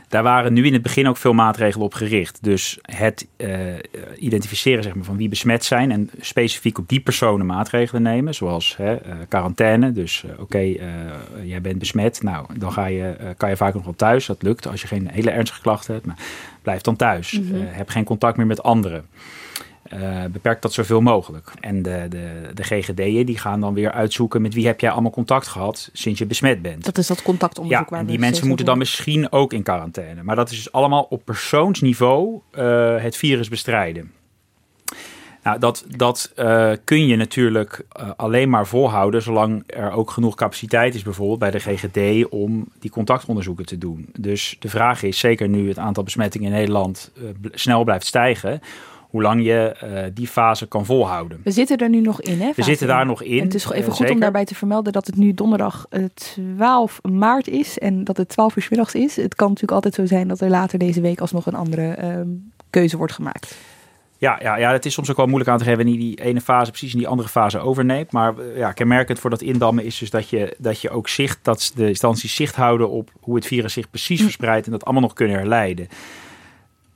Daar 0.08 0.22
waren 0.22 0.52
nu 0.52 0.66
in 0.66 0.72
het 0.72 0.82
begin 0.82 1.08
ook 1.08 1.16
veel 1.16 1.32
maatregelen 1.32 1.86
op 1.86 1.94
gericht. 1.94 2.38
Dus 2.42 2.78
het 2.82 3.26
uh, 3.36 3.48
identificeren 4.18 4.82
zeg 4.82 4.94
maar, 4.94 5.04
van 5.04 5.16
wie 5.16 5.28
besmet 5.28 5.64
zijn 5.64 5.90
en 5.90 6.10
specifiek 6.20 6.78
op 6.78 6.88
die 6.88 7.00
personen 7.00 7.46
maatregelen 7.46 8.02
nemen. 8.02 8.34
Zoals 8.34 8.76
hè, 8.76 8.92
uh, 8.92 9.12
quarantaine. 9.28 9.92
Dus 9.92 10.22
uh, 10.26 10.30
oké, 10.32 10.40
okay, 10.42 10.80
jij 11.42 11.60
bent 11.60 11.78
besmet. 11.78 12.22
Nou, 12.22 12.46
dan 12.58 12.72
ga 12.72 12.86
je, 12.86 13.16
kan 13.36 13.48
je 13.48 13.56
vaak 13.56 13.74
nog 13.74 13.84
wel 13.84 13.96
thuis. 13.96 14.26
Dat 14.26 14.42
lukt 14.42 14.66
als 14.66 14.80
je 14.80 14.86
geen 14.86 15.08
hele 15.10 15.30
ernstige 15.30 15.60
klachten 15.60 15.94
hebt. 15.94 16.06
Maar 16.06 16.18
blijf 16.62 16.80
dan 16.80 16.96
thuis. 16.96 17.32
Mm 17.32 17.50
-hmm. 17.50 17.66
heb 17.66 17.88
geen 17.88 18.04
contact 18.04 18.36
meer 18.36 18.46
met 18.46 18.62
anderen. 18.62 19.04
Uh, 19.94 20.24
beperkt 20.30 20.62
dat 20.62 20.72
zoveel 20.72 21.00
mogelijk. 21.00 21.52
En 21.60 21.82
de, 21.82 22.06
de, 22.08 22.50
de 22.54 22.62
GGD'en 22.62 23.26
die 23.26 23.38
gaan 23.38 23.60
dan 23.60 23.74
weer 23.74 23.92
uitzoeken 23.92 24.42
met 24.42 24.54
wie 24.54 24.66
heb 24.66 24.80
jij 24.80 24.90
allemaal 24.90 25.10
contact 25.10 25.46
gehad 25.46 25.90
sinds 25.92 26.18
je 26.18 26.26
besmet 26.26 26.62
bent. 26.62 26.84
Dat 26.84 26.98
is 26.98 27.06
dat 27.06 27.22
contactonderzoek 27.22 27.90
ja, 27.90 27.98
en 27.98 28.06
die 28.06 28.18
mensen 28.18 28.46
moeten 28.46 28.66
dan 28.66 28.78
misschien 28.78 29.32
ook 29.32 29.52
in 29.52 29.62
quarantaine. 29.62 30.22
Maar 30.22 30.36
dat 30.36 30.50
is 30.50 30.56
dus 30.56 30.72
allemaal 30.72 31.06
op 31.10 31.24
persoonsniveau 31.24 32.40
uh, 32.52 33.02
het 33.02 33.16
virus 33.16 33.48
bestrijden. 33.48 34.12
Nou, 35.42 35.58
dat, 35.60 35.84
dat 35.96 36.32
uh, 36.36 36.72
kun 36.84 37.06
je 37.06 37.16
natuurlijk 37.16 37.84
alleen 38.16 38.50
maar 38.50 38.66
volhouden 38.66 39.22
zolang 39.22 39.62
er 39.66 39.90
ook 39.90 40.10
genoeg 40.10 40.34
capaciteit 40.34 40.94
is, 40.94 41.02
bijvoorbeeld 41.02 41.38
bij 41.38 41.50
de 41.50 41.58
GGD, 41.58 42.28
om 42.28 42.68
die 42.78 42.90
contactonderzoeken 42.90 43.66
te 43.66 43.78
doen. 43.78 44.08
Dus 44.18 44.56
de 44.58 44.68
vraag 44.68 45.02
is, 45.02 45.18
zeker 45.18 45.48
nu 45.48 45.68
het 45.68 45.78
aantal 45.78 46.02
besmettingen 46.02 46.48
in 46.48 46.54
Nederland 46.54 47.12
snel 47.52 47.84
blijft 47.84 48.06
stijgen, 48.06 48.60
hoe 49.08 49.22
lang 49.22 49.44
je 49.44 49.76
uh, 49.84 50.00
die 50.14 50.26
fase 50.26 50.66
kan 50.66 50.84
volhouden. 50.84 51.40
We 51.44 51.50
zitten 51.50 51.78
er 51.78 51.88
nu 51.88 52.00
nog 52.00 52.20
in, 52.20 52.40
hè? 52.40 52.50
We 52.56 52.62
zitten 52.62 52.86
daar 52.86 53.06
nog 53.06 53.22
in. 53.22 53.38
En 53.38 53.44
het 53.44 53.54
is 53.54 53.70
even 53.70 53.90
uh, 53.90 53.96
goed 53.96 54.10
om 54.10 54.20
daarbij 54.20 54.44
te 54.44 54.54
vermelden 54.54 54.92
dat 54.92 55.06
het 55.06 55.16
nu 55.16 55.34
donderdag 55.34 55.86
12 56.56 57.00
eh, 57.02 57.10
maart 57.10 57.48
is 57.48 57.78
en 57.78 58.04
dat 58.04 58.16
het 58.16 58.28
12 58.28 58.56
uur 58.56 58.62
s 58.62 58.68
middags 58.68 58.94
is. 58.94 59.16
Het 59.16 59.34
kan 59.34 59.48
natuurlijk 59.48 59.74
altijd 59.74 59.94
zo 59.94 60.06
zijn 60.06 60.28
dat 60.28 60.40
er 60.40 60.48
later 60.48 60.78
deze 60.78 61.00
week 61.00 61.20
alsnog 61.20 61.46
een 61.46 61.54
andere 61.54 61.98
uh, 62.02 62.20
keuze 62.70 62.96
wordt 62.96 63.12
gemaakt. 63.12 63.56
Ja, 64.20 64.38
ja, 64.42 64.56
ja, 64.56 64.72
het 64.72 64.86
is 64.86 64.94
soms 64.94 65.10
ook 65.10 65.16
wel 65.16 65.26
moeilijk 65.26 65.50
aan 65.50 65.58
te 65.58 65.64
geven 65.64 65.78
wanneer 65.78 65.98
die 65.98 66.22
ene 66.22 66.40
fase 66.40 66.70
precies 66.70 66.92
in 66.92 66.98
die 66.98 67.08
andere 67.08 67.28
fase 67.28 67.58
overneemt. 67.58 68.12
Maar 68.12 68.34
ja, 68.56 68.72
kenmerkend 68.72 69.18
voor 69.18 69.30
dat 69.30 69.42
indammen 69.42 69.84
is 69.84 69.98
dus 69.98 70.10
dat 70.10 70.28
je, 70.28 70.56
dat 70.58 70.80
je 70.80 70.90
ook 70.90 71.08
zicht, 71.08 71.38
dat 71.42 71.72
de 71.74 71.88
instanties 71.88 72.34
zicht 72.34 72.54
houden 72.54 72.90
op 72.90 73.10
hoe 73.20 73.34
het 73.34 73.46
virus 73.46 73.72
zich 73.72 73.90
precies 73.90 74.18
hm. 74.18 74.24
verspreidt 74.24 74.66
en 74.66 74.72
dat 74.72 74.84
allemaal 74.84 75.02
nog 75.02 75.12
kunnen 75.12 75.36
herleiden. 75.36 75.88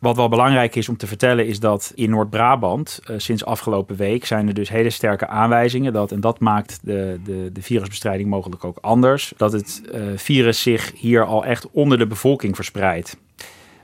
Wat 0.03 0.17
wel 0.17 0.29
belangrijk 0.29 0.77
is 0.77 0.89
om 0.89 0.97
te 0.97 1.07
vertellen 1.07 1.47
is 1.47 1.61
dat 1.61 1.93
in 1.95 2.11
Noord-Brabant 2.11 3.01
uh, 3.11 3.19
sinds 3.19 3.45
afgelopen 3.45 3.97
week 3.97 4.25
zijn 4.25 4.49
er 4.49 4.55
dus 4.55 4.69
hele 4.69 4.91
sterke 4.91 5.27
aanwijzingen 5.27 5.93
dat, 5.93 6.13
en 6.13 6.21
dat 6.21 6.41
maakt 6.41 6.79
de, 6.83 7.21
de, 7.25 7.51
de 7.53 7.63
virusbestrijding 7.63 8.29
mogelijk 8.29 8.65
ook 8.65 8.79
anders, 8.81 9.33
dat 9.37 9.53
het 9.53 9.83
uh, 9.95 10.03
virus 10.17 10.63
zich 10.63 10.93
hier 10.97 11.25
al 11.25 11.45
echt 11.45 11.71
onder 11.71 11.99
de 11.99 12.07
bevolking 12.07 12.55
verspreidt. 12.57 13.17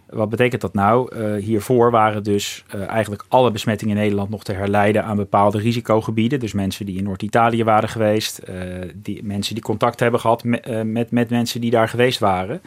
Wat 0.07 0.29
betekent 0.29 0.61
dat 0.61 0.75
nou? 0.75 1.17
Uh, 1.17 1.43
hiervoor 1.43 1.91
waren 1.91 2.23
dus 2.23 2.65
eigenlijk 2.89 3.25
alle 3.29 3.51
besmettingen 3.51 3.97
in 3.97 4.03
Nederland 4.03 4.31
nog 4.31 4.45
te 4.45 4.53
herleiden 4.53 5.05
aan 5.05 5.17
bepaalde 5.17 5.59
risicogebieden. 5.59 6.41
Dus 6.41 6.53
mensen 6.53 6.87
die 6.87 6.99
in 6.99 7.05
Noord-Italië 7.05 7.65
waren 7.65 7.89
geweest, 7.89 8.43
die, 8.95 9.25
mensen 9.25 9.55
die 9.55 9.65
contact 9.65 10.01
hebben 10.01 10.21
gehad 10.21 10.45
met, 10.85 11.11
met 11.11 11.31
mensen 11.31 11.61
die 11.61 11.71
daar 11.71 11.89
geweest 11.89 12.19
waren. 12.19 12.61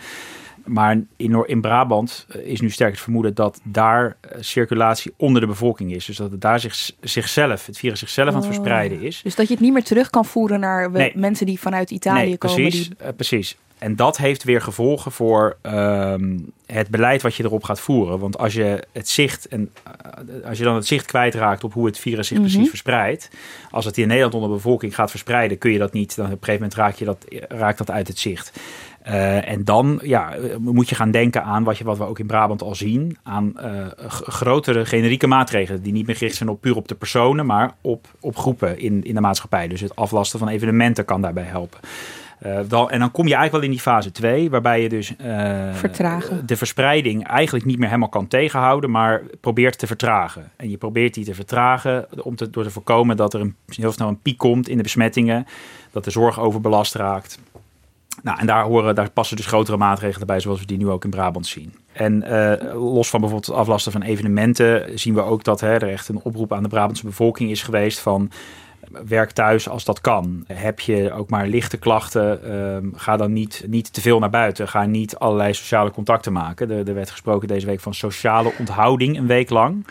Maar 0.71 1.01
in, 1.15 1.43
in 1.45 1.61
Brabant 1.61 2.25
eh, 2.29 2.45
is 2.45 2.61
nu 2.61 2.69
sterk 2.69 2.91
het 2.91 2.99
vermoeden 2.99 3.33
dat 3.33 3.59
daar 3.63 4.17
eh, 4.19 4.41
circulatie 4.41 5.13
onder 5.17 5.41
de 5.41 5.47
bevolking 5.47 5.93
is. 5.93 6.05
Dus 6.05 6.17
dat 6.17 6.31
het 6.31 6.41
daar 6.41 6.59
zich, 6.59 6.91
zichzelf, 7.01 7.65
het 7.65 7.77
virus 7.77 7.99
zichzelf 7.99 8.29
aan 8.29 8.35
het 8.35 8.45
verspreiden 8.45 9.01
is. 9.01 9.21
Dus 9.21 9.35
dat 9.35 9.47
je 9.47 9.53
het 9.53 9.63
niet 9.63 9.73
meer 9.73 9.83
terug 9.83 10.09
kan 10.09 10.25
voeren 10.25 10.59
naar 10.59 10.91
mensen 11.15 11.45
die 11.45 11.59
vanuit 11.59 11.91
Italië 11.91 12.27
nee, 12.27 12.37
komen. 12.37 12.55
Precies, 12.55 12.87
die... 12.87 12.97
uh, 13.01 13.07
precies. 13.15 13.57
En 13.81 13.95
dat 13.95 14.17
heeft 14.17 14.43
weer 14.43 14.61
gevolgen 14.61 15.11
voor 15.11 15.57
ehm, 15.61 16.37
het 16.65 16.89
beleid 16.89 17.21
wat 17.21 17.35
je 17.35 17.43
erop 17.43 17.63
gaat 17.63 17.79
voeren. 17.79 18.19
Want 18.19 18.37
als 18.37 18.53
je 18.53 18.83
het 18.91 19.09
zicht 19.09 19.47
en 19.47 19.71
eh, 19.83 20.47
als 20.47 20.57
je 20.57 20.63
dan 20.63 20.75
het 20.75 20.87
zicht 20.87 21.05
kwijtraakt 21.05 21.63
op 21.63 21.73
hoe 21.73 21.85
het 21.85 21.99
virus 21.99 22.27
zich 22.27 22.39
precies 22.39 22.69
verspreidt, 22.69 23.29
als 23.71 23.85
het 23.85 23.97
in 23.97 24.07
Nederland 24.07 24.33
onder 24.33 24.49
de 24.49 24.55
bevolking 24.55 24.95
gaat 24.95 25.09
verspreiden, 25.09 25.57
kun 25.57 25.71
je 25.71 25.77
dat 25.77 25.93
niet. 25.93 26.15
Dan 26.15 26.25
op 26.25 26.31
een 26.31 26.37
gegeven 26.37 26.61
moment 26.61 26.79
raak 26.79 26.95
je 26.95 27.05
dat, 27.05 27.25
raakt 27.47 27.77
dat 27.77 27.91
uit 27.91 28.07
het 28.07 28.19
zicht. 28.19 28.59
Uh, 29.07 29.49
en 29.49 29.63
dan 29.63 29.99
ja, 30.03 30.33
moet 30.59 30.89
je 30.89 30.95
gaan 30.95 31.11
denken 31.11 31.43
aan 31.43 31.63
wat, 31.63 31.77
je, 31.77 31.83
wat 31.83 31.97
we 31.97 32.03
ook 32.03 32.19
in 32.19 32.27
Brabant 32.27 32.61
al 32.61 32.75
zien. 32.75 33.17
Aan 33.23 33.53
uh, 33.57 33.85
grotere 34.07 34.85
generieke 34.85 35.27
maatregelen. 35.27 35.81
Die 35.81 35.93
niet 35.93 36.05
meer 36.05 36.15
gericht 36.15 36.35
zijn 36.35 36.49
op 36.49 36.61
puur 36.61 36.75
op 36.75 36.87
de 36.87 36.95
personen, 36.95 37.45
maar 37.45 37.71
op, 37.81 38.07
op 38.19 38.37
groepen 38.37 38.79
in, 38.79 39.03
in 39.03 39.15
de 39.15 39.21
maatschappij. 39.21 39.67
Dus 39.67 39.81
het 39.81 39.95
aflasten 39.95 40.39
van 40.39 40.47
evenementen 40.47 41.05
kan 41.05 41.21
daarbij 41.21 41.43
helpen. 41.43 41.79
Uh, 42.45 42.59
dan, 42.67 42.89
en 42.89 42.99
dan 42.99 43.11
kom 43.11 43.27
je 43.27 43.35
eigenlijk 43.35 43.51
wel 43.51 43.71
in 43.71 43.77
die 43.77 43.79
fase 43.79 44.11
2, 44.11 44.49
waarbij 44.49 44.81
je 44.81 44.89
dus 44.89 45.13
de 46.45 46.57
verspreiding 46.57 47.27
eigenlijk 47.27 47.65
niet 47.65 47.77
meer 47.77 47.87
helemaal 47.87 48.09
kan 48.09 48.27
tegenhouden, 48.27 48.91
maar 48.91 49.21
probeert 49.41 49.77
te 49.77 49.87
vertragen. 49.87 50.51
En 50.55 50.69
je 50.69 50.77
probeert 50.77 51.13
die 51.13 51.25
te 51.25 51.35
vertragen 51.35 52.07
om 52.23 52.35
te, 52.35 52.49
door 52.49 52.63
te 52.63 52.71
voorkomen 52.71 53.17
dat 53.17 53.33
er 53.33 53.41
een, 53.41 53.55
heel 53.65 53.91
snel 53.91 54.07
een 54.07 54.21
piek 54.21 54.37
komt 54.37 54.69
in 54.69 54.77
de 54.77 54.83
besmettingen, 54.83 55.45
dat 55.91 56.03
de 56.03 56.11
zorg 56.11 56.39
overbelast 56.39 56.95
raakt. 56.95 57.39
Nou, 58.23 58.39
en 58.39 58.45
daar, 58.45 58.63
horen, 58.63 58.95
daar 58.95 59.11
passen 59.11 59.37
dus 59.37 59.45
grotere 59.45 59.77
maatregelen 59.77 60.27
bij, 60.27 60.39
zoals 60.39 60.59
we 60.59 60.65
die 60.65 60.77
nu 60.77 60.89
ook 60.89 61.03
in 61.03 61.09
Brabant 61.09 61.47
zien. 61.47 61.73
En 61.91 62.23
uh, 62.27 62.53
los 62.73 63.09
van 63.09 63.19
bijvoorbeeld 63.19 63.45
het 63.45 63.55
aflasten 63.55 63.91
van 63.91 64.01
evenementen, 64.01 64.99
zien 64.99 65.13
we 65.13 65.21
ook 65.21 65.43
dat 65.43 65.59
hè, 65.59 65.73
er 65.73 65.89
echt 65.89 66.09
een 66.09 66.21
oproep 66.23 66.53
aan 66.53 66.63
de 66.63 66.69
Brabantse 66.69 67.05
bevolking 67.05 67.49
is 67.49 67.63
geweest 67.63 67.99
van 67.99 68.31
werk 69.07 69.31
thuis 69.31 69.69
als 69.69 69.83
dat 69.83 70.01
kan. 70.01 70.43
Heb 70.47 70.79
je 70.79 71.11
ook 71.13 71.29
maar 71.29 71.47
lichte 71.47 71.77
klachten, 71.77 72.39
uh, 72.83 72.99
ga 72.99 73.17
dan 73.17 73.33
niet, 73.33 73.63
niet 73.67 73.93
te 73.93 74.01
veel 74.01 74.19
naar 74.19 74.29
buiten. 74.29 74.67
Ga 74.67 74.85
niet 74.85 75.15
allerlei 75.15 75.53
sociale 75.53 75.91
contacten 75.91 76.33
maken. 76.33 76.71
Er, 76.71 76.87
er 76.87 76.93
werd 76.93 77.09
gesproken 77.09 77.47
deze 77.47 77.65
week 77.65 77.79
van 77.79 77.93
sociale 77.93 78.51
onthouding 78.59 79.17
een 79.17 79.27
week 79.27 79.49
lang. 79.49 79.85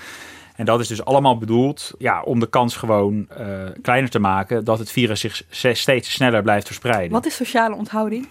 En 0.57 0.67
dat 0.67 0.81
is 0.81 0.89
dus 0.89 1.05
allemaal 1.05 1.39
bedoeld 1.39 1.95
ja, 1.99 2.23
om 2.23 2.41
de 2.41 2.49
kans 2.49 2.77
gewoon 2.77 3.27
uh, 3.39 3.47
kleiner 3.83 4.11
te 4.11 4.19
maken 4.19 4.65
dat 4.65 4.79
het 4.79 4.91
virus 4.91 5.45
zich 5.49 5.77
steeds 5.77 6.13
sneller 6.13 6.43
blijft 6.43 6.67
verspreiden. 6.67 7.13
Wat 7.13 7.27
is 7.27 7.35
sociale 7.35 7.75
onthouding? 7.75 8.29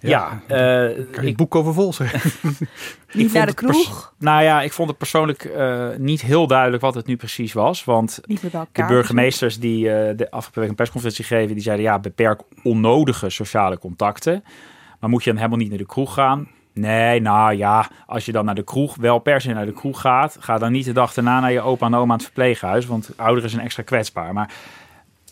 Ja, 0.00 0.40
ja 0.48 0.88
uh, 0.88 1.04
kan 1.10 1.24
je 1.24 1.30
ik, 1.30 1.36
boek 1.36 1.54
over 1.54 1.74
vol 1.74 1.92
zijn. 1.92 2.10
niet 3.12 3.32
naar 3.34 3.46
de 3.46 3.54
kroeg? 3.54 4.14
Nou 4.18 4.42
ja, 4.42 4.62
ik 4.62 4.72
vond 4.72 4.88
het 4.88 4.98
persoonlijk 4.98 5.44
uh, 5.44 5.88
niet 5.96 6.20
heel 6.20 6.46
duidelijk 6.46 6.82
wat 6.82 6.94
het 6.94 7.06
nu 7.06 7.16
precies 7.16 7.52
was. 7.52 7.84
Want 7.84 8.20
de 8.72 8.84
burgemeesters 8.86 9.58
die 9.58 9.84
uh, 9.84 9.90
de 10.16 10.30
afgelopen 10.30 10.60
week 10.60 10.70
een 10.70 10.76
persconferentie 10.76 11.24
geven, 11.24 11.54
die 11.54 11.62
zeiden 11.62 11.84
ja, 11.84 11.98
beperk 11.98 12.40
onnodige 12.62 13.30
sociale 13.30 13.78
contacten. 13.78 14.44
Maar 15.00 15.10
moet 15.10 15.24
je 15.24 15.30
dan 15.30 15.38
helemaal 15.38 15.58
niet 15.58 15.68
naar 15.68 15.78
de 15.78 15.86
kroeg 15.86 16.14
gaan? 16.14 16.48
Nee, 16.78 17.20
nou 17.20 17.56
ja, 17.56 17.88
als 18.06 18.26
je 18.26 18.32
dan 18.32 18.44
naar 18.44 18.54
de 18.54 18.64
kroeg, 18.64 18.96
wel 18.96 19.18
per 19.18 19.40
se 19.40 19.52
naar 19.52 19.66
de 19.66 19.72
kroeg 19.72 20.00
gaat, 20.00 20.36
ga 20.40 20.58
dan 20.58 20.72
niet 20.72 20.84
de 20.84 20.92
dag 20.92 21.14
daarna 21.14 21.40
naar 21.40 21.52
je 21.52 21.60
opa 21.60 21.86
en 21.86 21.94
oma 21.94 22.12
aan 22.12 22.18
het 22.18 22.22
verpleeghuis, 22.22 22.86
want 22.86 23.10
ouderen 23.16 23.50
zijn 23.50 23.62
extra 23.62 23.82
kwetsbaar. 23.82 24.32
Maar 24.32 24.50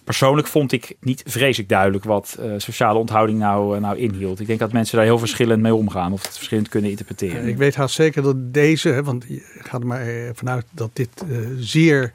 persoonlijk 0.06 0.46
vond 0.46 0.72
ik 0.72 0.96
niet 1.00 1.22
vreselijk 1.26 1.68
duidelijk 1.68 2.04
wat 2.04 2.36
uh, 2.40 2.52
sociale 2.56 2.98
onthouding 2.98 3.38
nou, 3.38 3.76
uh, 3.76 3.82
nou 3.82 3.96
inhield. 3.96 4.40
Ik 4.40 4.46
denk 4.46 4.58
dat 4.58 4.72
mensen 4.72 4.96
daar 4.96 5.04
heel 5.04 5.18
verschillend 5.18 5.62
mee 5.62 5.74
omgaan 5.74 6.12
of 6.12 6.22
het 6.22 6.36
verschillend 6.36 6.68
kunnen 6.68 6.90
interpreteren. 6.90 7.48
Ik 7.48 7.56
weet 7.56 7.74
haast 7.74 7.94
zeker 7.94 8.22
dat 8.22 8.52
deze, 8.52 9.02
want 9.02 9.24
je 9.28 9.58
gaat 9.58 9.80
er 9.80 9.86
maar 9.86 10.06
vanuit 10.32 10.66
dat 10.70 10.90
dit 10.92 11.24
uh, 11.28 11.38
zeer 11.58 12.12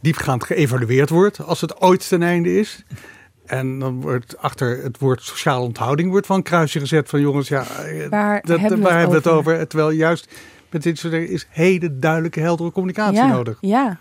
diepgaand 0.00 0.44
geëvalueerd 0.44 1.08
wordt 1.08 1.44
als 1.44 1.60
het 1.60 1.80
ooit 1.80 2.08
ten 2.08 2.22
einde 2.22 2.58
is. 2.58 2.84
En 3.46 3.78
dan 3.78 4.00
wordt 4.00 4.38
achter 4.38 4.82
het 4.82 4.98
woord 4.98 5.22
sociale 5.22 5.64
onthouding 5.64 6.10
wordt 6.10 6.26
van 6.26 6.36
een 6.36 6.42
kruisje 6.42 6.78
gezet 6.78 7.08
van 7.08 7.20
jongens, 7.20 7.48
ja, 7.48 7.66
waar 8.10 8.42
dat, 8.42 8.58
hebben, 8.58 8.78
we, 8.78 8.84
waar 8.84 9.00
het 9.00 9.00
hebben 9.00 9.22
we 9.22 9.28
het 9.28 9.38
over? 9.38 9.68
Terwijl 9.68 9.90
juist 9.90 10.28
met 10.70 10.82
dit 10.82 10.98
soort 10.98 11.12
dingen 11.12 11.28
is 11.28 11.46
hele 11.48 11.98
duidelijke, 11.98 12.40
heldere 12.40 12.70
communicatie 12.70 13.14
ja, 13.14 13.26
nodig. 13.26 13.58
Ja, 13.60 13.98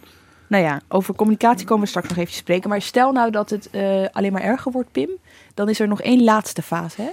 nou 0.51 0.63
ja, 0.63 0.81
over 0.87 1.15
communicatie 1.15 1.65
komen 1.65 1.83
we 1.83 1.89
straks 1.89 2.09
nog 2.09 2.17
even 2.17 2.33
spreken. 2.33 2.69
Maar 2.69 2.81
stel 2.81 3.11
nou 3.11 3.31
dat 3.31 3.49
het 3.49 3.69
uh, 3.71 4.05
alleen 4.11 4.31
maar 4.31 4.41
erger 4.41 4.71
wordt, 4.71 4.91
Pim, 4.91 5.09
dan 5.53 5.69
is 5.69 5.79
er 5.79 5.87
nog 5.87 6.01
één 6.01 6.23
laatste 6.23 6.61
fase, 6.61 7.01
hè? 7.01 7.09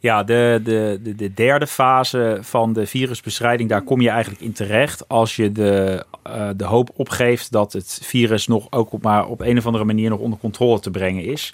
Ja, 0.00 0.22
de, 0.22 0.60
de, 0.64 1.00
de, 1.02 1.14
de, 1.14 1.34
derde 1.34 1.66
fase 1.66 2.38
van 2.40 2.72
de 2.72 2.86
virusbestrijding, 2.86 3.68
daar 3.68 3.82
kom 3.82 4.00
je 4.00 4.08
eigenlijk 4.08 4.42
in 4.42 4.52
terecht 4.52 5.08
als 5.08 5.36
je 5.36 5.52
de, 5.52 6.04
uh, 6.26 6.48
de 6.56 6.64
hoop 6.64 6.90
opgeeft 6.94 7.52
dat 7.52 7.72
het 7.72 8.00
virus 8.02 8.46
nog 8.46 8.66
ook 8.70 8.92
op, 8.92 9.02
maar 9.02 9.26
op 9.26 9.40
een 9.40 9.58
of 9.58 9.66
andere 9.66 9.84
manier 9.84 10.10
nog 10.10 10.18
onder 10.18 10.38
controle 10.38 10.80
te 10.80 10.90
brengen 10.90 11.24
is. 11.24 11.52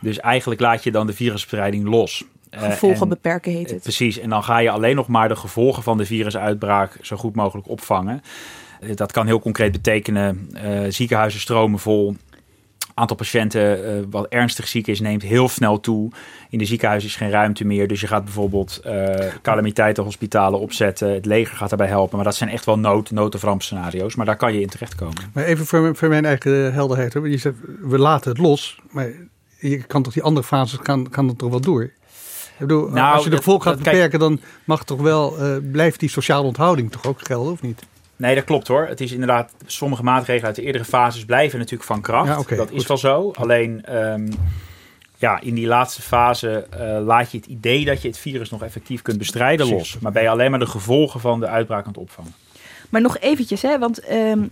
Dus 0.00 0.20
eigenlijk 0.20 0.60
laat 0.60 0.84
je 0.84 0.90
dan 0.90 1.06
de 1.06 1.12
virusbestrijding 1.12 1.88
los. 1.88 2.24
Gevolgen 2.50 2.96
uh, 2.96 3.02
en, 3.02 3.08
beperken 3.08 3.52
heet 3.52 3.70
het. 3.70 3.82
Precies, 3.82 4.18
en 4.18 4.30
dan 4.30 4.42
ga 4.42 4.58
je 4.58 4.70
alleen 4.70 4.96
nog 4.96 5.08
maar 5.08 5.28
de 5.28 5.36
gevolgen 5.36 5.82
van 5.82 5.98
de 5.98 6.06
virusuitbraak 6.06 6.98
zo 7.02 7.16
goed 7.16 7.34
mogelijk 7.34 7.68
opvangen. 7.68 8.22
Dat 8.94 9.12
kan 9.12 9.26
heel 9.26 9.40
concreet 9.40 9.72
betekenen 9.72 10.50
uh, 10.64 10.80
ziekenhuizen 10.88 11.40
stromen 11.40 11.78
vol, 11.78 12.16
aantal 12.94 13.16
patiënten 13.16 13.78
uh, 13.78 14.04
wat 14.10 14.26
ernstig 14.28 14.68
ziek 14.68 14.86
is 14.86 15.00
neemt 15.00 15.22
heel 15.22 15.48
snel 15.48 15.80
toe. 15.80 16.10
In 16.50 16.58
de 16.58 16.64
ziekenhuizen 16.64 17.08
is 17.08 17.16
geen 17.16 17.30
ruimte 17.30 17.64
meer. 17.64 17.88
Dus 17.88 18.00
je 18.00 18.06
gaat 18.06 18.24
bijvoorbeeld 18.24 18.82
calamiteitenhospitalen 19.42 20.60
opzetten. 20.60 21.12
Het 21.12 21.26
leger 21.26 21.56
gaat 21.56 21.68
daarbij 21.68 21.88
helpen. 21.88 22.16
Maar 22.16 22.24
dat 22.24 22.34
zijn 22.34 22.50
echt 22.50 22.64
wel 22.64 22.78
nood, 22.78 23.10
nood- 23.10 23.34
of 23.34 23.42
rampscenario's. 23.42 24.14
Maar 24.14 24.26
daar 24.26 24.36
kan 24.36 24.54
je 24.54 24.60
in 24.60 24.68
terechtkomen. 24.68 25.30
Maar 25.32 25.44
even 25.44 25.66
voor, 25.66 25.96
voor 25.96 26.08
mijn 26.08 26.24
eigen 26.24 26.72
helderheid. 26.72 27.12
Je 27.12 27.36
zegt, 27.36 27.56
we 27.80 27.98
laten 27.98 28.30
het 28.30 28.40
los. 28.40 28.80
Maar 28.90 29.08
je 29.58 29.82
kan 29.82 30.02
toch 30.02 30.12
die 30.12 30.22
andere 30.22 30.46
fases, 30.46 30.78
kan, 30.78 31.08
kan 31.10 31.26
dat 31.26 31.38
toch 31.38 31.50
wel 31.50 31.60
door? 31.60 31.82
Ik 31.82 32.60
bedoel, 32.60 32.88
nou, 32.88 33.14
als 33.14 33.24
je 33.24 33.30
de 33.30 33.42
volk 33.42 33.62
gaat 33.62 33.76
beperken, 33.76 34.18
dan 34.18 34.40
mag 34.64 34.84
toch 34.84 35.00
wel, 35.00 35.40
uh, 35.40 35.56
blijft 35.72 36.00
die 36.00 36.08
sociale 36.08 36.46
onthouding 36.46 36.92
toch 36.92 37.06
ook 37.06 37.20
gelden, 37.22 37.52
of 37.52 37.62
niet? 37.62 37.82
Nee, 38.24 38.34
dat 38.34 38.44
klopt 38.44 38.68
hoor. 38.68 38.86
Het 38.86 39.00
is 39.00 39.12
inderdaad, 39.12 39.52
sommige 39.66 40.02
maatregelen 40.02 40.46
uit 40.46 40.56
de 40.56 40.62
eerdere 40.62 40.84
fases 40.84 41.24
blijven 41.24 41.58
natuurlijk 41.58 41.84
van 41.84 42.00
kracht. 42.00 42.28
Ja, 42.28 42.38
okay, 42.38 42.56
dat 42.56 42.68
goed. 42.68 42.80
is 42.80 42.86
wel 42.86 42.96
zo. 42.96 43.30
Alleen 43.34 43.96
um, 43.96 44.28
ja, 45.16 45.40
in 45.40 45.54
die 45.54 45.66
laatste 45.66 46.02
fase 46.02 46.66
uh, 46.74 47.04
laat 47.04 47.30
je 47.30 47.36
het 47.36 47.46
idee 47.46 47.84
dat 47.84 48.02
je 48.02 48.08
het 48.08 48.18
virus 48.18 48.50
nog 48.50 48.62
effectief 48.62 49.02
kunt 49.02 49.18
bestrijden 49.18 49.66
Precies. 49.66 49.92
los. 49.92 50.02
Maar 50.02 50.12
ben 50.12 50.22
je 50.22 50.28
alleen 50.28 50.50
maar 50.50 50.58
de 50.58 50.66
gevolgen 50.66 51.20
van 51.20 51.40
de 51.40 51.46
uitbraak 51.46 51.84
aan 51.84 51.92
het 51.92 52.00
opvangen. 52.00 52.34
Maar 52.88 53.00
nog 53.00 53.18
eventjes, 53.18 53.62
hè, 53.62 53.78
want 53.78 54.10
um, 54.10 54.50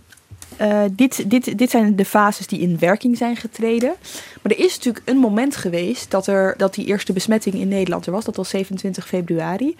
uh, 0.61 0.81
dit, 0.91 1.29
dit, 1.29 1.57
dit 1.57 1.69
zijn 1.69 1.95
de 1.95 2.05
fases 2.05 2.47
die 2.47 2.59
in 2.59 2.79
werking 2.79 3.17
zijn 3.17 3.35
getreden. 3.35 3.93
Maar 4.41 4.51
er 4.51 4.59
is 4.59 4.75
natuurlijk 4.75 5.09
een 5.09 5.17
moment 5.17 5.55
geweest 5.55 6.11
dat, 6.11 6.27
er, 6.27 6.53
dat 6.57 6.73
die 6.73 6.85
eerste 6.85 7.13
besmetting 7.13 7.55
in 7.55 7.67
Nederland 7.67 8.05
er 8.05 8.11
was. 8.11 8.25
Dat 8.25 8.35
was 8.35 8.49
27 8.49 9.07
februari. 9.07 9.75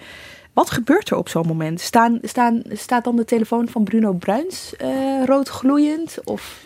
Wat 0.54 0.70
gebeurt 0.70 1.10
er 1.10 1.16
op 1.16 1.28
zo'n 1.28 1.46
moment? 1.46 1.80
Staan, 1.80 2.18
staan, 2.22 2.62
staat 2.72 3.04
dan 3.04 3.16
de 3.16 3.24
telefoon 3.24 3.68
van 3.68 3.84
Bruno 3.84 4.12
Bruins 4.12 4.74
uh, 4.82 5.24
rood 5.24 5.48
gloeiend? 5.48 6.18
Of... 6.24 6.62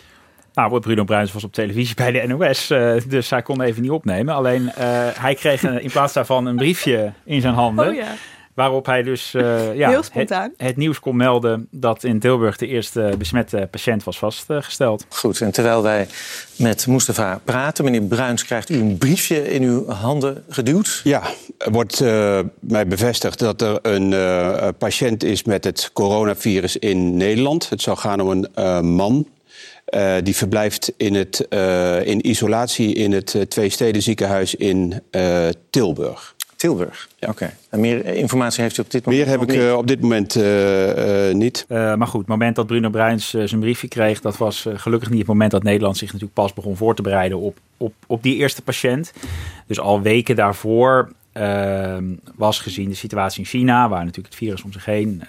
Nou, 0.53 0.79
Bruno 0.79 1.03
Bruins 1.03 1.33
was 1.33 1.43
op 1.43 1.53
televisie 1.53 1.95
bij 1.95 2.11
de 2.11 2.27
NOS, 2.27 2.71
uh, 2.71 2.95
dus 3.07 3.29
hij 3.29 3.41
kon 3.41 3.61
even 3.61 3.81
niet 3.81 3.91
opnemen. 3.91 4.33
Alleen 4.33 4.63
uh, 4.63 4.71
hij 5.13 5.35
kreeg 5.35 5.63
in 5.63 5.91
plaats 5.91 6.13
daarvan 6.13 6.45
een 6.45 6.55
briefje 6.55 7.13
in 7.23 7.41
zijn 7.41 7.53
handen. 7.53 7.87
Oh, 7.87 7.95
ja. 7.95 8.13
Waarop 8.59 8.85
hij 8.85 9.03
dus 9.03 9.33
uh, 9.33 9.75
ja, 9.75 10.01
het, 10.11 10.33
het, 10.57 10.77
nieuws 10.77 10.99
kon 10.99 11.15
melden 11.15 11.67
dat 11.71 12.03
in 12.03 12.19
Tilburg 12.19 12.57
de 12.57 12.67
eerste 12.67 13.13
besmette 13.17 13.67
patiënt 13.71 14.03
was 14.03 14.17
vastgesteld. 14.17 15.05
Goed, 15.09 15.41
en 15.41 15.51
terwijl 15.51 15.83
wij 15.83 16.07
met 16.55 16.87
Mustafa 16.87 17.39
praten, 17.43 17.83
meneer 17.83 18.01
Bruins, 18.01 18.45
krijgt 18.45 18.69
u 18.69 18.79
een 18.79 18.97
briefje 18.97 19.51
in 19.51 19.63
uw 19.63 19.87
handen 19.87 20.43
geduwd? 20.49 21.01
Ja, 21.03 21.21
er 21.57 21.71
wordt 21.71 22.01
uh, 22.01 22.39
mij 22.59 22.87
bevestigd 22.87 23.39
dat 23.39 23.61
er 23.61 23.79
een 23.81 24.11
uh, 24.11 24.67
patiënt 24.77 25.23
is 25.23 25.43
met 25.43 25.63
het 25.63 25.89
coronavirus 25.93 26.77
in 26.77 27.17
Nederland. 27.17 27.69
Het 27.69 27.81
zou 27.81 27.97
gaan 27.97 28.21
om 28.21 28.45
een 28.53 28.85
man. 28.85 29.27
Uh, 29.95 30.15
die 30.23 30.35
verblijft 30.35 30.93
in, 30.97 31.15
het, 31.15 31.45
uh, 31.49 32.05
in 32.05 32.27
isolatie 32.27 32.93
in 32.93 33.11
het 33.11 33.33
uh, 33.33 33.41
Twee 33.41 34.01
ziekenhuis 34.01 34.55
in 34.55 35.01
Tilburg. 35.69 36.35
Tilburg, 36.59 37.07
ja, 37.19 37.29
oké. 37.29 37.43
Okay. 37.43 37.55
En 37.69 37.79
meer 37.79 38.05
informatie 38.05 38.61
heeft 38.61 38.77
u 38.77 38.81
op 38.81 38.91
dit 38.91 39.05
moment 39.05 39.25
Meer 39.25 39.39
heb 39.39 39.49
ik 39.49 39.55
uh, 39.55 39.77
op 39.77 39.87
dit 39.87 40.01
moment 40.01 40.35
uh, 40.35 41.33
niet. 41.33 41.65
Uh, 41.69 41.95
maar 41.95 42.07
goed, 42.07 42.19
het 42.19 42.29
moment 42.29 42.55
dat 42.55 42.67
Bruno 42.67 42.89
Bruins 42.89 43.29
zijn 43.29 43.59
briefje 43.59 43.87
kreeg... 43.87 44.21
dat 44.21 44.37
was 44.37 44.65
gelukkig 44.73 45.09
niet 45.09 45.19
het 45.19 45.27
moment 45.27 45.51
dat 45.51 45.63
Nederland 45.63 45.97
zich 45.97 46.07
natuurlijk 46.07 46.33
pas 46.33 46.53
begon 46.53 46.77
voor 46.77 46.95
te 46.95 47.01
bereiden... 47.01 47.39
op, 47.39 47.57
op, 47.77 47.93
op 48.07 48.23
die 48.23 48.35
eerste 48.35 48.61
patiënt. 48.61 49.13
Dus 49.67 49.79
al 49.79 50.01
weken 50.01 50.35
daarvoor 50.35 51.11
ehm, 51.31 52.03
was 52.35 52.59
gezien 52.59 52.89
de 52.89 52.95
situatie 52.95 53.39
in 53.39 53.45
China... 53.45 53.89
waar 53.89 54.05
natuurlijk 54.05 54.27
het 54.27 54.43
virus 54.43 54.63
om 54.63 54.71
zich 54.71 54.85
heen 54.85 55.23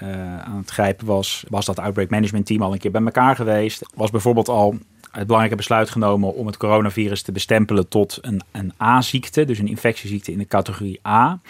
aan 0.45 0.59
het 0.59 0.71
grijpen 0.71 1.07
was... 1.07 1.45
was 1.49 1.67
dat 1.67 1.79
Outbreak 1.79 2.11
Management 2.11 2.47
Team 2.47 2.63
al 2.63 2.73
een 2.73 2.79
keer 2.79 2.91
bij 2.91 3.05
elkaar 3.05 3.37
geweest. 3.37 3.87
Was 3.95 4.11
bijvoorbeeld 4.11 4.49
al 4.49 4.79
het 5.11 5.27
belangrijke 5.27 5.57
besluit 5.57 5.91
genomen 5.91 6.35
om 6.35 6.47
het 6.47 6.57
coronavirus 6.57 7.23
te 7.23 7.33
bestempelen 7.33 7.89
tot 7.89 8.19
een, 8.21 8.41
een 8.53 8.73
A-ziekte, 8.83 9.45
dus 9.45 9.59
een 9.59 9.69
infectieziekte 9.69 10.33
in 10.33 10.39
de 10.39 10.47
categorie 10.47 11.01
A. 11.07 11.41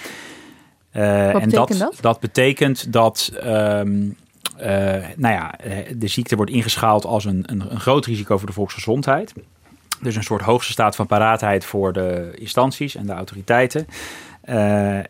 Uh, 0.93 1.33
Wat 1.33 1.43
en 1.43 1.49
dat, 1.49 1.69
dat? 1.69 1.99
dat 2.01 2.21
betekent 2.21 2.93
dat 2.93 3.33
um, 3.45 4.17
uh, 4.61 4.67
nou 5.17 5.35
ja, 5.35 5.55
de 5.97 6.07
ziekte 6.07 6.37
wordt 6.37 6.51
ingeschaald 6.51 7.05
als 7.05 7.25
een, 7.25 7.43
een, 7.47 7.73
een 7.73 7.81
groot 7.81 8.07
risico 8.07 8.39
voor 8.39 8.47
de 8.47 8.53
volksgezondheid. 8.53 9.33
Dus 10.03 10.17
een 10.17 10.23
soort 10.23 10.43
hoogste 10.43 10.73
staat 10.73 10.97
van 10.97 11.07
paraatheid 11.07 11.65
voor 11.65 11.93
de 11.93 12.35
instanties 12.39 12.95
en 12.95 13.07
de 13.07 13.13
autoriteiten. 13.13 13.87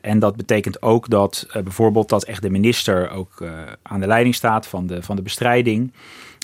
en 0.00 0.18
dat 0.18 0.36
betekent 0.36 0.82
ook 0.82 1.08
dat 1.08 1.46
bijvoorbeeld 1.52 2.08
dat 2.08 2.24
echt 2.24 2.42
de 2.42 2.50
minister 2.50 3.10
ook 3.10 3.44
aan 3.82 4.00
de 4.00 4.06
leiding 4.06 4.34
staat 4.34 4.66
van 4.66 4.86
de, 4.86 5.02
van 5.02 5.16
de 5.16 5.22
bestrijding 5.22 5.92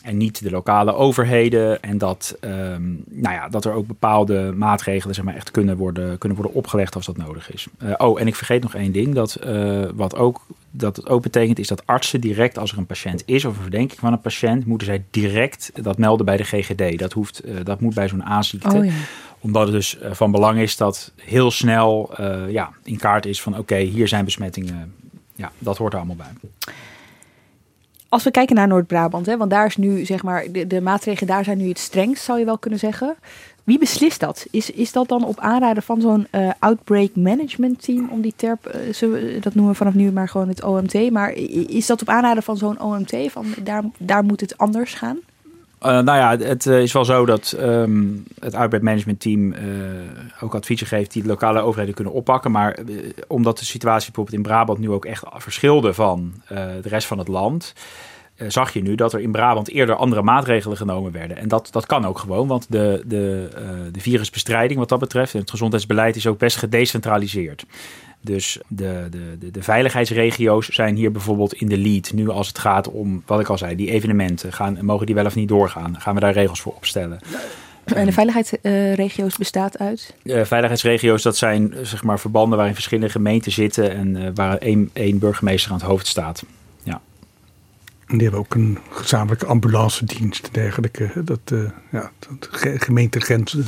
en 0.06 0.16
niet 0.16 0.42
de 0.42 0.50
lokale 0.50 0.94
overheden. 0.94 1.82
En 1.82 1.98
dat, 1.98 2.36
ehm, 2.40 2.82
nou 3.04 3.34
ja, 3.34 3.48
dat 3.48 3.64
er 3.64 3.72
ook 3.72 3.86
bepaalde 3.86 4.52
maatregelen 4.56 5.14
zeg 5.14 5.24
maar, 5.24 5.34
echt 5.34 5.50
kunnen 5.50 5.76
worden, 5.76 6.18
kunnen 6.18 6.38
worden 6.38 6.56
opgelegd 6.56 6.94
als 6.94 7.06
dat 7.06 7.16
nodig 7.16 7.52
is. 7.52 7.66
Uh, 7.82 7.94
oh, 7.96 8.20
en 8.20 8.26
ik 8.26 8.34
vergeet 8.34 8.62
nog 8.62 8.74
één 8.74 8.92
ding. 8.92 9.14
Dat, 9.14 9.38
uh, 9.46 9.84
wat 9.94 10.16
ook, 10.16 10.46
dat 10.70 10.96
het 10.96 11.08
ook 11.08 11.22
betekent 11.22 11.58
is 11.58 11.68
dat 11.68 11.86
artsen 11.86 12.20
direct 12.20 12.58
als 12.58 12.72
er 12.72 12.78
een 12.78 12.86
patiënt 12.86 13.22
is 13.26 13.44
of 13.44 13.56
een 13.56 13.62
verdenking 13.62 14.00
van 14.00 14.12
een 14.12 14.20
patiënt, 14.20 14.66
moeten 14.66 14.86
zij 14.86 15.04
direct 15.10 15.70
dat 15.82 15.98
melden 15.98 16.26
bij 16.26 16.36
de 16.36 16.44
GGD. 16.44 16.98
Dat, 16.98 17.12
hoeft, 17.12 17.46
uh, 17.46 17.54
dat 17.64 17.80
moet 17.80 17.94
bij 17.94 18.08
zo'n 18.08 18.24
A-ziekte. 18.24 18.76
Oh, 18.76 18.84
ja. 18.84 18.92
Omdat 19.40 19.62
het 19.62 19.72
dus 19.72 19.98
van 20.02 20.30
belang 20.30 20.58
is 20.58 20.76
dat 20.76 21.12
heel 21.16 21.50
snel 21.50 22.10
ja, 22.48 22.70
in 22.82 22.98
kaart 22.98 23.26
is 23.26 23.42
van 23.42 23.58
oké, 23.58 23.76
hier 23.76 24.08
zijn 24.08 24.24
besmettingen. 24.24 24.94
Ja, 25.34 25.52
dat 25.58 25.76
hoort 25.76 25.92
er 25.92 25.98
allemaal 25.98 26.16
bij. 26.16 26.50
Als 28.08 28.24
we 28.24 28.30
kijken 28.30 28.56
naar 28.56 28.68
Noord-Brabant, 28.68 29.26
want 29.26 29.50
daar 29.50 29.66
is 29.66 29.76
nu, 29.76 30.04
zeg 30.04 30.22
maar, 30.22 30.52
de, 30.52 30.66
de 30.66 30.80
maatregelen 30.80 31.28
daar 31.28 31.44
zijn 31.44 31.58
nu 31.58 31.68
het 31.68 31.78
strengst, 31.78 32.24
zou 32.24 32.38
je 32.38 32.44
wel 32.44 32.58
kunnen 32.58 32.78
zeggen. 32.78 33.16
Wie 33.64 33.78
beslist 33.78 34.20
dat? 34.20 34.46
Is, 34.50 34.70
is 34.70 34.92
dat 34.92 35.08
dan 35.08 35.24
op 35.24 35.38
aanraden 35.38 35.82
van 35.82 36.00
zo'n 36.00 36.26
uh, 36.30 36.50
outbreak 36.58 37.14
management 37.14 37.82
team, 37.82 38.08
om 38.10 38.20
die 38.20 38.32
term, 38.36 38.58
uh, 38.74 39.42
dat 39.42 39.54
noemen 39.54 39.72
we 39.72 39.78
vanaf 39.78 39.94
nu 39.94 40.12
maar 40.12 40.28
gewoon 40.28 40.48
het 40.48 40.64
OMT. 40.64 41.10
Maar 41.10 41.32
is 41.32 41.86
dat 41.86 42.00
op 42.00 42.08
aanraden 42.08 42.42
van 42.42 42.56
zo'n 42.56 42.80
OMT, 42.80 43.16
van 43.28 43.46
daar, 43.62 43.84
daar 43.98 44.24
moet 44.24 44.40
het 44.40 44.58
anders 44.58 44.94
gaan? 44.94 45.18
Uh, 45.82 45.88
nou 45.88 46.18
ja, 46.18 46.46
het 46.46 46.66
is 46.66 46.92
wel 46.92 47.04
zo 47.04 47.26
dat 47.26 47.56
um, 47.60 48.24
het 48.40 48.54
outbreak 48.54 48.84
management 48.84 49.20
team 49.20 49.52
uh, 49.52 49.58
ook 50.40 50.54
adviezen 50.54 50.86
geeft 50.86 51.12
die 51.12 51.22
de 51.22 51.28
lokale 51.28 51.60
overheden 51.60 51.94
kunnen 51.94 52.12
oppakken. 52.12 52.50
Maar 52.50 52.78
omdat 53.26 53.58
de 53.58 53.64
situatie 53.64 54.06
bijvoorbeeld 54.06 54.36
in 54.36 54.42
Brabant 54.42 54.78
nu 54.78 54.90
ook 54.90 55.04
echt 55.04 55.24
verschilde 55.34 55.94
van 55.94 56.32
de 56.82 56.88
rest 56.88 57.06
van 57.06 57.18
het 57.18 57.28
land, 57.28 57.74
zag 58.48 58.72
je 58.72 58.82
nu 58.82 58.94
dat 58.94 59.12
er 59.12 59.20
in 59.20 59.32
Brabant 59.32 59.68
eerder 59.68 59.94
andere 59.94 60.22
maatregelen 60.22 60.76
genomen 60.76 61.12
werden. 61.12 61.36
En 61.36 61.48
dat, 61.48 61.68
dat 61.70 61.86
kan 61.86 62.06
ook 62.06 62.18
gewoon, 62.18 62.46
want 62.46 62.66
de, 62.68 63.02
de, 63.06 63.48
de 63.92 64.00
virusbestrijding 64.00 64.78
wat 64.78 64.88
dat 64.88 64.98
betreft 64.98 65.34
en 65.34 65.40
het 65.40 65.50
gezondheidsbeleid 65.50 66.16
is 66.16 66.26
ook 66.26 66.38
best 66.38 66.56
gedecentraliseerd. 66.56 67.64
Dus 68.26 68.58
de, 68.68 69.06
de, 69.10 69.36
de, 69.38 69.50
de, 69.50 69.62
veiligheidsregio's 69.62 70.68
zijn 70.68 70.96
hier 70.96 71.12
bijvoorbeeld 71.12 71.54
in 71.54 71.68
de 71.68 71.78
lead. 71.78 72.12
Nu 72.12 72.28
als 72.28 72.48
het 72.48 72.58
gaat 72.58 72.88
om, 72.88 73.22
wat 73.26 73.40
ik 73.40 73.48
al 73.48 73.58
zei, 73.58 73.76
die 73.76 73.90
evenementen. 73.90 74.52
Gaan, 74.52 74.78
mogen 74.80 75.06
die 75.06 75.14
wel 75.14 75.26
of 75.26 75.34
niet 75.34 75.48
doorgaan? 75.48 76.00
Gaan 76.00 76.14
we 76.14 76.20
daar 76.20 76.32
regels 76.32 76.60
voor 76.60 76.72
opstellen? 76.74 77.18
En 77.84 78.06
de 78.06 78.12
veiligheidsregio's 78.12 79.36
bestaat 79.36 79.78
uit? 79.78 80.14
De 80.22 80.46
veiligheidsregio's, 80.46 81.22
dat 81.22 81.36
zijn 81.36 81.74
zeg 81.82 82.02
maar, 82.02 82.20
verbanden 82.20 82.56
waarin 82.56 82.74
verschillende 82.74 83.10
gemeenten 83.10 83.52
zitten 83.52 83.90
en 83.90 84.16
uh, 84.16 84.28
waar 84.34 84.56
één, 84.56 84.90
één 84.92 85.18
burgemeester 85.18 85.70
aan 85.72 85.78
het 85.78 85.86
hoofd 85.86 86.06
staat. 86.06 86.44
Ja. 86.82 87.00
En 88.06 88.18
die 88.18 88.22
hebben 88.22 88.40
ook 88.40 88.54
een 88.54 88.78
gezamenlijke 88.90 89.46
ambulance 89.46 90.04
dienst 90.04 90.46
en 90.46 90.52
dergelijke. 90.52 91.10
Dat, 91.24 91.40
uh, 91.52 91.70
ja, 91.90 92.10
dat 92.28 92.48
gemeentegrenzen 92.80 93.64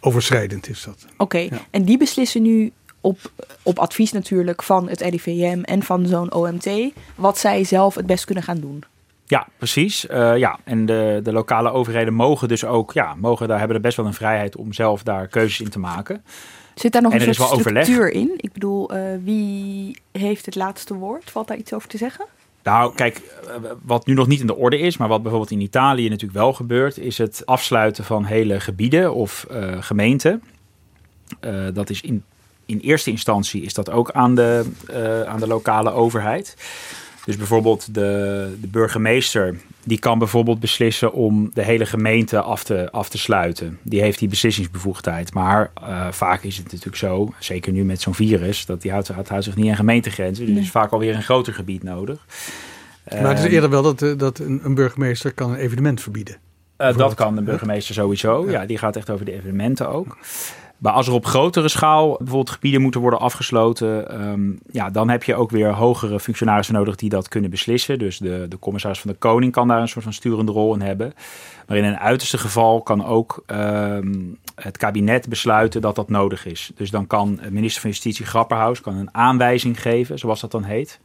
overschrijdend 0.00 0.68
is 0.68 0.82
dat. 0.82 1.04
Oké, 1.12 1.22
okay. 1.22 1.48
ja. 1.50 1.66
en 1.70 1.84
die 1.84 1.98
beslissen 1.98 2.42
nu 2.42 2.72
op, 3.02 3.18
op 3.62 3.78
advies 3.78 4.12
natuurlijk 4.12 4.62
van 4.62 4.88
het 4.88 5.00
RIVM 5.00 5.60
en 5.62 5.82
van 5.82 6.06
zo'n 6.06 6.32
OMT, 6.32 6.70
wat 7.14 7.38
zij 7.38 7.64
zelf 7.64 7.94
het 7.94 8.06
best 8.06 8.24
kunnen 8.24 8.44
gaan 8.44 8.60
doen. 8.60 8.84
Ja, 9.26 9.46
precies. 9.58 10.06
Uh, 10.10 10.36
ja. 10.36 10.58
En 10.64 10.86
de, 10.86 11.20
de 11.22 11.32
lokale 11.32 11.70
overheden 11.70 12.14
mogen 12.14 12.48
dus 12.48 12.64
ook, 12.64 12.92
ja, 12.92 13.14
mogen 13.14 13.48
daar 13.48 13.58
hebben 13.58 13.76
er 13.76 13.82
best 13.82 13.96
wel 13.96 14.06
een 14.06 14.14
vrijheid 14.14 14.56
om 14.56 14.72
zelf 14.72 15.02
daar 15.02 15.26
keuzes 15.26 15.60
in 15.60 15.70
te 15.70 15.78
maken. 15.78 16.24
Zit 16.74 16.92
daar 16.92 17.02
nog 17.02 17.12
en 17.12 17.28
een 17.28 17.34
soort 17.34 17.48
structuur 17.48 18.06
overleg. 18.06 18.10
in? 18.10 18.32
Ik 18.36 18.52
bedoel, 18.52 18.96
uh, 18.96 19.02
wie 19.22 19.96
heeft 20.12 20.46
het 20.46 20.54
laatste 20.54 20.94
woord? 20.94 21.30
Valt 21.30 21.48
daar 21.48 21.56
iets 21.56 21.72
over 21.72 21.88
te 21.88 21.96
zeggen? 21.96 22.24
Nou, 22.62 22.94
kijk, 22.94 23.20
wat 23.82 24.06
nu 24.06 24.14
nog 24.14 24.26
niet 24.26 24.40
in 24.40 24.46
de 24.46 24.56
orde 24.56 24.78
is, 24.78 24.96
maar 24.96 25.08
wat 25.08 25.22
bijvoorbeeld 25.22 25.52
in 25.52 25.60
Italië 25.60 26.08
natuurlijk 26.08 26.38
wel 26.38 26.52
gebeurt, 26.52 26.98
is 26.98 27.18
het 27.18 27.42
afsluiten 27.44 28.04
van 28.04 28.24
hele 28.24 28.60
gebieden 28.60 29.14
of 29.14 29.46
uh, 29.50 29.76
gemeenten. 29.80 30.42
dat 31.72 31.90
is 31.90 32.00
in 32.00 32.24
in 32.66 32.78
eerste 32.78 33.10
instantie 33.10 33.62
is 33.62 33.74
dat 33.74 33.90
ook 33.90 34.10
aan 34.10 34.34
de, 34.34 34.64
uh, 34.90 35.22
aan 35.22 35.40
de 35.40 35.46
lokale 35.46 35.90
overheid. 35.90 36.56
Dus 37.24 37.36
bijvoorbeeld 37.36 37.94
de, 37.94 38.56
de 38.60 38.66
burgemeester, 38.66 39.56
die 39.84 39.98
kan 39.98 40.18
bijvoorbeeld 40.18 40.60
beslissen 40.60 41.12
om 41.12 41.50
de 41.54 41.62
hele 41.62 41.86
gemeente 41.86 42.40
af 42.40 42.64
te, 42.64 42.90
af 42.90 43.08
te 43.08 43.18
sluiten. 43.18 43.78
Die 43.82 44.00
heeft 44.00 44.18
die 44.18 44.28
beslissingsbevoegdheid. 44.28 45.34
Maar 45.34 45.70
uh, 45.82 46.12
vaak 46.12 46.42
is 46.42 46.56
het 46.56 46.64
natuurlijk 46.64 46.96
zo, 46.96 47.34
zeker 47.38 47.72
nu 47.72 47.84
met 47.84 48.00
zo'n 48.00 48.14
virus, 48.14 48.66
dat 48.66 48.82
die 48.82 48.90
houdt, 48.90 49.08
houdt 49.08 49.44
zich 49.44 49.56
niet 49.56 49.68
aan 49.68 49.76
gemeentegrenzen. 49.76 50.44
Dus 50.44 50.54
nee. 50.54 50.62
is 50.62 50.70
vaak 50.70 50.90
alweer 50.90 51.14
een 51.14 51.22
groter 51.22 51.54
gebied 51.54 51.82
nodig. 51.82 52.26
Maar 53.10 53.28
het 53.28 53.38
is 53.38 53.44
eerder 53.44 53.70
wel 53.70 53.82
dat, 53.82 54.18
dat 54.18 54.38
een, 54.38 54.60
een 54.64 54.74
burgemeester 54.74 55.32
kan 55.32 55.50
een 55.50 55.56
evenement 55.56 56.00
verbieden. 56.00 56.36
Uh, 56.78 56.96
dat 56.96 57.14
kan 57.14 57.34
de 57.34 57.42
burgemeester 57.42 57.94
sowieso. 57.94 58.44
Ja. 58.44 58.50
ja. 58.50 58.66
die 58.66 58.78
gaat 58.78 58.96
echt 58.96 59.10
over 59.10 59.24
de 59.24 59.32
evenementen 59.32 59.88
ook. 59.88 60.18
Maar 60.82 60.92
als 60.92 61.06
er 61.06 61.12
op 61.12 61.26
grotere 61.26 61.68
schaal 61.68 62.16
bijvoorbeeld 62.18 62.50
gebieden 62.50 62.80
moeten 62.80 63.00
worden 63.00 63.20
afgesloten, 63.20 64.22
um, 64.28 64.58
ja, 64.70 64.90
dan 64.90 65.08
heb 65.08 65.22
je 65.22 65.34
ook 65.34 65.50
weer 65.50 65.74
hogere 65.74 66.20
functionarissen 66.20 66.74
nodig 66.74 66.96
die 66.96 67.08
dat 67.08 67.28
kunnen 67.28 67.50
beslissen. 67.50 67.98
Dus 67.98 68.18
de, 68.18 68.46
de 68.48 68.58
commissaris 68.58 69.00
van 69.00 69.10
de 69.10 69.16
Koning 69.16 69.52
kan 69.52 69.68
daar 69.68 69.80
een 69.80 69.88
soort 69.88 70.04
van 70.04 70.12
sturende 70.12 70.52
rol 70.52 70.74
in 70.74 70.80
hebben. 70.80 71.14
Maar 71.66 71.76
in 71.76 71.84
een 71.84 71.98
uiterste 71.98 72.38
geval 72.38 72.82
kan 72.82 73.04
ook 73.04 73.44
um, 73.46 74.38
het 74.54 74.76
kabinet 74.76 75.28
besluiten 75.28 75.80
dat 75.80 75.94
dat 75.94 76.08
nodig 76.08 76.46
is. 76.46 76.70
Dus 76.74 76.90
dan 76.90 77.06
kan 77.06 77.40
minister 77.50 77.80
van 77.80 77.90
Justitie 77.90 78.26
Grapperhaus 78.26 78.80
kan 78.80 78.96
een 78.96 79.14
aanwijzing 79.14 79.82
geven, 79.82 80.18
zoals 80.18 80.40
dat 80.40 80.50
dan 80.50 80.64
heet. 80.64 81.00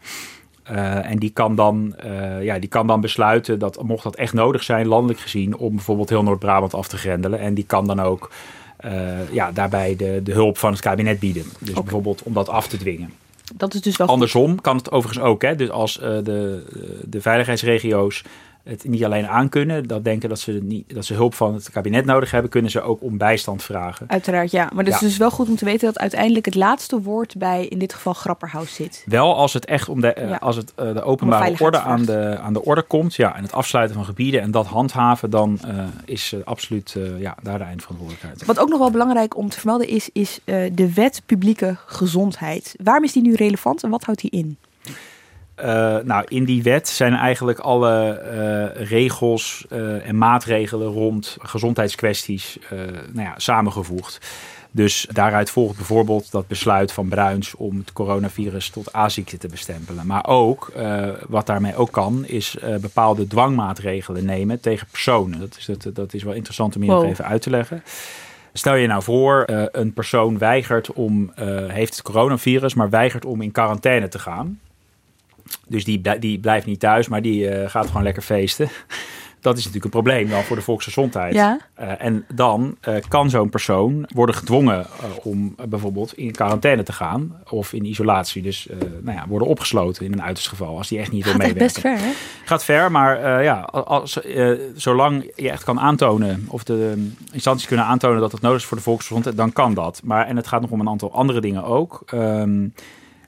Uh, 0.72 1.10
en 1.12 1.20
die 1.20 1.30
kan, 1.30 1.56
dan, 1.56 1.96
uh, 2.06 2.44
ja, 2.44 2.60
die 2.60 2.70
kan 2.70 2.88
dan 2.88 3.02
besluiten 3.02 3.60
dat, 3.60 3.84
mocht 3.84 4.04
dat 4.04 4.16
echt 4.16 4.34
nodig 4.34 4.64
zijn, 4.64 4.88
landelijk 4.88 5.20
gezien, 5.20 5.58
om 5.58 5.76
bijvoorbeeld 5.76 6.10
heel 6.10 6.24
Noord-Brabant 6.24 6.74
af 6.74 6.88
te 6.88 6.98
grendelen. 6.98 7.40
En 7.40 7.54
die 7.54 7.66
kan 7.66 7.88
dan 7.88 8.00
ook 8.00 8.30
uh, 8.86 9.34
ja, 9.34 9.52
daarbij 9.52 9.96
de, 9.96 10.20
de 10.24 10.32
hulp 10.32 10.58
van 10.58 10.72
het 10.72 10.82
kabinet 10.82 11.20
bieden. 11.20 11.44
Dus 11.60 11.70
okay. 11.70 11.82
bijvoorbeeld 11.84 12.24
om 12.24 12.34
dat 12.34 12.50
af 12.50 12.68
te 12.68 12.78
dwingen. 12.78 13.14
Dat 13.56 13.74
is 13.74 13.82
dus 13.82 13.98
wel 13.98 14.08
Andersom 14.08 14.62
kan 14.62 14.78
het 14.78 14.92
overigens 14.92 15.26
ook. 15.26 15.42
Hè? 15.42 15.56
Dus 15.56 15.70
als 15.70 15.98
uh, 15.98 16.04
de, 16.04 16.64
de 17.04 17.22
veiligheidsregio's 17.22 18.24
het 18.68 18.88
niet 18.88 19.06
alleen 19.06 19.28
aankunnen, 19.28 19.88
dat 19.88 20.04
denken 20.04 20.30
dat 20.30 20.40
ze, 20.40 20.52
niet, 20.52 20.94
dat 20.94 21.06
ze 21.06 21.14
hulp 21.14 21.34
van 21.34 21.54
het 21.54 21.70
kabinet 21.70 22.06
nodig 22.06 22.32
hebben, 22.32 22.52
kunnen 22.52 22.72
ze 22.72 22.82
ook 22.82 23.02
om 23.02 23.18
bijstand 23.18 23.64
vragen. 23.64 24.10
Uiteraard, 24.10 24.52
ja. 24.52 24.70
Maar 24.74 24.86
het 24.86 24.94
is 24.94 25.00
dus 25.00 25.18
wel 25.18 25.32
goed 25.32 25.50
om 25.50 25.56
te 25.56 25.66
weten 25.66 25.88
dat 25.88 26.00
uiteindelijk 26.00 26.46
het 26.46 26.56
laatste 26.56 27.02
woord 27.02 27.38
bij 27.38 27.66
in 27.66 27.80
dit 27.80 27.94
geval 27.94 28.14
Grapperhaus 28.14 28.74
zit. 28.74 29.04
Wel 29.06 29.36
als 29.36 29.54
het 29.54 29.66
echt 29.66 29.90
om 29.90 30.02
de, 30.02 30.16
uh, 30.18 30.30
ja. 30.30 30.36
als 30.36 30.56
het, 30.56 30.74
uh, 30.80 30.94
de 30.94 31.02
openbare 31.02 31.56
orde 31.60 31.80
aan 31.80 32.06
de, 32.06 32.38
aan 32.42 32.54
de 32.54 32.64
orde 32.64 32.82
komt, 32.82 33.16
ja, 33.16 33.36
en 33.36 33.44
het 33.44 33.54
afsluiten 33.54 33.96
van 33.96 34.06
gebieden 34.06 34.42
en 34.42 34.52
dat 34.52 34.66
handhaven, 34.66 35.30
dan 35.30 35.60
uh, 35.66 35.84
is 36.06 36.36
absoluut 36.44 36.96
ja, 37.20 37.36
daar 37.42 37.58
de 37.58 37.64
eindverantwoordelijkheid. 37.64 38.46
Wat 38.46 38.60
ook 38.60 38.70
nog 38.70 38.80
wel 38.80 38.92
belangrijk 38.92 39.38
om 39.38 39.50
te 39.50 39.58
vermelden 39.58 39.88
is, 39.88 40.10
is 40.14 40.40
de 40.72 40.94
wet 40.94 41.22
publieke 41.26 41.78
gezondheid. 41.86 42.76
Waarom 42.84 43.04
is 43.04 43.12
die 43.12 43.22
nu 43.22 43.34
relevant 43.34 43.84
en 43.84 43.90
wat 43.90 44.04
houdt 44.04 44.22
die 44.22 44.32
in? 44.32 44.58
Uh, 45.60 45.98
nou, 46.04 46.26
in 46.28 46.46
die 46.46 46.64
wet 46.64 46.88
zijn 46.88 47.14
eigenlijk 47.14 47.60
alle 47.60 48.22
uh, 48.24 48.88
regels 48.90 49.66
uh, 49.70 50.08
en 50.08 50.18
maatregelen 50.18 50.88
rond 50.88 51.38
gezondheidskwesties 51.40 52.60
nou 53.12 53.28
ja, 53.28 53.34
samengevoegd. 53.38 54.20
Dus 54.72 55.08
daaruit 55.12 55.50
volgt 55.50 55.76
bijvoorbeeld 55.76 56.32
dat 56.32 56.48
besluit 56.48 56.92
van 56.92 57.08
Bruins 57.08 57.56
om 57.56 57.78
het 57.78 57.94
coronavirus 57.94 58.70
tot 58.70 58.96
A-ziekte 58.96 59.38
te 59.38 59.48
bestempelen. 59.48 60.06
Maar 60.06 60.28
ook, 60.28 60.72
wat 61.28 61.46
daarmee 61.46 61.76
ook 61.76 61.92
kan, 61.92 62.26
is 62.26 62.58
bepaalde 62.82 63.28
dwangmaatregelen 63.28 64.26
nemen 64.26 64.60
tegen 64.60 64.88
personen. 64.92 65.40
Dat 65.40 65.56
is, 65.58 65.66
dat, 65.66 65.96
dat 65.96 66.14
is 66.14 66.24
wel 66.24 66.34
interessant 66.34 66.76
om 66.76 66.82
hier 66.82 66.92
wow. 66.92 67.02
nog 67.02 67.12
even 67.12 67.26
uit 67.26 67.42
te 67.42 67.50
leggen. 67.50 67.84
Stel 68.54 68.76
je 68.76 68.88
nou 68.88 69.04
voor, 69.04 69.44
een 69.72 69.94
persoon 69.94 70.38
weigert 70.38 70.94
om, 70.94 71.32
heeft 71.68 71.96
het 71.96 72.02
coronavirus, 72.02 72.74
maar 72.74 72.90
weigert 72.90 73.26
om 73.26 73.42
in 73.42 73.52
quarantaine 73.52 74.08
te 74.08 74.20
gaan. 74.20 74.60
Dus 75.68 75.84
die, 75.84 76.02
die 76.20 76.40
blijft 76.40 76.66
niet 76.66 76.80
thuis, 76.80 77.08
maar 77.08 77.22
die 77.22 77.50
uh, 77.50 77.70
gaat 77.70 77.88
gewoon 77.88 78.04
lekker 78.04 78.24
feesten. 78.24 78.70
Dat 79.42 79.58
is 79.58 79.66
natuurlijk 79.66 79.96
een 79.96 80.02
probleem 80.02 80.30
dan 80.30 80.44
voor 80.44 80.56
de 80.56 80.62
volksgezondheid. 80.62 81.34
Ja. 81.34 81.60
Uh, 81.80 81.92
en 81.98 82.26
dan 82.34 82.78
uh, 82.88 82.96
kan 83.08 83.30
zo'n 83.30 83.50
persoon 83.50 84.06
worden 84.14 84.36
gedwongen 84.36 84.86
om 85.24 85.56
bijvoorbeeld 85.70 86.14
in 86.18 86.32
quarantaine 86.32 86.84
te 86.84 86.92
gaan 86.94 87.36
of 87.50 87.74
in 87.74 87.86
isolatie. 87.86 88.42
Dus 88.42 88.68
nou 89.02 89.18
ja, 89.18 89.28
worden 89.28 89.48
opgesloten 89.48 90.06
in 90.06 90.14
een 90.14 90.22
uiterst 90.22 90.50
geval 90.50 90.78
als 90.78 90.88
die 90.88 91.00
echt 91.00 91.12
niet 91.12 91.24
wil 91.24 91.34
meewerken. 91.34 91.64
best 91.64 91.80
ver, 91.80 91.98
hè? 91.98 92.12
Gaat 92.46 92.64
ver, 92.64 92.92
maar 92.92 93.44
ja, 93.44 93.60
als, 93.72 94.20
zolang 94.76 95.32
je 95.36 95.50
echt 95.52 95.64
kan 95.64 95.80
aantonen 95.80 96.46
of 96.50 96.64
de 96.64 97.10
instanties 97.32 97.68
kunnen 97.68 97.86
aantonen 97.86 98.22
dat 98.22 98.32
het 98.32 98.42
nodig 98.42 98.60
is 98.60 98.66
voor 98.66 98.78
de 98.78 98.84
volksgezondheid, 98.84 99.38
dan 99.38 99.54
kan 99.54 99.74
dat. 99.74 100.02
Maar 100.04 100.28
en 100.28 100.36
het 100.36 100.48
gaat 100.48 100.62
nog 100.62 100.72
om 100.72 100.80
een 100.80 100.90
aantal 100.90 101.14
andere 101.14 101.42
dingen 101.42 101.64
ook. 101.64 102.02
Um, 102.14 102.74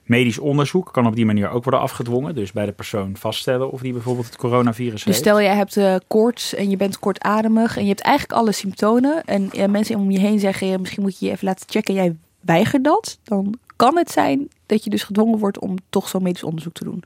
Medisch 0.10 0.39
onderzoek 0.39 0.89
kan 0.91 1.08
op 1.08 1.15
die 1.15 1.26
manier 1.26 1.50
ook 1.50 1.63
worden 1.63 1.82
afgedwongen. 1.82 2.36
Dus 2.36 2.52
bij 2.52 2.65
de 2.65 2.72
persoon 2.72 3.17
vaststellen 3.17 3.72
of 3.72 3.82
die 3.82 3.93
bijvoorbeeld 3.93 4.26
het 4.26 4.36
coronavirus 4.36 4.93
dus 4.93 5.04
heeft. 5.04 5.17
stel 5.17 5.41
jij 5.41 5.56
hebt 5.56 5.76
uh, 5.76 5.95
koorts 6.08 6.54
en 6.54 6.69
je 6.69 6.78
bent 6.78 7.00
kortademig 7.00 7.78
en 7.78 7.84
je 7.84 7.89
hebt 7.89 8.02
eigenlijk 8.02 8.39
alle 8.39 8.52
symptomen. 8.52 9.24
En 9.26 9.50
uh, 9.54 9.65
mensen 9.65 9.95
om 9.95 10.12
je 10.12 10.19
heen 10.19 10.39
zeggen, 10.39 10.80
misschien 10.80 11.04
moet 11.04 11.19
je 11.19 11.26
je 11.26 11.32
even 11.32 11.45
laten 11.45 11.65
checken. 11.69 11.93
Jij 11.93 12.15
weigert 12.39 12.84
dat. 12.84 13.19
Dan 13.24 13.58
kan 13.76 13.98
het 13.98 14.12
zijn 14.12 14.48
dat 14.65 14.84
je 14.84 14.89
dus 14.89 15.04
gedwongen 15.04 15.39
wordt 15.39 15.60
om 15.60 15.76
toch 15.89 16.08
zo'n 16.08 16.24
medisch 16.24 16.43
onderzoek 16.43 16.74
te 16.74 16.84
doen? 16.84 17.04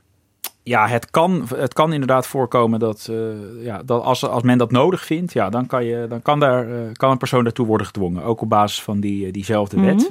Ja, 0.62 0.88
het 0.88 1.10
kan, 1.10 1.46
het 1.56 1.72
kan 1.72 1.92
inderdaad 1.92 2.26
voorkomen 2.26 2.78
dat, 2.78 3.08
uh, 3.10 3.64
ja, 3.64 3.82
dat 3.82 4.02
als, 4.02 4.26
als 4.26 4.42
men 4.42 4.58
dat 4.58 4.70
nodig 4.70 5.04
vindt, 5.04 5.32
ja, 5.32 5.50
dan, 5.50 5.66
kan, 5.66 5.84
je, 5.84 6.06
dan 6.08 6.22
kan, 6.22 6.40
daar, 6.40 6.68
uh, 6.68 6.92
kan 6.92 7.10
een 7.10 7.18
persoon 7.18 7.44
daartoe 7.44 7.66
worden 7.66 7.86
gedwongen. 7.86 8.22
Ook 8.22 8.40
op 8.40 8.48
basis 8.48 8.82
van 8.82 9.00
die, 9.00 9.32
diezelfde 9.32 9.80
wet. 9.80 9.94
Mhm. 9.94 10.08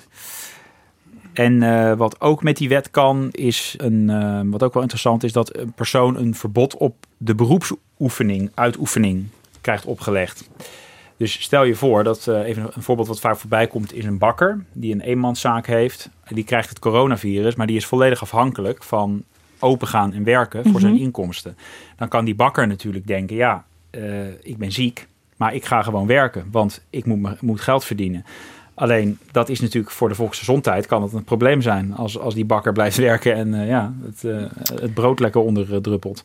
En 1.34 1.62
uh, 1.62 1.94
wat 1.94 2.22
ook 2.22 2.44
met 2.44 2.58
die 2.58 2.70
wet 2.70 2.92
kan, 2.92 3.30
is 3.32 3.74
een, 3.78 4.52
wat 4.52 4.64
ook 4.64 4.74
wel 4.74 4.82
interessant 4.82 5.24
is, 5.24 5.32
dat 5.32 5.58
een 5.58 5.72
persoon 5.74 6.18
een 6.18 6.36
verbod 6.36 6.78
op 6.78 6.96
de 7.18 7.36
beroepsoefening, 7.36 8.52
uitoefening 8.54 9.26
krijgt 9.62 9.86
opgelegd. 9.86 10.50
Dus 11.18 11.42
stel 11.42 11.64
je 11.64 11.76
voor 11.76 12.04
dat, 12.04 12.28
even 12.28 12.70
een 12.74 12.82
voorbeeld 12.84 13.08
wat 13.08 13.20
vaak 13.20 13.38
voorbij 13.38 13.68
komt, 13.68 13.94
is 13.94 14.06
een 14.06 14.18
bakker 14.18 14.64
die 14.74 14.94
een 14.94 15.02
eenmanszaak 15.02 15.68
heeft. 15.68 16.10
Die 16.28 16.44
krijgt 16.44 16.70
het 16.70 16.80
coronavirus, 16.80 17.56
maar 17.56 17.68
die 17.68 17.76
is 17.76 17.86
volledig 17.86 18.22
afhankelijk 18.22 18.84
van 18.84 19.24
open 19.60 19.88
gaan 19.88 20.14
en 20.14 20.24
werken 20.24 20.70
voor 20.72 20.80
zijn 20.80 20.94
Mhm. 20.94 21.02
inkomsten. 21.04 21.58
Dan 21.98 22.08
kan 22.08 22.26
die 22.26 22.36
bakker 22.36 22.68
natuurlijk 22.68 23.08
denken, 23.08 23.36
ja, 23.36 23.66
eh, 23.90 24.28
ik 24.42 24.58
ben 24.58 24.72
ziek, 24.72 25.08
maar 25.38 25.54
ik 25.54 25.66
ga 25.66 25.82
gewoon 25.82 26.08
werken, 26.08 26.46
want 26.52 26.86
ik 26.90 27.06
moet, 27.06 27.20
me- 27.20 27.38
moet 27.40 27.62
geld 27.62 27.84
verdienen. 27.86 28.26
Alleen 28.76 29.18
dat 29.32 29.50
is 29.50 29.60
natuurlijk 29.60 29.94
voor 29.94 30.10
de 30.10 30.16
volksgezondheid 30.16 30.86
kan 30.86 31.04
het 31.04 31.14
een 31.14 31.24
probleem 31.24 31.62
zijn 31.62 31.96
als, 31.96 32.20
als 32.20 32.34
die 32.34 32.46
bakker 32.46 32.74
blijft 32.74 32.98
werken 33.10 33.36
en 33.36 33.54
eh, 33.54 33.68
ja, 33.68 33.94
het, 34.06 34.24
eh, 34.24 34.82
het 34.82 34.94
brood 34.94 35.20
lekker 35.20 35.42
onderdruppelt. 35.42 36.24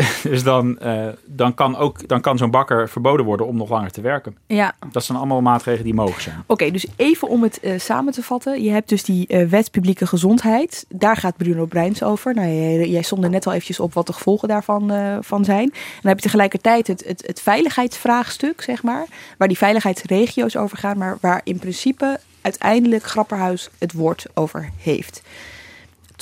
dus 0.22 0.42
dan, 0.42 0.78
eh, 0.78 1.06
dan 1.26 1.54
kan, 1.54 1.76
ook, 1.76 2.08
dan 2.08 2.20
kan 2.20 2.38
zo'n 2.38 2.50
bakker 2.50 2.88
verboden 2.88 3.26
worden 3.26 3.46
om 3.46 3.56
nog 3.56 3.68
langer 3.68 3.90
te 3.90 4.00
werken. 4.00 4.36
Ja, 4.46 4.74
Dat 4.92 5.04
zijn 5.04 5.18
allemaal 5.18 5.40
maatregelen 5.40 5.84
die 5.84 5.94
mogelijk 5.94 6.22
zijn. 6.22 6.44
Oké, 6.46 6.70
dus 6.70 6.86
even 6.96 7.28
om 7.28 7.42
het 7.42 7.60
eh, 7.60 7.78
samen 7.78 8.12
te 8.12 8.22
vatten. 8.22 8.62
Je 8.62 8.70
hebt 8.70 8.88
dus 8.88 9.04
die 9.04 9.26
eh, 9.26 9.48
wet 9.48 9.70
publieke 9.70 10.06
gezondheid. 10.06 10.86
Daar 10.88 11.16
gaat 11.16 11.36
Bruno 11.36 11.66
Bruins 11.66 12.02
over. 12.02 12.34
Nou, 12.34 12.48
jij, 12.48 12.88
jij 12.88 13.02
somde 13.02 13.28
net 13.28 13.46
al 13.46 13.52
eventjes 13.52 13.80
op 13.80 13.94
wat 13.94 14.06
de 14.06 14.12
gevolgen 14.12 14.48
daarvan 14.48 14.92
van 15.20 15.44
zijn. 15.44 15.70
En 15.72 15.98
dan 16.00 16.08
heb 16.10 16.16
je 16.16 16.22
tegelijkertijd 16.22 16.86
het, 16.86 17.04
het, 17.06 17.26
het 17.26 17.40
veiligheidsvraagstuk, 17.40 18.62
zeg 18.62 18.82
maar. 18.82 19.06
Waar 19.38 19.48
die 19.48 19.58
veiligheidsregio's 19.58 20.56
over 20.56 20.78
gaan. 20.78 20.98
Maar 20.98 21.18
waar 21.20 21.40
in 21.44 21.58
principe 21.58 22.20
uiteindelijk 22.40 23.04
Grapperhuis 23.04 23.70
het 23.78 23.92
woord 23.92 24.26
over 24.34 24.70
heeft. 24.78 25.22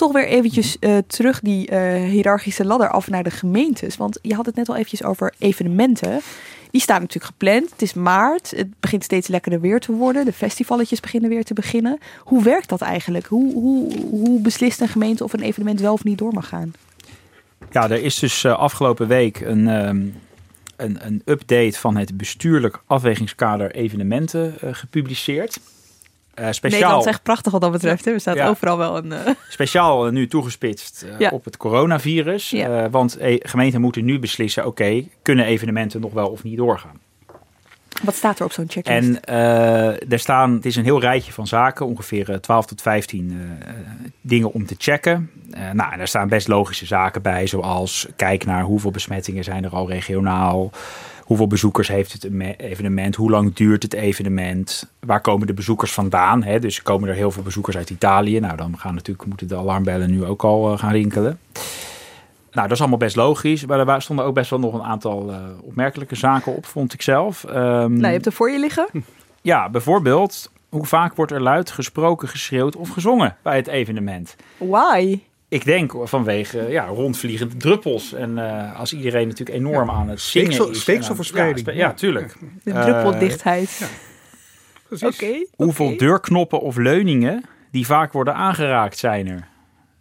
Toch 0.01 0.13
weer 0.13 0.27
eventjes 0.27 0.79
eh, 0.79 0.99
terug 1.07 1.41
die 1.41 1.69
eh, 1.69 2.11
hiërarchische 2.11 2.65
ladder 2.65 2.89
af 2.89 3.09
naar 3.09 3.23
de 3.23 3.31
gemeentes. 3.31 3.97
Want 3.97 4.19
je 4.23 4.35
had 4.35 4.47
het 4.47 4.55
net 4.55 4.69
al 4.69 4.75
eventjes 4.75 5.05
over 5.05 5.33
evenementen. 5.39 6.21
Die 6.71 6.81
staan 6.81 7.01
natuurlijk 7.01 7.33
gepland. 7.33 7.71
Het 7.71 7.83
is 7.83 7.95
maart. 7.95 8.51
Het 8.51 8.81
begint 8.81 9.05
steeds 9.05 9.29
lekkerder 9.29 9.61
weer 9.61 9.81
te 9.81 9.93
worden. 9.93 10.25
De 10.25 10.33
festivalletjes 10.33 11.01
beginnen 11.01 11.31
weer 11.31 11.45
te 11.45 11.55
beginnen. 11.55 11.99
Hoe 12.19 12.43
werkt 12.43 12.69
dat 12.69 12.81
eigenlijk? 12.81 13.27
Hoe, 13.27 13.53
hoe, 13.53 13.93
hoe 14.11 14.41
beslist 14.41 14.81
een 14.81 14.89
gemeente 14.89 15.25
of 15.25 15.33
een 15.33 15.43
evenement 15.43 15.81
wel 15.81 15.93
of 15.93 16.05
niet 16.05 16.19
door 16.19 16.33
mag 16.33 16.49
gaan? 16.49 16.73
Ja, 17.71 17.91
er 17.91 18.03
is 18.03 18.19
dus 18.19 18.45
eh, 18.45 18.59
afgelopen 18.59 19.09
week 19.09 19.41
een, 19.41 19.69
ehm, 19.69 20.07
een, 20.77 20.99
een 21.07 21.23
update 21.25 21.79
van 21.79 21.97
het 21.97 22.17
bestuurlijk 22.17 22.83
afwegingskader 22.87 23.71
evenementen 23.71 24.55
gepubliceerd. 24.61 25.61
Eh, 26.41 26.47
speciaal, 26.53 26.81
Nederland 26.81 27.05
is 27.05 27.11
echt 27.13 27.23
prachtig 27.23 27.53
wat 27.53 27.61
dat 27.61 27.73
betreft. 27.73 28.05
Hè? 28.05 28.13
Er 28.13 28.21
staat 28.21 28.37
Ja. 28.37 28.49
overal 28.49 28.79
wel 28.79 28.97
een... 28.97 29.13
eh, 29.13 29.33
speciaal 29.49 30.07
eh, 30.07 30.13
nu 30.13 30.27
toegespitst 30.29 31.07
Ja. 31.19 31.31
op 31.31 31.45
het 31.45 31.57
coronavirus. 31.57 32.55
Want 32.91 33.17
gemeenten 33.39 33.81
moeten 33.81 34.05
nu 34.05 34.19
beslissen, 34.19 34.67
oké, 34.67 35.05
kunnen 35.23 35.45
evenementen 35.45 36.01
nog 36.01 36.13
wel 36.13 36.29
of 36.29 36.43
niet 36.43 36.57
doorgaan? 36.57 37.01
wat 38.03 38.15
staat 38.15 38.39
er 38.39 38.45
op 38.45 38.53
zo'n 38.53 38.69
checklist? 38.69 39.19
En 39.25 39.25
er 40.11 40.19
staan, 40.19 40.53
het 40.55 40.67
is 40.67 40.77
een 40.77 40.85
heel 40.85 41.01
rijtje 41.01 41.33
van 41.33 41.47
zaken, 41.47 41.87
ongeveer 41.87 42.31
eh, 42.31 42.37
12 42.37 42.67
tot 42.67 42.83
15 42.83 43.31
eh, 43.31 43.69
eh, 43.69 43.75
dingen 44.21 44.53
om 44.53 44.67
te 44.67 44.75
checken. 44.79 45.31
Nou, 45.73 45.93
en 45.93 45.99
daar 45.99 46.09
staan 46.09 46.29
best 46.29 46.49
logische 46.49 46.87
zaken 46.87 47.23
bij, 47.23 47.47
zoals 47.47 48.07
kijk 48.17 48.45
naar 48.45 48.63
hoeveel 48.63 48.91
besmettingen 48.91 49.45
zijn 49.45 49.65
er 49.65 49.71
al 49.71 49.89
regionaal. 49.89 50.71
Hoeveel 51.31 51.49
bezoekers 51.49 51.89
heeft 51.89 52.13
het 52.13 52.25
eme- 52.25 52.57
evenement? 52.57 53.17
Hoe 53.17 53.31
lang 53.31 53.55
duurt 53.55 53.83
het 53.83 53.93
evenement? 53.93 54.93
Waar 55.01 55.21
komen 55.21 55.47
de 55.47 55.53
bezoekers 55.53 55.93
vandaan? 55.93 56.43
Hè? 56.43 56.59
Dus 56.59 56.83
komen 56.83 57.09
er 57.09 57.15
heel 57.15 57.31
veel 57.31 57.43
bezoekers 57.43 57.77
uit 57.77 57.91
Italië? 57.91 58.41
Nou, 58.41 58.57
dan 58.57 58.79
gaan 58.79 58.95
natuurlijk, 58.95 59.29
moeten 59.29 59.49
de 59.49 59.57
alarmbellen 59.57 60.11
nu 60.11 60.25
ook 60.25 60.45
al 60.45 60.73
eh, 60.73 60.79
gaan 60.79 60.93
rinkelen. 60.93 61.39
Nou, 62.51 62.67
dat 62.67 62.71
is 62.71 62.81
allemaal 62.81 62.99
best 62.99 63.17
logisch. 63.17 63.67
Maar 63.67 63.89
er 63.89 64.03
stonden 64.03 64.25
ook 64.25 64.35
best 64.35 64.51
wel 64.51 64.59
nog 64.59 64.75
een 64.75 64.83
aantal 64.83 65.31
eh, 65.31 65.39
opmerkelijke 65.63 66.15
zaken 66.15 66.57
op, 66.57 66.67
vond 66.67 66.93
ik 66.93 67.03
zelf. 67.03 67.45
Ehm, 67.45 67.93
nou, 67.93 68.07
je 68.07 68.07
hebt 68.07 68.27
er 68.27 68.33
voor 68.33 68.51
je 68.51 68.59
liggen. 68.59 68.89
ja, 69.41 69.69
bijvoorbeeld, 69.69 70.51
hoe 70.69 70.87
vaak 70.87 71.17
wordt 71.17 71.33
er 71.33 71.43
luid 71.43 71.71
gesproken, 71.71 72.29
geschreeuwd 72.29 72.77
of 72.77 72.89
gezongen 72.89 73.37
bij 73.43 73.57
het 73.57 73.67
evenement? 73.67 74.37
Why? 74.57 75.19
Ik 75.51 75.65
denk 75.65 75.93
vanwege 76.03 76.67
ja, 76.69 76.85
rondvliegende 76.87 77.57
druppels. 77.57 78.13
En 78.13 78.39
eh, 78.39 78.79
als 78.79 78.93
iedereen 78.93 79.29
natuurlijk 79.29 79.59
enorm 79.59 79.91
aan 79.91 80.09
het 80.09 80.21
zingen 80.21 80.47
speeksel- 80.53 80.71
is. 80.71 80.77
aan- 81.11 81.17
Ja, 81.47 81.57
spe- 81.63 81.73
ja, 81.73 81.93
tuurlijk. 81.93 82.37
De 82.65 82.71
Eh, 82.73 82.83
druppeldichtheid. 82.83 83.91
Oké. 85.01 85.47
Hoeveel 85.57 85.97
deurknoppen 85.97 86.61
of 86.61 86.77
leuningen 86.77 87.45
die 87.71 87.87
vaak 87.87 88.13
worden 88.13 88.35
aangeraakt 88.35 88.99
zijn 88.99 89.29
er, 89.29 89.49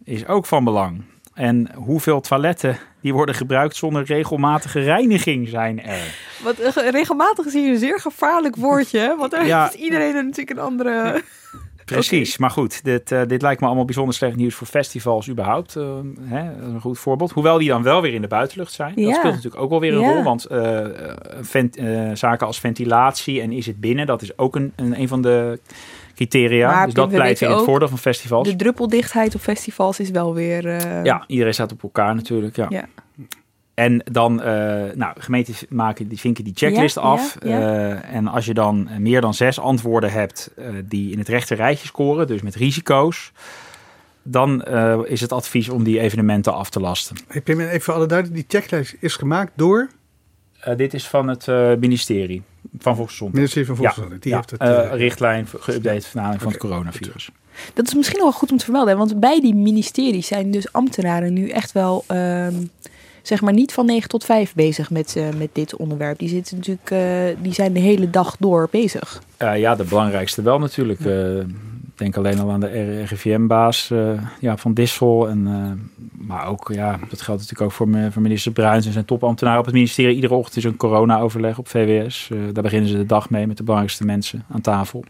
is 0.04 0.26
ook 0.26 0.46
van 0.46 0.64
belang. 0.64 1.02
En 1.34 1.70
hoeveel 1.74 2.20
toiletten 2.20 2.78
die 3.00 3.12
worden 3.12 3.34
gebruikt 3.34 3.76
zonder 3.76 4.02
regelmatige 4.04 4.80
reiniging 4.80 5.48
zijn 5.48 5.82
er. 5.82 6.14
Wat, 6.42 6.58
eh, 6.58 6.88
regelmatig 6.90 7.46
is 7.46 7.52
hier 7.52 7.68
een 7.72 7.78
zeer 7.78 8.00
gevaarlijk 8.00 8.56
woordje. 8.56 8.98
hè? 8.98 9.16
Want 9.16 9.30
daar 9.30 9.46
Ja. 9.46 9.62
heeft 9.68 9.74
iedereen 9.74 10.14
natuurlijk 10.14 10.50
een 10.50 10.64
andere... 10.64 11.22
Precies, 11.94 12.38
maar 12.38 12.50
goed, 12.50 12.84
dit, 12.84 13.12
eh, 13.12 13.20
dit 13.26 13.42
lijkt 13.42 13.60
me 13.60 13.66
allemaal 13.66 13.84
bijzonder 13.84 14.14
slecht 14.14 14.36
nieuws 14.36 14.54
voor 14.54 14.66
festivals 14.66 15.28
überhaupt. 15.28 15.76
eh, 15.76 15.84
hè, 16.20 16.62
een 16.62 16.80
goed 16.80 16.98
voorbeeld. 16.98 17.30
Hoewel 17.30 17.58
die 17.58 17.68
dan 17.68 17.82
wel 17.82 18.02
weer 18.02 18.14
in 18.14 18.22
de 18.22 18.28
buitenlucht 18.28 18.72
zijn. 18.72 18.92
Ja. 18.96 19.04
Dat 19.06 19.14
speelt 19.14 19.34
natuurlijk 19.34 19.62
ook 19.62 19.70
wel 19.70 19.80
weer 19.80 19.92
een 19.94 20.00
Ja. 20.00 20.12
rol. 20.12 20.22
Want 20.22 20.44
eh, 20.44 20.86
vent- 21.40 21.78
zaken 22.18 22.46
als 22.46 22.60
ventilatie 22.60 23.40
en 23.40 23.52
is 23.52 23.66
het 23.66 23.80
binnen, 23.80 24.06
dat 24.06 24.22
is 24.22 24.38
ook 24.38 24.56
een, 24.56 24.72
een, 24.76 25.00
een 25.00 25.08
van 25.08 25.22
de 25.22 25.60
criteria. 26.14 26.70
Maar 26.72 26.84
dus 26.84 26.94
dat 26.94 27.08
pleit 27.08 27.40
in 27.40 27.50
het 27.50 27.62
voordeel 27.62 27.88
van 27.88 27.98
festivals. 27.98 28.48
De 28.48 28.56
druppeldichtheid 28.56 29.34
op 29.34 29.40
festivals 29.40 30.00
is 30.00 30.10
wel 30.10 30.34
weer... 30.34 30.64
Ja, 31.04 31.24
iedereen 31.26 31.54
staat 31.54 31.72
op 31.72 31.82
elkaar 31.82 32.14
natuurlijk. 32.14 32.56
Ja. 32.56 32.66
Ja. 32.68 32.84
En 33.80 34.02
dan, 34.12 34.42
eh 34.42 34.94
nou, 34.94 35.20
gemeentes 35.20 35.64
maken, 35.68 36.08
die 36.08 36.18
vinken 36.18 36.44
die 36.44 36.52
checklist 36.56 36.94
Ja, 36.94 37.00
af. 37.00 37.36
ja, 37.42 37.58
ja. 37.58 37.90
Eh, 38.00 38.14
en 38.14 38.26
als 38.26 38.44
je 38.46 38.54
dan 38.54 38.88
eh, 38.88 38.96
meer 38.96 39.20
dan 39.20 39.34
zes 39.34 39.58
antwoorden 39.60 40.12
hebt 40.12 40.50
eh, 40.56 40.66
die 40.84 41.12
in 41.12 41.18
het 41.18 41.28
rechte 41.28 41.54
rijtje 41.54 41.86
scoren, 41.86 42.26
dus 42.26 42.42
met 42.42 42.54
risico's, 42.54 43.32
dan 44.22 44.62
eh, 44.62 44.98
is 45.04 45.20
het 45.20 45.32
advies 45.32 45.68
om 45.68 45.84
die 45.84 46.00
evenementen 46.00 46.54
af 46.54 46.70
te 46.70 46.80
lasten. 46.80 47.16
Heb 47.28 47.46
je 47.46 47.54
me 47.56 47.68
even 47.68 47.80
voor 47.80 47.94
alle 47.94 48.06
duidelijk, 48.06 48.48
die 48.48 48.60
checklist 48.60 48.96
is 49.00 49.16
gemaakt 49.16 49.52
door 49.54 49.88
Eh, 50.60 50.76
dit 50.76 50.94
is 50.94 51.06
van 51.08 51.28
het 51.28 51.48
eh, 51.48 51.72
ministerie 51.78 52.42
van 52.78 52.96
Volksgezondheid. 52.96 53.34
ministerie 53.34 53.66
van 53.66 53.76
Volksgezondheid. 53.76 54.22
Die 54.22 54.32
ja, 54.32 54.38
heeft 54.38 54.50
het. 54.50 54.92
richtlijn 55.00 55.46
geüpdate 55.46 56.06
van 56.10 56.22
van 56.22 56.34
Oké, 56.34 56.44
het 56.48 56.56
coronavirus. 56.56 57.30
Dat 57.74 57.86
is 57.86 57.94
misschien 57.94 58.18
nog 58.18 58.28
wel 58.28 58.38
goed 58.38 58.50
om 58.50 58.56
te 58.56 58.64
vermelden. 58.64 58.96
Want 58.96 59.20
bij 59.20 59.40
die 59.40 59.54
ministeries 59.54 60.26
zijn 60.26 60.50
dus 60.50 60.72
ambtenaren 60.72 61.32
nu 61.32 61.48
echt 61.48 61.72
wel... 61.72 62.04
zeg 63.22 63.40
maar 63.40 63.52
niet 63.52 63.72
van 63.72 63.86
9 63.86 64.08
tot 64.08 64.24
5 64.24 64.54
bezig 64.54 64.90
met, 64.90 65.16
eh, 65.16 65.24
met 65.38 65.48
dit 65.52 65.76
onderwerp. 65.76 66.18
Die, 66.18 66.28
zitten 66.28 66.56
natuurlijk, 66.56 66.90
eh, 66.90 67.42
die 67.42 67.52
zijn 67.52 67.72
de 67.72 67.80
hele 67.80 68.10
dag 68.10 68.36
door 68.38 68.68
bezig. 68.70 69.22
Eh, 69.36 69.58
ja, 69.58 69.74
de 69.74 69.84
belangrijkste 69.84 70.42
wel 70.42 70.58
natuurlijk. 70.58 71.00
Denk 71.94 72.16
alleen 72.16 72.38
al 72.38 72.50
aan 72.50 72.60
de 72.60 73.04
RIVM-baas 73.04 73.92
ja, 74.40 74.56
van 74.56 74.74
Dissel. 74.74 75.28
En, 75.28 75.42
maar 76.12 76.46
ook, 76.46 76.70
ja, 76.74 76.90
dat 77.08 77.20
geldt 77.20 77.40
natuurlijk 77.40 77.60
ook 77.60 77.72
voor, 77.72 77.88
me- 77.88 78.12
voor 78.12 78.22
minister 78.22 78.52
Bruins 78.52 78.86
en 78.86 78.92
zijn 78.92 79.04
topambtenaren 79.04 79.60
op 79.60 79.66
het 79.66 79.74
ministerie. 79.74 80.14
Iedere 80.14 80.34
ochtend 80.34 80.56
is 80.56 80.64
een 80.64 80.76
corona-overleg 80.76 81.58
op 81.58 81.68
VWS. 81.68 82.30
Daar 82.52 82.62
beginnen 82.62 82.88
ze 82.88 82.96
de 82.96 83.06
dag 83.06 83.30
mee 83.30 83.46
met 83.46 83.56
de 83.56 83.62
belangrijkste 83.62 84.04
mensen 84.04 84.44
aan 84.50 84.60
tafel. 84.60 85.04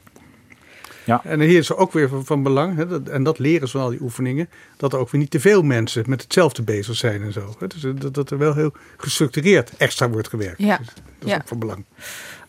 En 1.19 1.41
hier 1.41 1.59
is 1.59 1.69
er 1.69 1.77
ook 1.77 1.93
weer 1.93 2.09
van, 2.09 2.25
van 2.25 2.43
belang, 2.43 2.77
hè, 2.77 2.87
dat, 2.87 3.09
en 3.09 3.23
dat 3.23 3.39
leren 3.39 3.69
ze 3.69 3.77
van 3.77 3.87
al 3.87 3.91
die 3.91 4.03
oefeningen, 4.03 4.49
dat 4.77 4.93
er 4.93 4.99
ook 4.99 5.11
weer 5.11 5.21
niet 5.21 5.31
te 5.31 5.41
veel 5.41 5.63
mensen 5.63 6.05
met 6.07 6.23
hetzelfde 6.23 6.63
bezig 6.63 6.97
zijn 6.97 7.23
en 7.23 7.33
zo. 7.33 7.55
Hè. 7.59 7.67
Dus 7.67 7.85
eh, 7.85 7.91
dat, 7.95 8.15
dat 8.15 8.31
er 8.31 8.39
wel 8.39 8.55
heel 8.55 8.73
gestructureerd 8.97 9.77
extra 9.77 10.11
wordt 10.11 10.29
gewerkt. 10.29 10.59
Ja, 10.59 10.77
Dus 10.77 10.87
dat 10.87 11.03
is 11.19 11.31
ja. 11.31 11.37
ook 11.37 11.49
van 11.49 11.59
belang. 11.59 11.85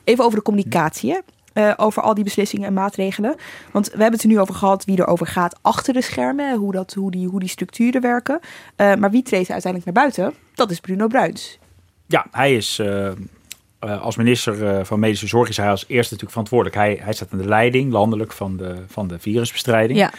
Even 0.03 0.23
over 0.23 0.37
de 0.37 0.43
communicatie, 0.43 1.11
hè? 1.11 1.19
Eh, 1.53 1.73
over 1.77 2.01
al 2.01 2.13
die 2.13 2.23
beslissingen 2.23 2.67
en 2.67 2.73
maatregelen. 2.73 3.35
Want 3.71 3.85
we 3.85 3.91
hebben 3.91 4.11
het 4.11 4.21
er 4.21 4.27
nu 4.27 4.39
over 4.39 4.55
gehad 4.55 4.85
wie 4.85 4.97
er 4.97 5.07
over 5.07 5.27
gaat 5.27 5.59
achter 5.61 5.93
de 5.93 6.01
schermen. 6.01 6.57
Hoe, 6.57 6.71
dat, 6.71 6.93
hoe, 6.93 7.11
die, 7.11 7.27
hoe 7.27 7.39
die 7.39 7.49
structuren 7.49 8.01
werken. 8.01 8.39
Eh, 8.75 8.95
maar 8.95 9.11
wie 9.11 9.23
treedt 9.23 9.47
er 9.47 9.53
uiteindelijk 9.53 9.93
naar 9.93 10.03
buiten? 10.03 10.33
Dat 10.53 10.71
is 10.71 10.79
Bruno 10.79 11.07
Bruins. 11.07 11.59
Ja, 12.07 12.25
hij 12.31 12.55
is 12.55 12.79
eh, 12.79 13.11
eh, 13.81 14.01
als 14.01 14.15
minister 14.15 14.67
eh, 14.67 14.85
van 14.85 14.99
Medische 14.99 15.27
Zorg 15.27 15.49
is 15.49 15.57
hij 15.57 15.69
als 15.69 15.81
eerste 15.87 16.13
natuurlijk 16.13 16.31
verantwoordelijk. 16.31 16.75
Hij, 16.75 16.99
hij 17.01 17.13
staat 17.13 17.31
aan 17.31 17.37
de 17.37 17.47
leiding 17.47 17.91
landelijk 17.91 18.31
van 18.31 18.57
de, 18.57 18.75
van 18.87 19.07
de 19.07 19.19
virusbestrijding. 19.19 19.99
Ja, 19.99 20.13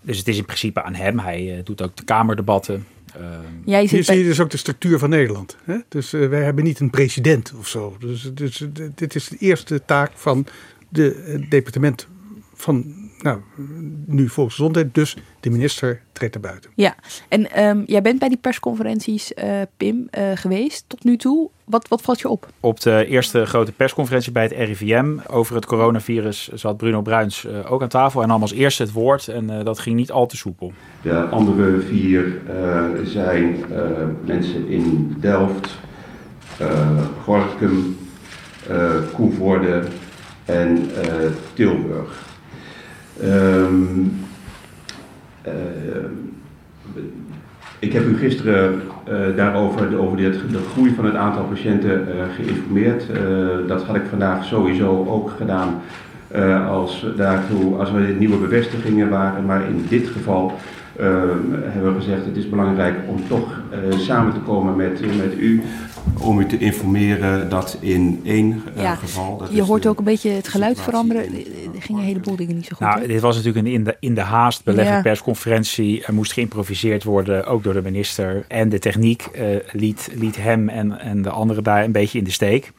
Dus 0.00 0.18
het 0.18 0.28
is 0.28 0.36
in 0.36 0.44
principe 0.44 0.82
aan 0.82 0.94
hem. 0.94 1.18
Hij 1.18 1.56
eh, 1.56 1.64
doet 1.64 1.82
ook 1.82 1.96
de 1.96 2.04
kamerdebatten. 2.04 2.86
Jij 3.64 3.80
Hier 3.80 3.88
zit 3.88 4.04
zie 4.04 4.18
je 4.18 4.24
dus 4.24 4.40
ook 4.40 4.50
de 4.50 4.56
structuur 4.56 4.98
van 4.98 5.10
Nederland. 5.10 5.56
Hè? 5.64 5.76
Dus 5.88 6.12
eh, 6.12 6.28
wij 6.28 6.42
hebben 6.42 6.64
niet 6.64 6.80
een 6.80 6.90
president 6.90 7.52
of 7.58 7.68
zo. 7.68 7.96
Dus, 7.98 8.30
dus 8.34 8.66
dit 8.94 9.14
is 9.14 9.28
de 9.28 9.36
eerste 9.38 9.84
taak 9.84 10.10
van 10.14 10.46
de 10.88 11.22
het 11.24 11.50
departement 11.50 12.06
van 12.54 13.07
nou, 13.18 13.40
nu 14.06 14.28
volksgezondheid, 14.28 14.94
dus 14.94 15.16
de 15.40 15.50
minister 15.50 16.00
treedt 16.12 16.34
er 16.34 16.40
buiten. 16.40 16.70
Ja, 16.74 16.94
en 17.28 17.50
ehm, 17.50 17.82
jij 17.86 18.02
bent 18.02 18.18
bij 18.18 18.28
die 18.28 18.38
persconferenties, 18.38 19.32
uh, 19.32 19.60
Pim, 19.76 20.08
uh, 20.18 20.30
geweest 20.34 20.84
tot 20.86 21.04
nu 21.04 21.16
toe. 21.16 21.50
Wat, 21.64 21.88
wat 21.88 22.02
valt 22.02 22.20
je 22.20 22.28
op? 22.28 22.48
Op 22.60 22.80
de 22.80 23.06
eerste 23.06 23.46
grote 23.46 23.72
persconferentie 23.72 24.32
bij 24.32 24.42
het 24.42 24.52
RIVM 24.52 25.16
over 25.26 25.54
het 25.54 25.66
coronavirus 25.66 26.48
zat 26.48 26.76
Bruno 26.76 27.02
Bruins 27.02 27.44
uh, 27.44 27.72
ook 27.72 27.82
aan 27.82 27.88
tafel 27.88 28.22
en 28.22 28.28
nam 28.28 28.42
als 28.42 28.52
eerste 28.52 28.82
het 28.82 28.92
woord. 28.92 29.28
En 29.28 29.64
dat 29.64 29.78
ging 29.78 29.96
niet 29.96 30.10
al 30.10 30.26
te 30.26 30.36
soepel. 30.36 30.72
De 31.02 31.20
andere 31.20 31.80
vier 31.80 32.40
zijn 33.04 33.64
mensen 34.24 34.68
in 34.68 35.16
Delft, 35.20 35.78
Gorkum, 37.24 37.96
Koevoorde 39.12 39.82
en 40.44 40.90
Tilburg. 41.54 42.27
Um, 43.24 44.18
uh, 45.46 45.52
ik 47.78 47.92
heb 47.92 48.06
u 48.06 48.16
gisteren 48.16 48.82
uh, 49.08 49.36
daarover 49.36 49.98
over 49.98 50.16
dit, 50.16 50.32
de 50.50 50.58
groei 50.72 50.94
van 50.94 51.04
het 51.04 51.14
aantal 51.14 51.44
patiënten 51.44 52.08
uh, 52.08 52.22
geïnformeerd. 52.34 53.04
dat 53.68 53.82
had 53.82 53.96
ik 53.96 54.02
vandaag 54.10 54.44
sowieso 54.44 55.06
ook 55.08 55.30
gedaan 55.30 55.80
als, 56.68 57.06
daartoe, 57.16 57.76
als 57.76 57.90
we 57.90 58.16
nieuwe 58.18 58.36
bevestigingen 58.36 59.08
waren. 59.08 59.46
Maar 59.46 59.68
in 59.68 59.86
dit 59.88 60.08
geval 60.08 60.52
hebben 61.62 61.94
we 61.94 62.00
gezegd 62.00 62.24
het 62.24 62.36
is 62.36 62.48
belangrijk 62.48 62.96
om 63.06 63.28
toch 63.28 63.60
samen 63.98 64.32
te 64.32 64.40
komen 64.40 64.76
met, 64.76 65.00
met 65.00 65.38
u 65.38 65.62
om 66.20 66.40
u 66.40 66.46
te 66.46 66.58
informeren 66.58 67.48
dat 67.48 67.76
in 67.80 68.20
één 68.24 68.62
uh, 68.76 68.92
geval. 68.98 69.36
Dat 69.36 69.48
je 69.52 69.62
hoort 69.62 69.86
ook 69.86 69.98
een 69.98 70.04
beetje 70.04 70.30
het 70.30 70.48
geluid 70.48 70.80
veranderen. 70.80 71.24
Er 71.78 71.84
gingen 71.84 72.00
een 72.00 72.08
heleboel 72.08 72.36
dingen 72.36 72.54
niet 72.54 72.64
zo 72.64 72.76
goed. 72.76 72.86
Nou, 72.86 73.06
dit 73.06 73.20
was 73.20 73.36
natuurlijk 73.36 73.66
een 73.66 73.72
in 73.72 73.84
de, 73.84 73.96
in 74.00 74.14
de 74.14 74.20
haast 74.20 74.64
belegde 74.64 74.92
ja. 74.92 75.02
persconferentie. 75.02 76.04
Er 76.04 76.14
moest 76.14 76.32
geïmproviseerd 76.32 77.04
worden, 77.04 77.46
ook 77.46 77.62
door 77.62 77.72
de 77.72 77.82
minister. 77.82 78.44
En 78.48 78.68
de 78.68 78.78
techniek 78.78 79.28
uh, 79.32 79.56
liet, 79.72 80.08
liet 80.14 80.36
hem 80.36 80.68
en, 80.68 81.00
en 81.00 81.22
de 81.22 81.30
anderen 81.30 81.62
daar 81.62 81.84
een 81.84 81.92
beetje 81.92 82.18
in 82.18 82.24
de 82.24 82.30
steek. 82.30 82.72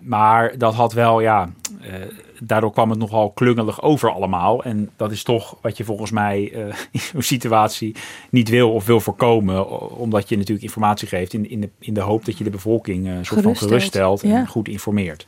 Maar 0.00 0.58
dat 0.58 0.74
had 0.74 0.92
wel, 0.92 1.20
ja, 1.20 1.50
uh, 1.80 1.94
daardoor 2.40 2.72
kwam 2.72 2.90
het 2.90 2.98
nogal 2.98 3.30
klungelig 3.30 3.82
over 3.82 4.10
allemaal. 4.10 4.64
En 4.64 4.90
dat 4.96 5.10
is 5.10 5.22
toch 5.22 5.56
wat 5.60 5.76
je 5.76 5.84
volgens 5.84 6.10
mij 6.10 6.52
uh, 6.52 6.64
in 6.92 7.00
zo'n 7.00 7.22
situatie 7.22 7.94
niet 8.30 8.48
wil 8.48 8.72
of 8.72 8.86
wil 8.86 9.00
voorkomen. 9.00 9.90
Omdat 9.98 10.28
je 10.28 10.36
natuurlijk 10.36 10.64
informatie 10.64 11.08
geeft 11.08 11.32
in, 11.32 11.50
in, 11.50 11.60
de, 11.60 11.68
in 11.78 11.94
de 11.94 12.00
hoop 12.00 12.24
dat 12.24 12.38
je 12.38 12.44
de 12.44 12.50
bevolking 12.50 13.06
uh, 13.06 13.14
soort 13.22 13.42
van 13.42 13.56
geruststelt 13.56 14.22
en 14.22 14.28
ja. 14.28 14.44
goed 14.44 14.68
informeert. 14.68 15.26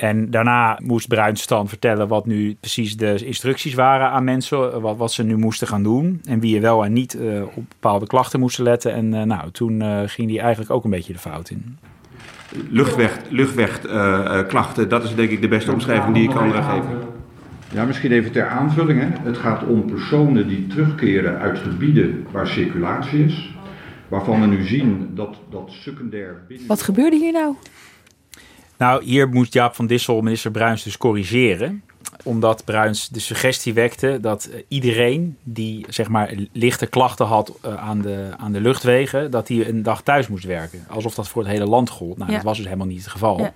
En 0.00 0.30
daarna 0.30 0.78
moest 0.82 1.08
Bruins 1.08 1.46
dan 1.46 1.68
vertellen 1.68 2.08
wat 2.08 2.26
nu 2.26 2.56
precies 2.60 2.96
de 2.96 3.24
instructies 3.24 3.74
waren 3.74 4.10
aan 4.10 4.24
mensen. 4.24 4.80
Wat, 4.80 4.96
wat 4.96 5.12
ze 5.12 5.22
nu 5.22 5.36
moesten 5.36 5.66
gaan 5.66 5.82
doen. 5.82 6.20
En 6.24 6.40
wie 6.40 6.54
je 6.54 6.60
wel 6.60 6.84
en 6.84 6.92
niet 6.92 7.14
uh, 7.14 7.42
op 7.42 7.64
bepaalde 7.68 8.06
klachten 8.06 8.40
moesten 8.40 8.64
letten. 8.64 8.92
En 8.92 9.08
nou, 9.08 9.50
toen 9.50 9.82
ging 10.08 10.30
hij 10.30 10.40
eigenlijk 10.40 10.70
ook 10.70 10.84
een 10.84 10.90
beetje 10.90 11.12
de 11.12 11.18
fout 11.18 11.50
in 11.50 11.78
luchtwegklachten, 12.68 13.36
luchtweg, 13.36 13.86
uh, 14.76 14.88
dat 14.88 15.04
is 15.04 15.14
denk 15.14 15.30
ik 15.30 15.40
de 15.40 15.48
beste 15.48 15.72
omschrijving 15.72 16.14
die 16.14 16.22
ik 16.22 16.30
kan 16.30 16.52
geven. 16.52 16.98
Ja, 17.72 17.84
misschien 17.84 18.12
even 18.12 18.32
ter 18.32 18.48
aanvulling. 18.48 19.00
Hè. 19.00 19.06
Het 19.22 19.36
gaat 19.36 19.64
om 19.64 19.84
personen 19.84 20.48
die 20.48 20.66
terugkeren 20.66 21.38
uit 21.38 21.58
gebieden 21.58 22.26
waar 22.30 22.46
circulatie 22.46 23.24
is. 23.24 23.54
Waarvan 24.08 24.40
we 24.40 24.46
nu 24.46 24.66
zien 24.66 25.10
dat, 25.14 25.36
dat 25.50 25.70
secundair 25.70 26.44
binnen... 26.48 26.66
Wat 26.66 26.82
gebeurde 26.82 27.16
hier 27.16 27.32
nou? 27.32 27.54
Nou, 28.80 29.04
hier 29.04 29.28
moest 29.28 29.52
Jaap 29.52 29.74
van 29.74 29.86
Dissel 29.86 30.20
minister 30.20 30.50
Bruins 30.50 30.82
dus 30.82 30.96
corrigeren 30.96 31.82
omdat 32.24 32.64
Bruins 32.64 33.08
de 33.08 33.20
suggestie 33.20 33.74
wekte 33.74 34.18
dat 34.20 34.44
eh, 34.44 34.62
iedereen 34.68 35.36
die 35.42 35.86
zeg 35.88 36.08
maar 36.08 36.34
lichte 36.52 36.86
klachten 36.86 37.26
had 37.26 37.52
uh, 37.64 37.74
aan, 37.74 38.00
de, 38.00 38.30
aan 38.36 38.52
de 38.52 38.60
luchtwegen, 38.60 39.30
dat 39.30 39.48
hij 39.48 39.68
een 39.68 39.82
dag 39.82 40.02
thuis 40.02 40.28
moest 40.28 40.44
werken. 40.44 40.84
Alsof 40.88 41.14
dat 41.14 41.28
voor 41.28 41.42
het 41.42 41.50
hele 41.50 41.66
land 41.66 41.90
gold. 41.90 42.16
Nou, 42.16 42.30
ja. 42.30 42.36
dat 42.36 42.44
was 42.44 42.56
dus 42.56 42.66
helemaal 42.66 42.86
niet 42.86 43.02
het 43.02 43.10
geval. 43.10 43.38
Ja. 43.38 43.52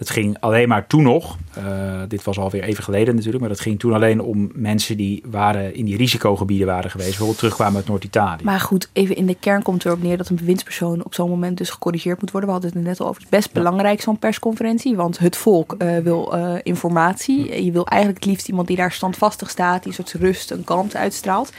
Dat 0.00 0.10
ging 0.10 0.36
alleen 0.40 0.68
maar 0.68 0.86
toen 0.86 1.02
nog. 1.02 1.36
Uh, 1.58 2.02
dit 2.08 2.24
was 2.24 2.38
alweer 2.38 2.62
even 2.62 2.84
geleden 2.84 3.14
natuurlijk. 3.14 3.40
Maar 3.40 3.48
dat 3.48 3.60
ging 3.60 3.78
toen 3.78 3.92
alleen 3.92 4.20
om 4.20 4.50
mensen 4.54 4.96
die 4.96 5.22
waren 5.30 5.74
in 5.74 5.84
die 5.84 5.96
risicogebieden 5.96 6.66
waren 6.66 6.90
geweest. 6.90 7.08
Bijvoorbeeld 7.08 7.38
terugkwamen 7.38 7.76
uit 7.76 7.86
Noord-Italië. 7.88 8.44
Maar 8.44 8.60
goed, 8.60 8.88
even 8.92 9.16
in 9.16 9.26
de 9.26 9.34
kern 9.34 9.62
komt 9.62 9.84
er 9.84 9.92
ook 9.92 10.02
neer 10.02 10.16
dat 10.16 10.28
een 10.28 10.36
bewindspersoon 10.36 11.04
op 11.04 11.14
zo'n 11.14 11.28
moment 11.28 11.58
dus 11.58 11.70
gecorrigeerd 11.70 12.20
moet 12.20 12.30
worden. 12.30 12.48
We 12.48 12.54
hadden 12.54 12.74
het 12.74 12.84
net 12.86 13.00
al 13.00 13.06
over. 13.06 13.22
Het 13.22 13.32
is 13.32 13.38
best 13.38 13.52
belangrijk 13.52 14.00
zo'n 14.00 14.18
persconferentie. 14.18 14.96
Want 14.96 15.18
het 15.18 15.36
volk 15.36 15.74
uh, 15.78 15.98
wil 15.98 16.36
uh, 16.36 16.54
informatie. 16.62 17.64
Je 17.64 17.72
wil 17.72 17.86
eigenlijk 17.86 18.24
het 18.24 18.32
liefst 18.32 18.48
iemand 18.48 18.66
die 18.66 18.76
daar 18.76 18.92
standvastig 18.92 19.50
staat. 19.50 19.82
Die 19.82 19.92
een 19.98 20.06
soort 20.06 20.22
rust 20.22 20.50
en 20.50 20.64
kalmte 20.64 20.98
uitstraalt. 20.98 21.52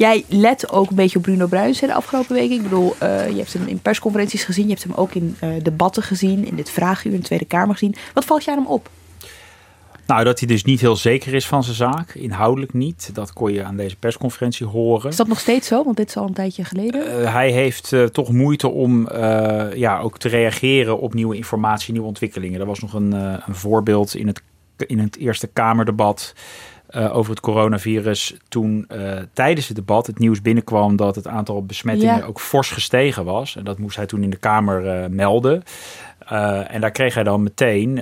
Jij 0.00 0.24
let 0.28 0.70
ook 0.70 0.90
een 0.90 0.96
beetje 0.96 1.18
op 1.18 1.22
Bruno 1.22 1.46
Bruins 1.46 1.80
de 1.80 1.94
afgelopen 1.94 2.34
weken. 2.34 2.56
Ik 2.56 2.62
bedoel, 2.62 2.94
uh, 3.02 3.30
je 3.30 3.36
hebt 3.36 3.52
hem 3.52 3.66
in 3.66 3.80
persconferenties 3.80 4.44
gezien. 4.44 4.64
Je 4.64 4.70
hebt 4.70 4.82
hem 4.82 4.92
ook 4.94 5.14
in 5.14 5.36
uh, 5.44 5.50
debatten 5.62 6.02
gezien. 6.02 6.46
In 6.46 6.56
dit 6.56 6.70
vraaguur 6.70 7.12
in 7.12 7.18
de 7.18 7.24
Tweede 7.24 7.44
Kamer 7.44 7.74
gezien. 7.74 7.94
Wat 8.14 8.24
valt 8.24 8.44
je 8.44 8.50
aan 8.50 8.56
hem 8.56 8.66
op? 8.66 8.90
Nou, 10.06 10.24
dat 10.24 10.38
hij 10.38 10.48
dus 10.48 10.64
niet 10.64 10.80
heel 10.80 10.96
zeker 10.96 11.34
is 11.34 11.46
van 11.46 11.64
zijn 11.64 11.76
zaak. 11.76 12.14
Inhoudelijk 12.14 12.72
niet. 12.72 13.10
Dat 13.12 13.32
kon 13.32 13.52
je 13.52 13.64
aan 13.64 13.76
deze 13.76 13.96
persconferentie 13.96 14.66
horen. 14.66 15.10
Is 15.10 15.16
dat 15.16 15.28
nog 15.28 15.40
steeds 15.40 15.68
zo? 15.68 15.84
Want 15.84 15.96
dit 15.96 16.08
is 16.08 16.16
al 16.16 16.26
een 16.26 16.34
tijdje 16.34 16.64
geleden. 16.64 17.20
Uh, 17.20 17.32
hij 17.32 17.50
heeft 17.50 17.92
uh, 17.92 18.04
toch 18.04 18.32
moeite 18.32 18.68
om 18.68 19.08
uh, 19.08 19.74
ja, 19.74 19.98
ook 19.98 20.18
te 20.18 20.28
reageren 20.28 21.00
op 21.00 21.14
nieuwe 21.14 21.36
informatie, 21.36 21.92
nieuwe 21.92 22.08
ontwikkelingen. 22.08 22.60
Er 22.60 22.66
was 22.66 22.80
nog 22.80 22.94
een, 22.94 23.12
een 23.12 23.54
voorbeeld 23.54 24.14
in 24.14 24.26
het, 24.26 24.42
in 24.76 24.98
het 24.98 25.16
Eerste 25.16 25.46
Kamerdebat. 25.46 26.34
Uh, 26.96 27.16
over 27.16 27.30
het 27.30 27.40
coronavirus. 27.40 28.36
Toen 28.48 28.86
uh, 28.92 29.18
tijdens 29.32 29.66
het 29.66 29.76
debat 29.76 30.06
het 30.06 30.18
nieuws 30.18 30.42
binnenkwam 30.42 30.96
dat 30.96 31.14
het 31.14 31.26
aantal 31.26 31.64
besmettingen 31.64 32.16
ja. 32.16 32.24
ook 32.24 32.40
fors 32.40 32.70
gestegen 32.70 33.24
was. 33.24 33.56
En 33.56 33.64
dat 33.64 33.78
moest 33.78 33.96
hij 33.96 34.06
toen 34.06 34.22
in 34.22 34.30
de 34.30 34.36
Kamer 34.36 35.08
uh, 36.22 36.30
melden. 36.30 36.68
en 36.68 36.80
daar 36.80 36.90
kreeg 36.90 37.14
hij 37.14 37.24
dan 37.24 37.42
meteen 37.42 38.00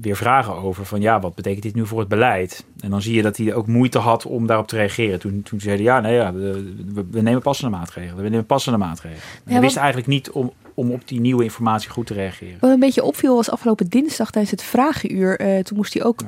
weer 0.00 0.16
vragen 0.16 0.54
over 0.54 0.86
van 0.86 1.00
ja, 1.00 1.20
wat 1.20 1.34
betekent 1.34 1.62
dit 1.62 1.74
nu 1.74 1.86
voor 1.86 1.98
het 1.98 2.08
beleid? 2.08 2.64
En 2.80 2.90
dan 2.90 3.02
zie 3.02 3.14
je 3.14 3.22
dat 3.22 3.36
hij 3.36 3.54
ook 3.54 3.66
moeite 3.66 3.98
had 3.98 4.26
om 4.26 4.46
daarop 4.46 4.66
te 4.68 4.76
reageren. 4.76 5.18
Toen, 5.18 5.42
toen 5.42 5.60
zeiden 5.60 5.84
ja, 5.84 6.00
nee, 6.00 6.14
ja 6.14 6.32
we, 6.32 7.04
we, 7.10 7.20
nemen 7.20 7.42
passende 7.42 7.76
maatregelen. 7.76 8.22
We 8.22 8.28
nemen 8.28 8.46
passende 8.46 8.78
maatregelen. 8.78 9.22
Ja, 9.44 9.52
hij 9.52 9.60
wist 9.60 9.76
eigenlijk 9.76 10.06
niet 10.06 10.30
om, 10.30 10.52
om 10.74 10.90
op 10.90 11.08
die 11.08 11.20
nieuwe 11.20 11.44
informatie 11.44 11.90
goed 11.90 12.06
te 12.06 12.14
reageren. 12.14 12.56
Wat 12.60 12.70
een 12.70 12.80
beetje 12.80 13.04
opviel 13.04 13.34
was 13.34 13.50
afgelopen 13.50 13.88
dinsdag 13.88 14.30
tijdens 14.30 14.52
het 14.52 14.62
vragenuur. 14.62 15.40
Uh, 15.40 15.58
toen 15.58 15.76
moest 15.76 15.94
hij 15.94 16.04
ook 16.04 16.20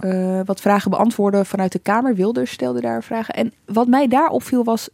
wat 0.44 0.60
vragen 0.60 0.90
beantwoorden 0.90 1.46
vanuit 1.46 1.72
de 1.72 1.78
Kamer. 1.78 2.14
Wilders 2.14 2.50
stelde 2.50 2.80
daar 2.80 3.04
vragen. 3.04 3.34
En 3.34 3.52
wat 3.66 3.86
mij 3.86 4.08
daar 4.08 4.28
opviel 4.28 4.64
was... 4.64 4.88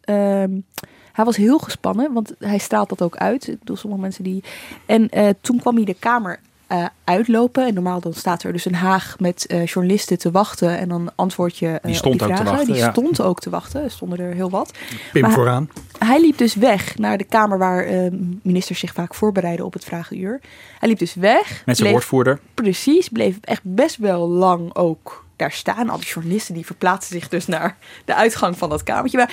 Hij 1.18 1.26
was 1.26 1.36
heel 1.36 1.58
gespannen, 1.58 2.12
want 2.12 2.32
hij 2.38 2.58
straalt 2.58 2.88
dat 2.88 3.02
ook 3.02 3.16
uit. 3.16 3.48
Ik 3.48 3.58
bedoel, 3.58 3.76
sommige 3.76 4.02
mensen 4.02 4.24
die... 4.24 4.44
En 4.86 5.08
uh, 5.16 5.28
toen 5.40 5.60
kwam 5.60 5.76
hij 5.76 5.84
de 5.84 5.94
Kamer 5.98 6.40
uh, 6.72 6.86
uitlopen. 7.04 7.66
En 7.66 7.74
normaal 7.74 8.00
dan 8.00 8.12
staat 8.12 8.42
er 8.42 8.52
dus 8.52 8.64
een 8.64 8.74
haag 8.74 9.16
met 9.18 9.46
uh, 9.48 9.66
journalisten 9.66 10.18
te 10.18 10.30
wachten. 10.30 10.78
En 10.78 10.88
dan 10.88 11.10
antwoord 11.14 11.58
je 11.58 11.66
uh, 11.66 11.76
die 11.82 11.94
stond 11.94 12.18
die 12.18 12.22
ook 12.22 12.28
vragen. 12.28 12.44
te 12.44 12.50
wachten. 12.50 12.72
Die 12.72 12.82
ja. 12.82 12.90
stond 12.90 13.20
ook 13.20 13.40
te 13.40 13.50
wachten. 13.50 13.82
Er 13.82 13.90
stonden 13.90 14.18
er 14.18 14.34
heel 14.34 14.50
wat. 14.50 14.72
Pim 15.12 15.22
maar 15.22 15.32
vooraan. 15.32 15.70
Hij 15.98 16.20
liep 16.20 16.38
dus 16.38 16.54
weg 16.54 16.98
naar 16.98 17.18
de 17.18 17.24
kamer 17.24 17.58
waar 17.58 18.10
ministers 18.42 18.78
zich 18.78 18.92
vaak 18.92 19.14
voorbereiden 19.14 19.64
op 19.64 19.72
het 19.72 19.84
vragenuur. 19.84 20.40
Hij 20.78 20.88
liep 20.88 20.98
dus 20.98 21.14
weg. 21.14 21.48
Met 21.48 21.76
zijn 21.76 21.76
bleef, 21.76 21.90
woordvoerder. 21.90 22.40
Precies. 22.54 23.08
Bleef 23.08 23.38
echt 23.40 23.62
best 23.64 23.96
wel 23.96 24.28
lang 24.28 24.74
ook 24.74 25.24
daar 25.36 25.52
staan. 25.52 25.90
Al 25.90 25.98
die 25.98 26.08
journalisten 26.08 26.54
die 26.54 26.66
verplaatsen 26.66 27.20
zich 27.20 27.28
dus 27.28 27.46
naar 27.46 27.76
de 28.04 28.14
uitgang 28.14 28.58
van 28.58 28.68
dat 28.68 28.82
kamertje. 28.82 29.18
Maar 29.18 29.32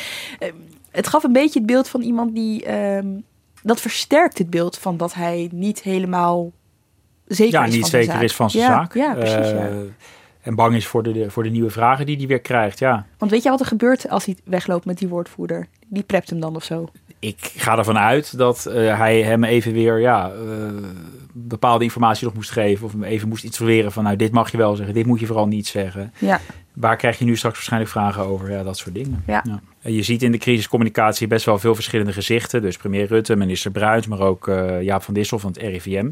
het 0.95 1.07
gaf 1.07 1.23
een 1.23 1.33
beetje 1.33 1.59
het 1.59 1.67
beeld 1.67 1.87
van 1.87 2.01
iemand 2.01 2.35
die... 2.35 2.65
dat 3.63 3.81
versterkt 3.81 4.37
het 4.37 4.49
beeld 4.49 4.77
van 4.77 4.97
dat 4.97 5.13
hij 5.13 5.49
niet 5.51 5.81
helemaal 5.81 6.51
zeker 7.27 7.59
ja, 7.59 7.65
is 7.65 7.71
niet 7.71 7.81
van 7.81 7.89
zeker 7.89 8.11
zijn 8.11 8.23
is 8.23 8.35
van 8.35 8.49
zijn 8.49 8.63
ja, 8.63 8.69
zaak. 8.69 8.93
Ja, 8.93 9.13
precies. 9.13 9.51
Uh, 9.51 9.59
ja. 9.59 9.69
En 10.41 10.55
bang 10.55 10.75
is 10.75 10.87
voor 10.87 11.03
de, 11.03 11.29
voor 11.29 11.43
de 11.43 11.49
nieuwe 11.49 11.69
vragen 11.69 12.05
die 12.05 12.17
hij 12.17 12.27
weer 12.27 12.39
krijgt, 12.39 12.79
ja. 12.79 13.05
Want 13.17 13.31
weet 13.31 13.43
je 13.43 13.49
wat 13.49 13.59
er 13.59 13.65
gebeurt 13.65 14.09
als 14.09 14.25
hij 14.25 14.35
wegloopt 14.43 14.85
met 14.85 14.97
die 14.97 15.07
woordvoerder? 15.07 15.67
Die 15.87 16.03
prept 16.03 16.29
hem 16.29 16.39
dan 16.39 16.55
of 16.55 16.63
zo? 16.63 16.89
Ik 17.19 17.51
ga 17.55 17.77
ervan 17.77 17.97
uit 17.97 18.37
dat 18.37 18.65
uh, 18.67 18.97
hij 18.97 19.21
hem 19.21 19.43
even 19.43 19.73
weer 19.73 19.99
ja, 19.99 20.31
uh, 20.33 20.69
bepaalde 21.31 21.83
informatie 21.83 22.25
nog 22.25 22.33
moest 22.33 22.51
geven. 22.51 22.85
Of 22.85 22.91
hem 22.91 23.03
even 23.03 23.27
moest 23.27 23.43
iets 23.43 23.59
leren 23.59 23.91
van 23.91 24.03
nou, 24.03 24.15
dit 24.15 24.31
mag 24.31 24.51
je 24.51 24.57
wel 24.57 24.75
zeggen, 24.75 24.93
dit 24.93 25.05
moet 25.05 25.19
je 25.19 25.25
vooral 25.25 25.47
niet 25.47 25.67
zeggen. 25.67 26.13
Ja. 26.19 26.39
Waar 26.75 26.97
krijg 26.97 27.19
je 27.19 27.25
nu 27.25 27.35
straks 27.35 27.55
waarschijnlijk 27.55 27.91
vragen 27.91 28.23
over? 28.23 28.51
Ja, 28.51 28.63
dat 28.63 28.77
soort 28.77 28.95
dingen. 28.95 29.23
Ja. 29.27 29.43
je 29.81 30.03
ziet 30.03 30.23
in 30.23 30.31
de 30.31 30.37
crisiscommunicatie 30.37 31.27
best 31.27 31.45
wel 31.45 31.59
veel 31.59 31.75
verschillende 31.75 32.13
gezichten. 32.13 32.61
Dus 32.61 32.77
premier 32.77 33.07
Rutte, 33.07 33.35
minister 33.35 33.71
Bruins, 33.71 34.07
maar 34.07 34.19
ook 34.19 34.47
uh, 34.47 34.81
Jaap 34.81 35.03
van 35.03 35.13
Dissel 35.13 35.39
van 35.39 35.51
het 35.51 35.61
RIVM. 35.61 36.09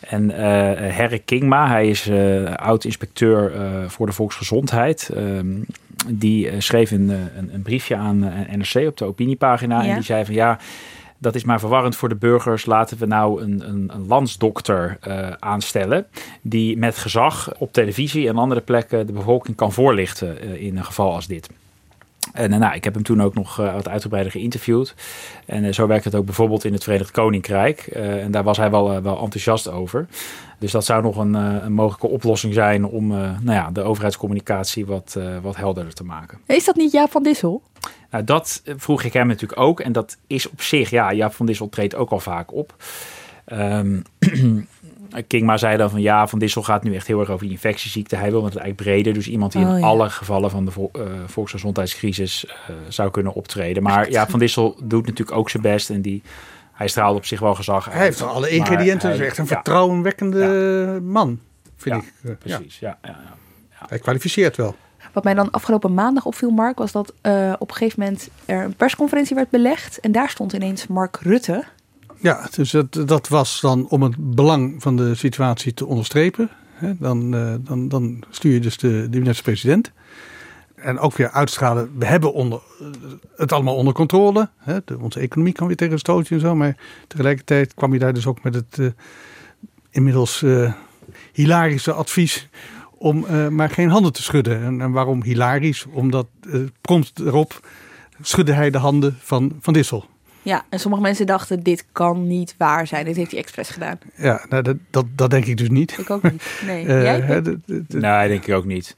En 0.00 0.30
uh, 0.30 0.36
Herre 0.36 1.18
Kingma, 1.18 1.68
hij 1.68 1.88
is 1.88 2.08
uh, 2.08 2.54
oud-inspecteur 2.54 3.54
uh, 3.54 3.88
voor 3.88 4.06
de 4.06 4.12
volksgezondheid. 4.12 5.10
Um, 5.16 5.64
die 6.06 6.60
schreef 6.60 6.90
een, 6.90 7.08
een, 7.08 7.54
een, 7.54 7.62
briefje 7.62 7.96
aan 7.96 8.18
NRC 8.56 8.88
op 8.88 8.96
de 8.96 9.04
opiniepagina. 9.04 9.82
Ja. 9.82 9.88
En 9.88 9.94
die 9.94 10.04
zei 10.04 10.24
van 10.24 10.34
ja, 10.34 10.58
dat 11.22 11.34
is 11.34 11.44
maar 11.44 11.60
verwarrend 11.60 11.96
voor 11.96 12.08
de 12.08 12.14
burgers. 12.14 12.66
Laten 12.66 12.98
we 12.98 13.06
nou 13.06 13.42
een, 13.42 13.68
een, 13.68 13.90
een 13.94 14.06
landsdokter 14.06 14.98
uh, 15.08 15.30
aanstellen 15.38 16.06
die 16.40 16.76
met 16.76 16.96
gezag 16.96 17.52
op 17.58 17.72
televisie 17.72 18.28
en 18.28 18.36
andere 18.36 18.60
plekken 18.60 19.06
de 19.06 19.12
bevolking 19.12 19.56
kan 19.56 19.72
voorlichten 19.72 20.44
uh, 20.44 20.62
in 20.62 20.76
een 20.76 20.84
geval 20.84 21.14
als 21.14 21.26
dit. 21.26 21.48
En 22.32 22.50
nou, 22.50 22.74
ik 22.74 22.84
heb 22.84 22.94
hem 22.94 23.02
toen 23.02 23.22
ook 23.22 23.34
nog 23.34 23.56
wat 23.56 23.88
uitgebreider 23.88 24.32
geïnterviewd. 24.32 24.94
En 25.46 25.74
zo 25.74 25.86
werkt 25.86 26.04
het 26.04 26.14
ook 26.14 26.24
bijvoorbeeld 26.24 26.64
in 26.64 26.72
het 26.72 26.82
Verenigd 26.82 27.10
Koninkrijk. 27.10 27.80
En 27.80 28.30
daar 28.30 28.42
was 28.42 28.56
hij 28.56 28.70
wel, 28.70 29.02
wel 29.02 29.20
enthousiast 29.20 29.70
over. 29.70 30.06
Dus 30.58 30.72
dat 30.72 30.84
zou 30.84 31.02
nog 31.02 31.16
een, 31.16 31.34
een 31.34 31.72
mogelijke 31.72 32.06
oplossing 32.06 32.54
zijn 32.54 32.84
om 32.84 33.06
nou 33.08 33.42
ja, 33.44 33.70
de 33.70 33.82
overheidscommunicatie 33.82 34.86
wat, 34.86 35.18
wat 35.42 35.56
helderder 35.56 35.94
te 35.94 36.04
maken. 36.04 36.38
Is 36.46 36.64
dat 36.64 36.76
niet 36.76 36.92
Jaap 36.92 37.10
van 37.10 37.22
Dissel? 37.22 37.62
Nou, 38.12 38.24
dat 38.24 38.62
vroeg 38.76 39.02
ik 39.02 39.12
hem 39.12 39.26
natuurlijk 39.26 39.60
ook. 39.60 39.80
En 39.80 39.92
dat 39.92 40.16
is 40.26 40.48
op 40.48 40.62
zich, 40.62 40.90
ja, 40.90 41.12
Jaap 41.12 41.34
van 41.34 41.46
Dissel 41.46 41.68
treedt 41.68 41.94
ook 41.94 42.10
al 42.10 42.20
vaak 42.20 42.52
op. 42.54 42.74
Um, 43.52 44.02
Kingma 45.26 45.56
zei 45.56 45.76
dan 45.76 45.90
van 45.90 46.00
ja, 46.00 46.26
Van 46.26 46.38
Dissel 46.38 46.62
gaat 46.62 46.82
nu 46.82 46.94
echt 46.94 47.06
heel 47.06 47.20
erg 47.20 47.28
over 47.30 47.42
die 47.44 47.54
infectieziekte. 47.54 48.16
Hij 48.16 48.30
wil 48.30 48.44
het 48.44 48.56
eigenlijk 48.56 48.88
breder. 48.90 49.12
Dus 49.14 49.28
iemand 49.28 49.52
die 49.52 49.64
Oh, 49.64 49.70
in 49.70 49.78
ja. 49.78 49.86
alle 49.86 50.10
gevallen 50.10 50.50
van 50.50 50.64
de 50.64 50.70
vo- 50.70 50.90
eh, 50.92 51.02
volksgezondheidscrisis 51.26 52.46
eh, 52.46 52.52
zou 52.88 53.10
kunnen 53.10 53.32
optreden. 53.34 53.82
Maar 53.82 54.10
ja, 54.10 54.26
Van 54.28 54.38
Dissel 54.38 54.76
doet 54.82 55.06
natuurlijk 55.06 55.36
ook 55.38 55.50
zijn 55.50 55.62
best. 55.62 55.90
En 55.90 56.02
die, 56.02 56.22
hij 56.72 56.88
straalt 56.88 57.16
op 57.16 57.24
zich 57.24 57.40
wel 57.40 57.54
gezag 57.54 57.86
uit. 57.86 57.94
Hij 57.96 58.04
heeft 58.04 58.22
alle 58.22 58.48
ingrediënten. 58.50 59.08
hij- 59.08 59.18
is 59.18 59.24
echt 59.26 59.38
een 59.38 59.46
ja, 59.48 59.54
vertrouwenwekkende 59.54 61.00
man, 61.02 61.40
vind 61.76 61.94
Ja, 61.94 62.00
ik. 62.00 62.12
Ja. 62.22 62.34
Precies, 62.56 62.78
ja. 62.78 62.98
ja, 63.02 63.08
ja. 63.24 63.86
Hij 63.88 63.98
kwalificeert 63.98 64.56
wel. 64.56 64.76
Wat 65.12 65.24
mij 65.24 65.34
dan 65.34 65.50
afgelopen 65.50 65.94
maandag 65.94 66.24
opviel, 66.24 66.50
Mark, 66.50 66.78
was 66.78 66.92
dat 66.92 67.12
eh, 67.20 67.52
op 67.58 67.70
een 67.70 67.76
gegeven 67.76 68.00
moment 68.00 68.28
er 68.44 68.64
een 68.64 68.74
persconferentie 68.74 69.36
werd 69.36 69.50
belegd. 69.50 70.00
En 70.00 70.12
daar 70.12 70.28
stond 70.28 70.52
ineens 70.52 70.86
Mark 70.86 71.16
Rutte. 71.20 71.64
Ja, 72.16 72.48
dus 72.54 72.70
dat, 72.70 72.92
dat 72.92 73.28
was 73.28 73.60
dan 73.60 73.88
om 73.88 74.02
het 74.02 74.34
belang 74.34 74.82
van 74.82 74.96
de 74.96 75.14
situatie 75.14 75.74
te 75.74 75.86
onderstrepen. 75.86 76.50
Hè, 76.72 76.92
dan, 76.98 77.34
eh, 77.34 77.54
dan, 77.60 77.88
dan 77.88 78.22
stuur 78.30 78.52
je 78.52 78.60
dus 78.60 78.78
de, 78.78 79.06
de 79.10 79.18
minister-president. 79.18 79.92
En 80.74 80.98
ook 80.98 81.16
weer 81.16 81.30
uitstralen, 81.30 81.98
we 81.98 82.04
hebben 82.06 82.32
onder, 82.32 82.60
eh, 82.80 82.86
het 83.36 83.52
allemaal 83.52 83.76
onder 83.76 83.94
controle. 83.94 84.48
Hè, 84.56 84.78
de, 84.84 84.98
onze 84.98 85.20
economie 85.20 85.52
kan 85.52 85.66
weer 85.66 85.76
tegen 85.76 85.92
een 85.92 85.98
stootje 85.98 86.34
en 86.34 86.40
zo. 86.40 86.54
Maar 86.54 86.76
tegelijkertijd 87.06 87.74
kwam 87.74 87.92
je 87.92 87.98
daar 87.98 88.14
dus 88.14 88.26
ook 88.26 88.42
met 88.42 88.54
het 88.54 88.94
inmiddels 89.90 90.44
hilarische 91.32 91.92
advies 91.92 92.48
om 93.02 93.26
eh, 93.26 93.48
maar 93.48 93.70
geen 93.70 93.88
handen 93.88 94.12
te 94.12 94.22
schudden. 94.22 94.62
En, 94.62 94.80
en 94.80 94.92
waarom 94.92 95.22
hilarisch? 95.22 95.86
Omdat 95.92 96.26
eh, 96.52 96.60
prompt 96.80 97.18
erop 97.18 97.60
schudde 98.20 98.52
hij 98.52 98.70
de 98.70 98.78
handen 98.78 99.16
van 99.18 99.56
Van 99.60 99.72
Dissel. 99.72 100.04
Ja, 100.42 100.64
en 100.68 100.80
sommige 100.80 101.02
mensen 101.02 101.26
dachten, 101.26 101.62
dit 101.62 101.84
kan 101.92 102.26
niet 102.26 102.54
waar 102.58 102.86
zijn. 102.86 103.04
Dit 103.04 103.16
heeft 103.16 103.30
hij 103.30 103.40
expres 103.40 103.68
gedaan. 103.68 103.98
Ja, 104.16 104.44
nou, 104.48 104.62
dat, 104.62 104.76
dat, 104.90 105.04
dat 105.16 105.30
denk 105.30 105.44
ik 105.44 105.56
dus 105.56 105.68
niet. 105.68 105.98
Ik 105.98 106.10
ook 106.10 106.22
niet. 106.22 106.60
Nee, 106.66 106.86
Eh, 106.92 107.02
jij? 107.02 107.42
Nee, 107.88 108.28
denk 108.28 108.46
ik 108.46 108.54
ook 108.54 108.64
niet. 108.64 108.96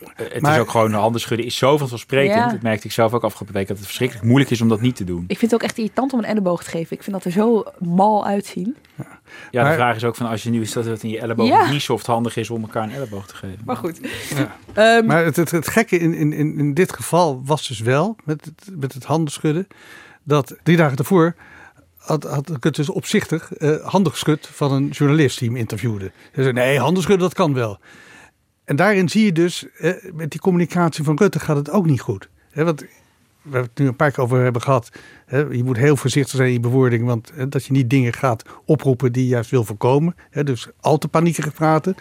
Eh, 0.00 0.08
Het 0.32 0.40
Maar- 0.42 0.54
is 0.54 0.60
ook 0.60 0.70
gewoon 0.70 0.90
de 0.90 0.96
handen 0.96 1.20
schudden 1.20 1.46
is 1.46 1.56
zo 1.56 1.76
vanzelfsprekend. 1.78 2.34
Ja. 2.38 2.50
Dat 2.50 2.62
merkte 2.62 2.86
ik 2.86 2.92
zelf 2.92 3.12
ook 3.14 3.24
afgelopen 3.24 3.54
week. 3.54 3.66
Dat 3.68 3.76
het 3.76 3.86
verschrikkelijk 3.86 4.26
moeilijk 4.26 4.50
is 4.50 4.60
om 4.60 4.68
dat 4.68 4.80
niet 4.80 4.96
te 4.96 5.04
doen. 5.04 5.24
Ik 5.28 5.38
vind 5.38 5.50
het 5.50 5.54
ook 5.60 5.66
echt 5.66 5.78
irritant 5.78 6.12
om 6.12 6.18
een 6.18 6.24
elleboog 6.24 6.62
te 6.64 6.70
geven. 6.70 6.96
Ik 6.96 7.02
vind 7.02 7.16
dat 7.16 7.24
er 7.24 7.30
zo 7.30 7.64
mal 7.78 8.26
uitzien. 8.26 8.76
Ja, 9.50 9.62
Maar- 9.62 9.70
de 9.70 9.76
vraag 9.76 9.96
is 9.96 10.04
ook 10.04 10.16
van 10.16 10.26
als 10.26 10.42
je 10.42 10.50
nu 10.50 10.60
is 10.60 10.72
dat 10.72 10.84
het 10.84 11.02
in 11.02 11.10
je 11.10 11.20
elleboog 11.20 11.48
Ja. 11.48 11.70
niet 11.70 11.82
soft 11.82 12.06
handig 12.06 12.36
is 12.36 12.50
om 12.50 12.62
elkaar 12.62 12.82
een 12.82 12.92
elleboog 12.94 13.26
te 13.26 13.36
geven. 13.36 13.58
Maar 13.64 13.76
goed. 13.76 14.00
Ja. 14.36 14.56
Ehm, 14.96 15.06
Maar 15.06 15.24
het, 15.24 15.36
het, 15.36 15.50
het 15.50 15.68
gekke 15.68 15.98
in, 15.98 16.14
in, 16.14 16.32
in, 16.32 16.58
in 16.58 16.74
dit 16.74 16.92
geval 16.92 17.42
was 17.44 17.68
dus 17.68 17.80
wel, 17.80 18.16
met 18.24 18.44
het, 18.44 18.70
met 18.78 18.92
het 18.92 19.04
handen 19.04 19.32
schudden, 19.32 19.66
dat 20.22 20.56
drie 20.62 20.76
dagen 20.76 20.96
daarvoor 20.96 21.34
had, 21.96 22.22
had 22.24 22.50
ik 22.50 22.64
het 22.64 22.74
dus 22.74 22.90
opzichtig 22.90 23.52
eh 23.52 23.86
handen 23.86 24.12
geschud 24.12 24.48
van 24.52 24.72
een 24.72 24.88
journalist 24.88 25.38
die 25.38 25.48
hem 25.48 25.56
interviewde. 25.56 26.10
Hij 26.32 26.42
zei, 26.42 26.54
nee, 26.54 26.78
handen 26.78 27.02
schudden, 27.02 27.24
dat 27.28 27.36
kan 27.36 27.54
wel. 27.54 27.78
En 28.66 28.76
daarin 28.76 29.08
zie 29.08 29.24
je 29.24 29.32
dus, 29.32 29.66
eh, 29.78 29.92
met 30.12 30.30
die 30.30 30.40
communicatie 30.40 31.04
van 31.04 31.16
Rutte 31.16 31.40
gaat 31.40 31.56
het 31.56 31.70
ook 31.70 31.86
niet 31.86 32.00
goed. 32.00 32.28
Want 32.52 32.80
we 32.80 33.52
hebben 33.52 33.70
het 33.70 33.78
nu 33.78 33.86
een 33.86 33.96
paar 33.96 34.10
keer 34.10 34.24
over 34.24 34.42
hebben 34.42 34.62
gehad. 34.62 34.90
Je 35.30 35.62
moet 35.64 35.76
heel 35.76 35.96
voorzichtig 35.96 36.36
zijn 36.36 36.46
in 36.46 36.54
je 36.54 36.60
bewoording, 36.60 37.04
want 37.04 37.32
dat 37.48 37.64
je 37.64 37.72
niet 37.72 37.90
dingen 37.90 38.12
gaat 38.12 38.42
oproepen 38.64 39.12
die 39.12 39.22
je 39.22 39.28
juist 39.28 39.50
wil 39.50 39.64
voorkomen. 39.64 40.14
Dus 40.30 40.68
al 40.80 40.98
te 40.98 41.08
paniekerig 41.08 41.54
praten. 41.54 41.96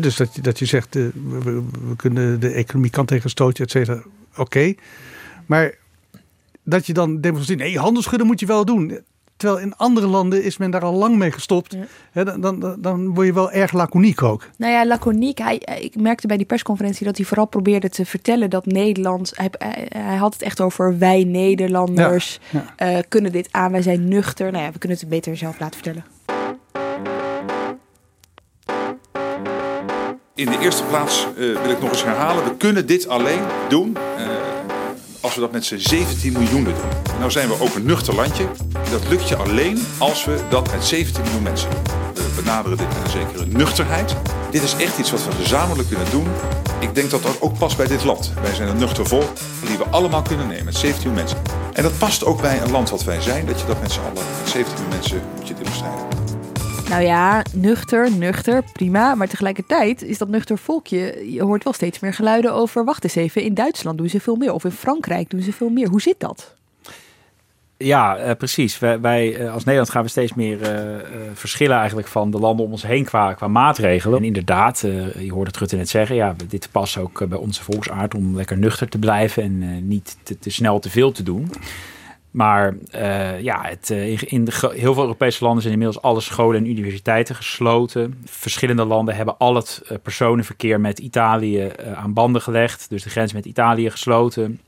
Dus 0.00 0.16
dat 0.16 0.34
je, 0.34 0.40
dat 0.40 0.58
je 0.58 0.64
zegt, 0.64 0.96
eh, 0.96 1.02
we, 1.42 1.62
kunnen 1.96 2.40
de 2.40 2.50
economie 2.50 2.90
kan 2.90 3.06
tegen 3.06 3.30
stootje, 3.30 3.64
et 3.64 3.70
cetera. 3.70 4.02
Oké. 4.36 4.74
Maar 5.46 5.74
dat 6.62 6.86
je 6.86 6.92
dan 6.92 7.20
demonstreert, 7.20 7.60
nee, 7.60 7.78
handen 7.78 8.02
schudden 8.02 8.26
moet 8.26 8.40
je 8.40 8.46
wel 8.46 8.64
doen. 8.64 8.98
Terwijl 9.38 9.60
in 9.60 9.76
andere 9.76 10.06
landen 10.06 10.42
is 10.42 10.56
men 10.56 10.70
daar 10.70 10.84
al 10.84 10.94
lang 10.94 11.16
mee 11.16 11.32
gestopt. 11.32 11.76
Ja. 12.12 12.24
Dan, 12.24 12.40
dan, 12.40 12.76
dan 12.78 13.14
word 13.14 13.26
je 13.26 13.32
wel 13.32 13.50
erg 13.50 13.72
laconiek 13.72 14.22
ook. 14.22 14.48
Nou 14.56 14.72
ja, 14.72 14.86
laconiek. 14.86 15.38
Hij, 15.38 15.56
ik 15.80 16.00
merkte 16.00 16.26
bij 16.26 16.36
die 16.36 16.46
persconferentie 16.46 17.06
dat 17.06 17.16
hij 17.16 17.26
vooral 17.26 17.46
probeerde 17.46 17.88
te 17.88 18.04
vertellen 18.04 18.50
dat 18.50 18.66
Nederland. 18.66 19.32
Hij, 19.34 19.50
hij, 19.88 20.16
had 20.16 20.32
het 20.32 20.42
echt 20.42 20.60
over 20.60 20.98
wij 20.98 21.24
Nederlanders 21.24 22.40
Ja, 22.50 22.64
eh, 22.76 22.98
kunnen 23.08 23.32
dit 23.32 23.48
aan. 23.50 23.72
Wij 23.72 23.82
zijn 23.82 24.08
nuchter. 24.08 24.52
Nou 24.52 24.64
ja, 24.64 24.72
we 24.72 24.78
kunnen 24.78 24.98
het 24.98 25.08
beter 25.08 25.36
zelf 25.36 25.60
laten 25.60 25.80
vertellen. 25.82 26.04
In 30.34 30.46
de 30.46 30.58
eerste 30.60 30.84
plaats 30.84 31.26
eh, 31.26 31.62
wil 31.62 31.70
ik 31.70 31.80
nog 31.80 31.90
eens 31.90 32.04
herhalen, 32.04 32.44
we 32.44 32.56
kunnen 32.56 32.86
dit 32.86 33.08
alleen 33.08 33.42
doen 33.68 33.96
eh, 33.96 34.27
als 35.20 35.34
we 35.34 35.40
dat 35.40 35.52
met 35.52 35.64
z'n 35.64 35.76
17 35.76 36.32
miljoen 36.32 36.64
doen. 36.64 36.74
Nou 37.18 37.30
zijn 37.30 37.48
we 37.48 37.60
ook 37.60 37.74
een 37.74 37.84
nuchter 37.84 38.14
landje. 38.14 38.46
Dat 38.90 39.08
lukt 39.08 39.28
je 39.28 39.36
alleen 39.36 39.86
als 39.98 40.24
we 40.24 40.40
dat 40.48 40.72
met 40.72 40.84
17 40.84 41.22
miljoen 41.22 41.42
mensen 41.42 41.70
doen. 41.70 41.82
We 42.14 42.42
benaderen 42.42 42.78
dit 42.78 42.88
met 42.88 42.96
een 43.04 43.10
zekere 43.10 43.46
nuchterheid. 43.46 44.16
Dit 44.50 44.62
is 44.62 44.74
echt 44.74 44.98
iets 44.98 45.10
wat 45.10 45.24
we 45.24 45.32
gezamenlijk 45.32 45.88
kunnen 45.88 46.10
doen. 46.10 46.26
Ik 46.78 46.94
denk 46.94 47.10
dat 47.10 47.22
dat 47.22 47.40
ook 47.40 47.58
past 47.58 47.76
bij 47.76 47.86
dit 47.86 48.04
land. 48.04 48.32
Wij 48.42 48.54
zijn 48.54 48.68
een 48.68 48.78
nuchter 48.78 49.06
volk 49.06 49.36
die 49.66 49.78
we 49.78 49.84
allemaal 49.84 50.22
kunnen 50.22 50.46
nemen 50.46 50.64
met 50.64 50.76
17 50.76 51.12
miljoen 51.12 51.26
mensen. 51.26 51.42
En 51.72 51.82
dat 51.82 51.98
past 51.98 52.24
ook 52.24 52.40
bij 52.40 52.60
een 52.60 52.70
land 52.70 52.90
wat 52.90 53.04
wij 53.04 53.20
zijn, 53.20 53.46
dat 53.46 53.60
je 53.60 53.66
dat 53.66 53.80
met 53.80 53.92
z'n 53.92 54.00
allen, 54.00 54.24
met 54.42 54.50
17 54.50 54.74
miljoen 54.74 54.88
mensen, 54.88 55.22
moet 55.36 55.48
je 55.48 55.54
demonstreren. 55.54 56.27
Nou 56.88 57.02
ja, 57.02 57.42
nuchter, 57.54 58.12
nuchter, 58.12 58.62
prima. 58.72 59.14
Maar 59.14 59.28
tegelijkertijd 59.28 60.02
is 60.02 60.18
dat 60.18 60.28
nuchter 60.28 60.58
volkje. 60.58 61.32
Je 61.32 61.42
hoort 61.42 61.64
wel 61.64 61.72
steeds 61.72 61.98
meer 61.98 62.14
geluiden 62.14 62.52
over. 62.52 62.84
Wacht 62.84 63.04
eens 63.04 63.14
even, 63.14 63.42
in 63.42 63.54
Duitsland 63.54 63.98
doen 63.98 64.08
ze 64.08 64.20
veel 64.20 64.36
meer. 64.36 64.52
Of 64.52 64.64
in 64.64 64.70
Frankrijk 64.70 65.30
doen 65.30 65.42
ze 65.42 65.52
veel 65.52 65.68
meer. 65.68 65.88
Hoe 65.88 66.00
zit 66.00 66.20
dat? 66.20 66.56
Ja, 67.76 68.16
eh, 68.16 68.36
precies. 68.36 68.78
Wij, 68.78 69.36
eh, 69.36 69.52
als 69.52 69.64
Nederland 69.64 69.90
gaan 69.90 70.02
we 70.02 70.08
steeds 70.08 70.34
meer 70.34 70.62
eh, 70.62 70.96
verschillen 71.34 71.76
eigenlijk 71.76 72.08
van 72.08 72.30
de 72.30 72.38
landen 72.38 72.64
om 72.64 72.72
ons 72.72 72.82
heen 72.82 73.04
qua, 73.04 73.32
qua 73.32 73.48
maatregelen. 73.48 74.18
En 74.18 74.24
inderdaad, 74.24 74.80
je 75.18 75.32
hoorde 75.32 75.50
het 75.50 75.56
Rutte 75.56 75.76
net 75.76 75.88
zeggen, 75.88 76.16
ja, 76.16 76.34
dit 76.48 76.68
past 76.72 76.98
ook 76.98 77.28
bij 77.28 77.38
onze 77.38 77.62
volksaard 77.62 78.14
om 78.14 78.36
lekker 78.36 78.58
nuchter 78.58 78.88
te 78.88 78.98
blijven 78.98 79.42
en 79.42 79.88
niet 79.88 80.16
te, 80.22 80.38
te 80.38 80.50
snel 80.50 80.78
te 80.78 80.90
veel 80.90 81.12
te 81.12 81.22
doen. 81.22 81.50
Maar 82.30 82.74
eh, 82.90 83.40
ja, 83.40 83.62
het, 83.62 83.90
eh, 83.90 84.22
in- 84.22 84.48
heel 84.60 84.94
veel 84.94 85.02
Europese 85.02 85.44
landen 85.44 85.62
zijn 85.62 85.74
inmiddels 85.74 86.02
alle 86.02 86.20
scholen 86.20 86.60
en 86.60 86.70
universiteiten 86.70 87.34
gesloten. 87.34 88.22
Verschillende 88.24 88.84
landen 88.84 89.16
hebben 89.16 89.38
al 89.38 89.54
het 89.54 89.82
eh, 89.86 89.96
personenverkeer 90.02 90.80
met 90.80 90.98
Italië 90.98 91.72
aan 91.94 92.12
banden 92.12 92.42
gelegd. 92.42 92.90
Dus 92.90 93.02
de 93.02 93.10
grens 93.10 93.32
met 93.32 93.44
Italië 93.46 93.90
gesloten. 93.90 94.60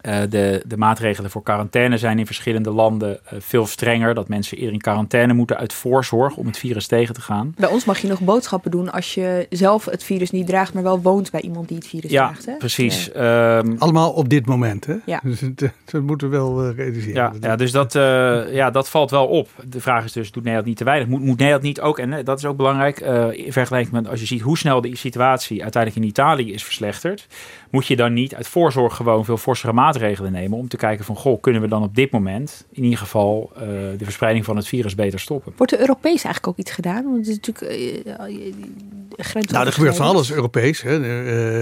Eh, 0.00 0.20
de, 0.28 0.62
de 0.66 0.76
maatregelen 0.76 1.30
voor 1.30 1.42
quarantaine 1.42 1.98
zijn 1.98 2.18
in 2.18 2.26
verschillende 2.26 2.70
landen 2.70 3.18
eh, 3.24 3.38
veel 3.40 3.66
strenger. 3.66 4.14
Dat 4.14 4.28
mensen 4.28 4.56
eerder 4.56 4.72
in 4.72 4.80
quarantaine 4.80 5.32
moeten 5.32 5.56
uit 5.56 5.72
voorzorg 5.72 6.36
om 6.36 6.46
het 6.46 6.58
virus 6.58 6.86
tegen 6.86 7.14
te 7.14 7.20
gaan. 7.20 7.54
Bij 7.56 7.68
ons 7.68 7.84
mag 7.84 7.98
je 7.98 8.08
nog 8.08 8.20
boodschappen 8.20 8.70
doen 8.70 8.92
als 8.92 9.14
je 9.14 9.46
zelf 9.50 9.84
het 9.84 10.04
virus 10.04 10.30
niet 10.30 10.46
draagt, 10.46 10.74
maar 10.74 10.82
wel 10.82 11.00
woont 11.00 11.30
bij 11.30 11.40
iemand 11.40 11.68
die 11.68 11.76
het 11.76 11.86
virus 11.86 12.10
ja, 12.10 12.26
draagt. 12.26 12.46
Hè? 12.46 12.56
precies. 12.56 13.12
Ehm, 13.12 13.74
Allemaal 13.78 14.10
op 14.10 14.28
dit 14.28 14.46
moment. 14.46 14.86
Hè? 14.86 14.94
Ja. 15.04 15.20
Dus 15.36 15.40
het, 15.40 15.62
eh, 15.62 15.68
dat 15.84 16.02
moeten 16.02 16.30
we 16.30 16.36
wel 16.36 16.62
eh, 16.62 16.76
realiseren. 16.76 17.14
Ja, 17.14 17.32
ja 17.40 17.56
dus 17.56 17.72
dat, 17.72 17.94
eh, 17.94 18.54
ja, 18.54 18.70
dat 18.70 18.88
valt 18.88 19.10
wel 19.10 19.26
op. 19.26 19.48
De 19.68 19.80
vraag 19.80 20.04
is 20.04 20.12
dus, 20.12 20.30
doet 20.30 20.42
Nederland 20.42 20.66
niet 20.66 20.76
te 20.76 20.84
weinig? 20.84 21.08
Moet, 21.08 21.20
moet 21.20 21.38
Nederland 21.38 21.62
niet 21.62 21.80
ook, 21.80 21.98
en 21.98 22.24
dat 22.24 22.38
is 22.38 22.44
ook 22.44 22.56
belangrijk, 22.56 23.00
eh, 23.00 23.28
in 23.32 23.52
vergelijking 23.52 23.92
met 23.92 24.08
als 24.08 24.20
je 24.20 24.26
ziet 24.26 24.40
hoe 24.40 24.58
snel 24.58 24.80
de 24.80 24.96
situatie 24.96 25.62
uiteindelijk 25.62 26.02
in 26.02 26.08
Italië 26.08 26.52
is 26.52 26.64
verslechterd, 26.64 27.26
moet 27.70 27.86
je 27.86 27.96
dan 27.96 28.12
niet 28.12 28.34
uit 28.34 28.48
voorzorg 28.48 28.96
gewoon 28.96 29.24
veel 29.24 29.36
forsere 29.36 29.72
maatregelen 29.72 29.85
nemen 30.30 30.58
om 30.58 30.68
te 30.68 30.76
kijken 30.76 31.04
van, 31.04 31.16
goh, 31.16 31.40
kunnen 31.40 31.62
we 31.62 31.68
dan 31.68 31.82
op 31.82 31.94
dit 31.94 32.10
moment 32.10 32.66
in 32.72 32.82
ieder 32.84 32.98
geval 32.98 33.50
eh, 33.54 33.60
de 33.98 34.04
verspreiding 34.04 34.44
van 34.44 34.56
het 34.56 34.66
virus 34.66 34.94
beter 34.94 35.20
stoppen? 35.20 35.52
Wordt 35.56 35.72
er 35.72 35.80
Europees 35.80 36.24
eigenlijk 36.24 36.46
ook 36.46 36.56
iets 36.56 36.70
gedaan? 36.70 37.04
Want 37.04 37.16
het 37.16 37.26
is 37.26 37.34
natuurlijk, 37.34 37.74
grens. 39.16 39.46
Nou, 39.46 39.66
er 39.66 39.72
gebeurt 39.72 39.96
van 39.96 40.06
alles 40.06 40.32
Europees. 40.32 40.82
Hè. 40.82 40.98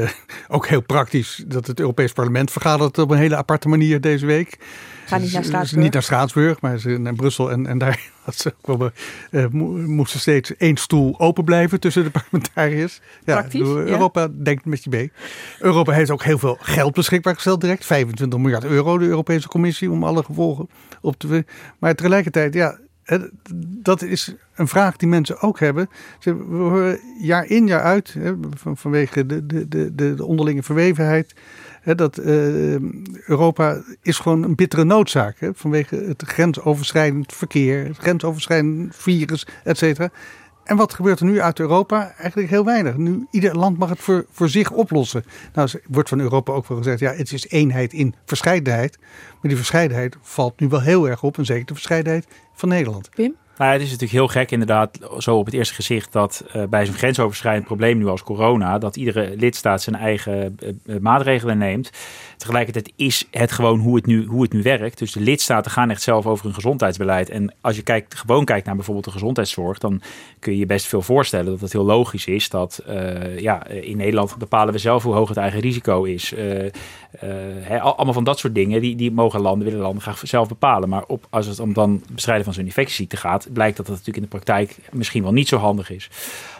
Uh, 0.03 0.11
ook 0.49 0.66
heel 0.66 0.83
praktisch 0.83 1.45
dat 1.47 1.66
het 1.66 1.81
Europees 1.81 2.12
Parlement 2.12 2.51
vergadert 2.51 2.99
op 2.99 3.11
een 3.11 3.18
hele 3.18 3.37
aparte 3.37 3.68
manier 3.68 4.01
deze 4.01 4.27
week. 4.27 4.59
Ga 5.07 5.18
niet 5.18 5.32
naar 5.32 5.44
Straatsburg. 5.44 5.82
Niet 5.82 5.92
naar 5.92 6.02
Straatsburg, 6.02 6.61
maar 6.61 6.78
ze 6.78 6.88
naar 6.88 7.14
Brussel. 7.14 7.50
En, 7.50 7.66
en 7.66 7.78
daar 7.78 8.11
ze 8.34 8.55
wel, 8.62 8.90
uh, 9.30 9.46
moesten 9.86 10.20
steeds 10.20 10.57
één 10.57 10.76
stoel 10.76 11.20
open 11.20 11.44
blijven 11.44 11.80
tussen 11.80 12.05
de 12.05 12.11
parlementariërs. 12.20 13.00
Ja, 13.24 13.34
Praktisch, 13.34 13.61
Europa 13.61 14.20
ja. 14.20 14.28
denkt 14.32 14.64
met 14.64 14.84
je 14.84 14.90
mee. 14.90 15.12
Europa 15.59 15.92
heeft 15.92 16.11
ook 16.11 16.22
heel 16.22 16.38
veel 16.38 16.57
geld 16.61 16.94
beschikbaar 16.94 17.34
gesteld 17.34 17.61
direct. 17.61 17.86
25 17.86 18.38
miljard 18.38 18.64
euro, 18.64 18.98
de 18.98 19.07
Europese 19.07 19.48
Commissie, 19.48 19.90
om 19.90 20.05
alle 20.05 20.22
gevolgen 20.22 20.68
op 21.00 21.18
te... 21.18 21.44
Maar 21.78 21.94
tegelijkertijd, 21.94 22.55
ja, 22.55 22.78
dat 23.82 24.02
is 24.02 24.34
een 24.55 24.68
vraag 24.68 24.96
die 24.96 25.09
mensen 25.09 25.40
ook 25.40 25.61
hebben. 25.61 25.88
We 26.20 26.30
horen 26.48 27.00
jaar 27.20 27.46
in 27.46 27.66
jaar 27.66 27.82
uit, 27.82 28.16
vanwege 28.74 29.26
de, 29.26 29.46
de, 29.46 29.68
de, 29.68 30.14
de 30.14 30.24
onderlinge 30.24 30.62
verwevenheid, 30.62 31.34
dat 31.85 32.18
uh, 32.18 32.24
Europa 33.26 33.82
is 34.03 34.18
gewoon 34.18 34.43
een 34.43 34.55
bittere 34.55 34.85
noodzaak. 34.85 35.37
Hè, 35.39 35.51
vanwege 35.55 35.97
het 35.97 36.22
grensoverschrijdend 36.26 37.32
verkeer, 37.32 37.85
het 37.85 37.97
grensoverschrijdend 37.97 38.97
virus, 38.97 39.47
et 39.64 39.78
cetera. 39.78 40.11
En 40.64 40.76
wat 40.76 40.95
gebeurt 40.95 41.20
er 41.20 41.26
nu 41.26 41.41
uit 41.41 41.59
Europa? 41.59 42.14
Eigenlijk 42.18 42.51
heel 42.51 42.64
weinig. 42.64 42.97
Nu, 42.97 43.26
ieder 43.30 43.57
land 43.57 43.78
mag 43.78 43.89
het 43.89 44.01
voor, 44.01 44.26
voor 44.30 44.49
zich 44.49 44.70
oplossen. 44.70 45.24
Nou, 45.53 45.68
wordt 45.89 46.09
van 46.09 46.20
Europa 46.20 46.53
ook 46.53 46.68
wel 46.68 46.76
gezegd, 46.76 46.99
ja, 46.99 47.12
het 47.12 47.32
is 47.32 47.49
eenheid 47.49 47.93
in 47.93 48.14
verscheidenheid. 48.24 48.99
Maar 49.01 49.39
die 49.41 49.57
verscheidenheid 49.57 50.16
valt 50.22 50.61
nu 50.61 50.68
wel 50.68 50.80
heel 50.80 51.09
erg 51.09 51.22
op. 51.22 51.39
En 51.39 51.45
zeker 51.45 51.66
de 51.66 51.74
verscheidenheid 51.74 52.26
van 52.55 52.68
Nederland. 52.68 53.11
Pim? 53.14 53.35
Nou, 53.59 53.72
het 53.72 53.80
is 53.80 53.90
natuurlijk 53.90 54.12
heel 54.12 54.28
gek 54.28 54.50
inderdaad, 54.50 54.98
zo 55.18 55.36
op 55.36 55.44
het 55.44 55.55
eerste 55.55 55.74
gezicht, 55.74 56.12
dat 56.12 56.44
uh, 56.57 56.62
bij 56.64 56.86
zo'n 56.86 56.94
grensoverschrijdend 56.94 57.66
probleem 57.66 57.98
nu 57.98 58.07
als 58.07 58.22
corona, 58.22 58.78
dat 58.78 58.96
iedere 58.96 59.34
lidstaat 59.36 59.82
zijn 59.82 59.96
eigen 59.96 60.57
uh, 60.86 60.98
maatregelen 61.00 61.59
neemt. 61.59 61.90
Tegelijkertijd 62.45 62.92
is 62.97 63.28
het 63.30 63.53
gewoon 63.53 63.78
hoe 63.78 63.97
het, 63.97 64.07
nu, 64.07 64.26
hoe 64.26 64.42
het 64.42 64.53
nu 64.53 64.62
werkt. 64.62 64.99
Dus 64.99 65.12
de 65.12 65.20
lidstaten 65.20 65.70
gaan 65.70 65.90
echt 65.90 66.03
zelf 66.03 66.26
over 66.26 66.45
hun 66.45 66.55
gezondheidsbeleid. 66.55 67.30
En 67.30 67.55
als 67.61 67.76
je 67.76 67.82
kijkt, 67.82 68.14
gewoon 68.14 68.45
kijkt 68.45 68.66
naar 68.66 68.74
bijvoorbeeld 68.74 69.05
de 69.05 69.11
gezondheidszorg, 69.11 69.78
dan 69.78 70.01
kun 70.38 70.53
je 70.53 70.59
je 70.59 70.66
best 70.66 70.86
veel 70.86 71.03
voorstellen 71.03 71.47
dat 71.47 71.61
het 71.61 71.72
heel 71.72 71.84
logisch 71.84 72.26
is 72.26 72.49
dat 72.49 72.82
uh, 72.88 73.38
ja, 73.38 73.66
in 73.66 73.97
Nederland 73.97 74.38
bepalen 74.38 74.72
we 74.72 74.78
zelf 74.78 75.03
hoe 75.03 75.14
hoog 75.14 75.28
het 75.28 75.36
eigen 75.36 75.61
risico 75.61 76.03
is. 76.03 76.34
He, 77.61 77.80
allemaal 77.80 78.12
van 78.12 78.24
dat 78.24 78.38
soort 78.38 78.55
dingen, 78.55 78.80
die, 78.80 78.97
die 78.97 79.12
mogen 79.12 79.40
landen, 79.40 79.64
willen 79.64 79.82
landen 79.82 80.03
graag 80.03 80.20
zelf 80.22 80.49
bepalen. 80.49 80.88
Maar 80.88 81.05
op, 81.07 81.26
als 81.30 81.47
het 81.47 81.61
om 81.61 81.72
dan 81.72 82.03
bestrijden 82.12 82.45
van 82.45 82.55
zo'n 82.55 82.64
infectieziekte 82.64 83.16
gaat, 83.16 83.47
blijkt 83.53 83.76
dat 83.76 83.86
dat 83.86 83.97
natuurlijk 83.97 84.24
in 84.24 84.30
de 84.30 84.38
praktijk 84.38 84.76
misschien 84.92 85.22
wel 85.22 85.32
niet 85.32 85.49
zo 85.49 85.57
handig 85.57 85.90
is. 85.90 86.11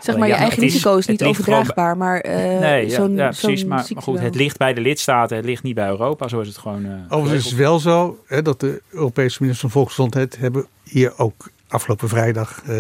Zeg 0.01 0.16
maar, 0.16 0.28
je 0.28 0.35
eigen 0.35 0.62
risico 0.62 0.97
is, 0.97 1.07
niet 1.07 1.24
overdraagbaar, 1.24 1.97
maar 1.97 2.24
nee, 2.28 2.91
ja, 2.91 3.07
ja, 3.07 3.28
precies. 3.28 3.64
Maar, 3.64 3.87
maar, 3.95 4.03
goed, 4.03 4.20
het 4.20 4.35
ligt 4.35 4.59
bij 4.59 4.74
de 4.74 4.80
lidstaten, 4.80 5.37
het 5.37 5.47
ligt 5.47 5.62
niet 5.62 5.74
bij 5.75 5.89
Europa. 5.89 6.29
Zo 6.29 6.41
is 6.41 6.49
het 6.49 6.59
gewoon. 6.59 6.87
Uh, 6.87 6.93
Overigens 7.09 7.45
is 7.45 7.51
het 7.51 7.61
wel 7.61 7.79
zo 7.79 8.18
hè, 8.27 8.43
dat 8.43 8.61
de 8.61 8.83
Europese 8.91 9.39
minister 9.41 9.68
van 9.68 9.81
Volksgezondheid 9.81 10.37
hebben 10.39 10.66
hier 10.83 11.18
ook 11.18 11.53
afgelopen 11.75 12.09
vrijdag 12.09 12.62
uh, 12.62 12.75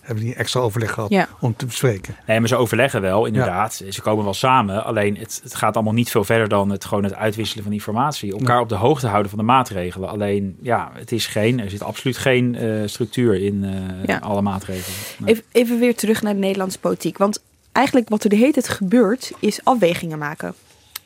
hebben 0.00 0.24
die 0.24 0.34
extra 0.34 0.60
overleg 0.60 0.92
gehad 0.92 1.10
ja. 1.10 1.28
om 1.40 1.56
te 1.56 1.66
bespreken. 1.66 2.16
Nee, 2.26 2.38
maar 2.38 2.48
ze 2.48 2.56
overleggen 2.56 3.00
wel, 3.00 3.26
inderdaad. 3.26 3.82
Ze 3.88 4.02
komen 4.02 4.24
wel 4.24 4.34
samen. 4.34 4.84
Alleen 4.84 5.16
het, 5.16 5.40
het, 5.42 5.54
gaat 5.54 5.74
allemaal 5.74 5.92
niet 5.92 6.10
veel 6.10 6.24
verder 6.24 6.48
dan 6.48 6.70
het 6.70 6.84
gewoon 6.84 7.04
het 7.04 7.14
uitwisselen 7.14 7.64
van 7.64 7.72
informatie. 7.72 8.32
Elkaar 8.32 8.60
op 8.60 8.68
de 8.68 8.74
hoogte 8.74 9.06
houden 9.06 9.30
van 9.30 9.38
de 9.38 9.44
maatregelen. 9.44 10.08
Alleen, 10.08 10.56
ja, 10.62 10.90
het 10.94 11.12
is 11.12 11.26
geen, 11.26 11.60
er 11.60 11.70
zit 11.70 11.82
absoluut 11.82 12.16
geen 12.16 12.54
uh, 12.54 12.86
structuur 12.86 13.42
in 13.42 13.64
uh, 14.06 14.20
alle 14.20 14.42
maatregelen. 14.42 14.96
Nee. 15.18 15.34
Even, 15.34 15.44
even 15.52 15.78
weer 15.78 15.94
terug 15.94 16.22
naar 16.22 16.34
de 16.34 16.40
Nederlandse 16.40 16.78
politiek. 16.78 17.18
Want 17.18 17.42
eigenlijk 17.72 18.08
wat 18.08 18.24
er 18.24 18.30
de 18.30 18.36
hele 18.36 18.52
tijd 18.52 18.68
gebeurt, 18.68 19.32
is 19.40 19.64
afwegingen 19.64 20.18
maken. 20.18 20.54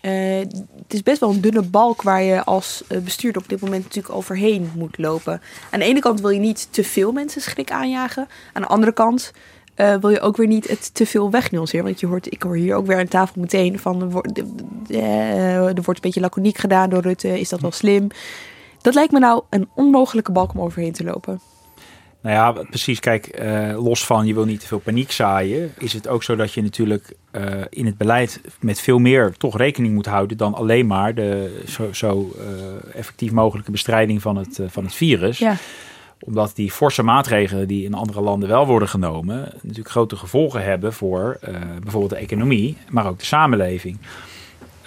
Uh, 0.03 0.39
het 0.83 0.95
is 0.95 1.03
best 1.03 1.21
wel 1.21 1.31
een 1.31 1.41
dunne 1.41 1.63
balk 1.63 2.03
waar 2.03 2.23
je 2.23 2.45
als 2.45 2.85
bestuurder 3.05 3.43
op 3.43 3.49
dit 3.49 3.61
moment 3.61 3.83
natuurlijk 3.83 4.15
overheen 4.15 4.71
moet 4.77 4.99
lopen. 4.99 5.41
Aan 5.71 5.79
de 5.79 5.85
ene 5.85 6.01
kant 6.01 6.21
wil 6.21 6.31
je 6.31 6.41
niet 6.41 6.69
te 6.71 6.85
veel 6.85 7.13
mensen 7.13 7.41
schrik 7.41 7.71
aanjagen. 7.71 8.29
Aan 8.53 8.63
de 8.63 8.69
andere 8.69 8.93
kant 8.93 9.33
uh, 9.77 9.95
wil 9.95 10.11
je 10.11 10.21
ook 10.21 10.37
weer 10.37 10.47
niet 10.47 10.69
het 10.69 10.95
te 10.95 11.07
veel 11.07 11.31
wegnuanceren. 11.31 11.85
Want 11.85 12.01
je 12.01 12.07
hoort, 12.07 12.33
ik 12.33 12.43
hoor 12.43 12.57
hier 12.57 12.75
ook 12.75 12.87
weer 12.87 12.99
aan 12.99 13.09
tafel 13.09 13.41
meteen 13.41 13.79
van 13.79 14.23
uh, 14.89 15.67
er 15.67 15.75
wordt 15.75 15.89
een 15.89 15.95
beetje 16.01 16.21
laconiek 16.21 16.59
gedaan 16.59 16.91
door 16.91 17.03
Rutte. 17.03 17.41
Is 17.41 17.49
dat 17.49 17.61
wel 17.61 17.73
slim? 17.73 18.09
Dat 18.81 18.95
lijkt 18.95 19.13
me 19.13 19.19
nou 19.19 19.43
een 19.51 19.69
onmogelijke 19.75 20.33
balk 20.33 20.55
om 20.55 20.61
overheen 20.61 20.93
te 20.93 21.05
lopen. 21.05 21.41
Nou 22.23 22.35
ja, 22.35 22.53
precies. 22.53 23.01
Kijk, 23.01 23.43
uh, 23.43 23.85
los 23.85 24.07
van 24.07 24.27
je 24.27 24.35
wil 24.35 24.45
niet 24.45 24.61
te 24.61 24.67
veel 24.67 24.79
paniek 24.79 25.13
zaaien, 25.13 25.73
is 25.79 25.93
het 25.93 26.09
ook 26.09 26.23
zo 26.23 26.37
dat 26.37 26.53
je 26.53 26.63
natuurlijk 26.63 27.13
uh, 27.33 27.43
in 27.69 27.87
het 27.87 27.97
beleid 27.97 28.41
met 28.61 28.81
veel 28.81 28.99
meer 28.99 29.35
toch 29.39 29.57
rekening 29.57 29.95
moet 29.95 30.07
houden 30.07 30.37
dan 30.37 30.55
alleen 30.55 30.87
maar 30.87 31.15
de 31.15 31.63
zo, 31.67 31.93
zo 31.93 32.33
uh, 32.39 32.95
effectief 32.95 33.33
mogelijke 33.33 33.71
bestrijding 33.71 34.23
van 34.23 34.37
het, 34.37 34.61
van 34.67 34.85
het 34.85 34.95
virus. 34.95 35.39
Ja. 35.39 35.57
Omdat 36.21 36.53
die 36.55 36.71
forse 36.71 37.03
maatregelen 37.03 37.69
die 37.69 37.85
in 37.85 37.95
andere 37.95 38.21
landen 38.21 38.49
wel 38.49 38.67
worden 38.67 38.89
genomen, 38.89 39.53
natuurlijk 39.63 39.91
grote 39.91 40.17
gevolgen 40.17 40.65
hebben 40.65 40.93
voor 40.93 41.39
bijvoorbeeld 41.81 42.11
de 42.13 42.17
economie, 42.17 42.77
maar 42.91 43.07
ook 43.07 43.19
de 43.19 43.25
samenleving. 43.25 43.99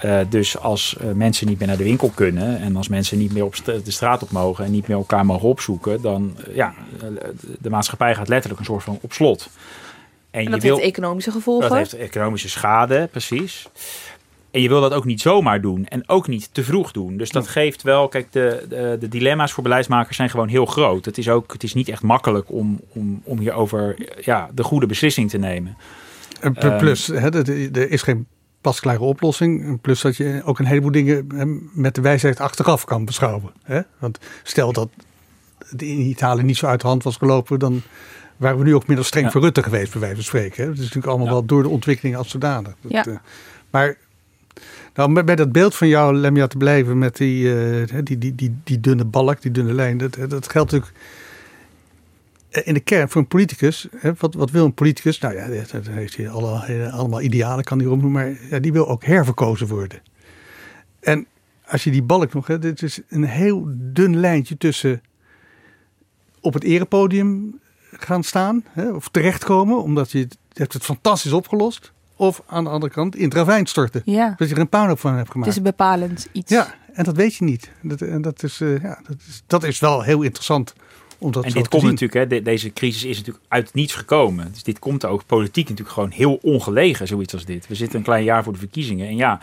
Uh, 0.03 0.19
dus 0.29 0.59
als 0.59 0.95
uh, 1.01 1.11
mensen 1.11 1.47
niet 1.47 1.59
meer 1.59 1.67
naar 1.67 1.77
de 1.77 1.83
winkel 1.83 2.11
kunnen 2.15 2.59
en 2.59 2.75
als 2.75 2.87
mensen 2.87 3.17
niet 3.17 3.33
meer 3.33 3.45
op 3.45 3.55
st 3.55 3.65
de 3.65 3.91
straat 3.91 4.23
op 4.23 4.31
mogen 4.31 4.65
en 4.65 4.71
niet 4.71 4.87
meer 4.87 4.97
elkaar 4.97 5.25
mogen 5.25 5.49
opzoeken, 5.49 6.01
dan 6.01 6.37
uh, 6.47 6.55
ja, 6.55 6.73
de 7.59 7.69
maatschappij 7.69 8.15
gaat 8.15 8.27
letterlijk 8.27 8.59
een 8.59 8.65
soort 8.65 8.83
van 8.83 8.99
op 9.01 9.13
slot. 9.13 9.49
En, 10.31 10.45
en 10.45 10.51
dat 10.51 10.61
je 10.61 10.67
heeft 10.67 10.81
economische 10.81 11.31
gevolgen? 11.31 11.69
Dat 11.69 11.77
heeft 11.77 11.93
economische 11.93 12.49
schade, 12.49 13.07
precies. 13.11 13.67
En 14.51 14.61
je 14.61 14.67
wil 14.67 14.81
dat 14.81 14.93
ook 14.93 15.05
niet 15.05 15.21
zomaar 15.21 15.61
doen 15.61 15.85
en 15.85 16.09
ook 16.09 16.27
niet 16.27 16.49
te 16.51 16.63
vroeg 16.63 16.91
doen. 16.91 17.17
Dus 17.17 17.31
dat 17.31 17.47
geeft 17.47 17.81
wel, 17.81 18.07
kijk, 18.07 18.31
de, 18.31 18.65
de, 18.69 18.97
de, 18.99 19.07
dilemma's 19.07 19.51
voor 19.51 19.63
beleidsmakers 19.63 20.15
zijn 20.15 20.29
gewoon 20.29 20.47
heel 20.47 20.65
groot. 20.65 21.05
Het 21.05 21.17
is 21.17 21.29
ook, 21.29 21.53
het 21.53 21.63
is 21.63 21.73
niet 21.73 21.89
echt 21.89 22.01
makkelijk 22.01 22.51
om, 22.51 22.79
om, 22.93 23.21
om 23.23 23.39
hierover 23.39 23.95
ja, 24.21 24.49
de 24.53 24.63
goede 24.63 24.85
beslissing 24.85 25.29
te 25.29 25.37
nemen. 25.37 25.77
Plus, 26.77 27.07
um, 27.07 27.15
hè, 27.15 27.29
er 27.75 27.91
is 27.91 28.01
geen 28.01 28.27
pasklare 28.65 28.99
oplossing. 28.99 29.81
Plus 29.81 30.01
dat 30.01 30.17
je 30.17 30.41
ook 30.45 30.59
een 30.59 30.65
heleboel 30.65 30.91
dingen 30.91 31.27
met 31.73 31.95
de 31.95 32.01
wijsheid 32.01 32.39
achteraf 32.39 32.85
kan 32.85 33.05
beschouwen. 33.05 33.51
Hè? 33.63 33.81
Want 33.99 34.19
stel 34.43 34.73
dat 34.73 34.89
het 35.69 35.81
in 35.81 35.99
Italië 35.99 36.43
niet 36.43 36.57
zo 36.57 36.65
uit 36.65 36.81
de 36.81 36.87
hand 36.87 37.03
was 37.03 37.17
gelopen, 37.17 37.59
dan 37.59 37.81
waren 38.37 38.57
we 38.57 38.63
nu 38.63 38.75
ook 38.75 38.87
minder 38.87 39.05
streng 39.05 39.25
ja. 39.25 39.31
voor 39.31 39.41
Rutte 39.41 39.63
geweest, 39.63 39.91
bij 39.91 39.99
wijze 39.99 40.15
van 40.15 40.23
spreken. 40.23 40.63
Hè? 40.63 40.69
Het 40.69 40.77
is 40.77 40.83
natuurlijk 40.83 41.07
allemaal 41.07 41.27
ja. 41.27 41.33
wel 41.33 41.45
door 41.45 41.63
de 41.63 41.69
ontwikkeling 41.69 42.15
als 42.15 42.29
zodanig. 42.29 42.73
Dat, 42.81 42.91
ja. 42.91 43.07
uh, 43.07 43.15
maar 43.69 43.97
nou, 44.93 45.23
bij 45.23 45.35
dat 45.35 45.51
beeld 45.51 45.75
van 45.75 45.87
jou, 45.87 46.15
Lemja, 46.15 46.47
te 46.47 46.57
blijven 46.57 46.97
met 46.97 47.17
die, 47.17 47.43
uh, 47.43 47.99
die, 48.03 48.17
die, 48.17 48.35
die, 48.35 48.55
die 48.63 48.79
dunne 48.79 49.05
balk, 49.05 49.41
die 49.41 49.51
dunne 49.51 49.73
lijn, 49.73 49.97
dat, 49.97 50.17
dat 50.27 50.49
geldt 50.49 50.71
natuurlijk 50.71 50.99
in 52.63 52.73
de 52.73 52.79
kern 52.79 53.09
voor 53.09 53.21
een 53.21 53.27
politicus, 53.27 53.87
hè, 53.97 54.11
wat, 54.17 54.33
wat 54.33 54.51
wil 54.51 54.65
een 54.65 54.73
politicus? 54.73 55.19
Nou 55.19 55.35
ja, 55.35 55.47
dat 55.71 55.87
heeft 55.87 56.17
hij 56.17 56.29
alle, 56.29 56.89
allemaal 56.91 57.21
idealen, 57.21 57.63
kan 57.63 57.77
hij 57.77 57.87
noemen, 57.87 58.11
maar 58.11 58.37
ja, 58.49 58.59
die 58.59 58.73
wil 58.73 58.87
ook 58.87 59.03
herverkozen 59.03 59.67
worden. 59.67 60.01
En 60.99 61.27
als 61.65 61.83
je 61.83 61.91
die 61.91 62.03
balk 62.03 62.33
nog, 62.33 62.47
hè, 62.47 62.59
dit 62.59 62.81
is 62.81 62.99
een 63.09 63.23
heel 63.23 63.63
dun 63.67 64.19
lijntje 64.19 64.57
tussen 64.57 65.01
op 66.39 66.53
het 66.53 66.63
erepodium 66.63 67.59
gaan 67.91 68.23
staan, 68.23 68.63
hè, 68.69 68.91
of 68.91 69.09
terechtkomen, 69.09 69.83
omdat 69.83 70.11
je, 70.11 70.19
je 70.19 70.27
hebt 70.53 70.73
het 70.73 70.83
fantastisch 70.83 71.31
opgelost. 71.31 71.93
Of 72.17 72.43
aan 72.45 72.63
de 72.63 72.69
andere 72.69 72.93
kant 72.93 73.15
in 73.15 73.23
het 73.23 73.33
ravijn 73.33 73.65
storten. 73.65 74.01
Ja. 74.05 74.33
Dat 74.37 74.49
je 74.49 74.55
er 74.55 74.61
een 74.61 74.69
puinhoop 74.69 74.99
van 74.99 75.15
hebt 75.15 75.31
gemaakt. 75.31 75.49
Het 75.49 75.57
is 75.59 75.63
een 75.65 75.75
bepalend 75.77 76.27
iets. 76.31 76.51
Ja, 76.51 76.75
en 76.93 77.03
dat 77.03 77.15
weet 77.15 77.35
je 77.35 77.43
niet. 77.43 77.71
Dat, 77.81 78.01
en 78.01 78.21
dat, 78.21 78.43
is, 78.43 78.59
uh, 78.59 78.81
ja, 78.81 78.99
dat, 79.07 79.17
is, 79.27 79.43
dat 79.47 79.63
is 79.63 79.79
wel 79.79 80.01
heel 80.01 80.21
interessant 80.21 80.73
en 81.33 81.41
dit 81.41 81.67
komt 81.67 81.81
zien. 81.81 81.91
natuurlijk, 81.91 82.13
hè, 82.13 82.27
de- 82.27 82.41
deze 82.41 82.73
crisis 82.73 83.03
is 83.03 83.17
natuurlijk 83.17 83.45
uit 83.47 83.73
niets 83.73 83.93
gekomen. 83.95 84.47
Dus 84.51 84.63
dit 84.63 84.79
komt 84.79 85.05
ook 85.05 85.25
politiek 85.25 85.69
natuurlijk 85.69 85.95
gewoon 85.95 86.11
heel 86.11 86.39
ongelegen, 86.41 87.07
zoiets 87.07 87.33
als 87.33 87.45
dit. 87.45 87.67
We 87.67 87.75
zitten 87.75 87.97
een 87.97 88.05
klein 88.05 88.23
jaar 88.23 88.43
voor 88.43 88.53
de 88.53 88.59
verkiezingen. 88.59 89.07
En 89.07 89.15
ja, 89.15 89.39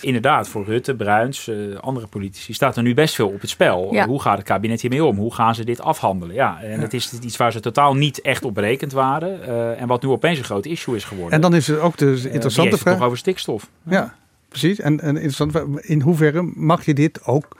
inderdaad, 0.00 0.48
voor 0.48 0.64
Rutte, 0.64 0.94
Bruins, 0.94 1.48
eh, 1.48 1.56
andere 1.80 2.06
politici 2.06 2.52
staat 2.52 2.76
er 2.76 2.82
nu 2.82 2.94
best 2.94 3.14
veel 3.14 3.28
op 3.28 3.40
het 3.40 3.50
spel. 3.50 3.88
Ja. 3.94 4.06
Hoe 4.06 4.20
gaat 4.20 4.36
het 4.36 4.46
kabinet 4.46 4.80
hiermee 4.80 5.04
om? 5.04 5.16
Hoe 5.16 5.34
gaan 5.34 5.54
ze 5.54 5.64
dit 5.64 5.80
afhandelen? 5.80 6.34
Ja, 6.34 6.62
en 6.62 6.80
het 6.80 6.94
is 6.94 7.12
iets 7.20 7.36
waar 7.36 7.52
ze 7.52 7.60
totaal 7.60 7.94
niet 7.94 8.20
echt 8.20 8.44
op 8.44 8.54
berekend 8.54 8.92
waren. 8.92 9.42
eh, 9.46 9.80
en 9.80 9.86
wat 9.88 10.02
nu 10.02 10.08
opeens 10.08 10.38
een 10.38 10.44
groot 10.44 10.66
issue 10.66 10.96
is 10.96 11.04
geworden. 11.04 11.32
En 11.32 11.40
dan 11.40 11.54
is 11.54 11.68
er 11.68 11.80
ook 11.80 11.96
de 11.96 12.20
Eh, 12.24 12.32
interessante 12.32 12.78
vraag. 12.78 12.94
nog 12.96 13.04
over 13.06 13.18
stikstof. 13.18 13.68
Ja, 13.82 14.14
precies. 14.48 14.80
En, 14.80 15.00
en 15.00 15.14
interessant, 15.16 15.56
in 15.80 16.00
hoeverre 16.00 16.42
mag 16.54 16.84
je 16.84 16.94
dit 16.94 17.24
ook 17.24 17.56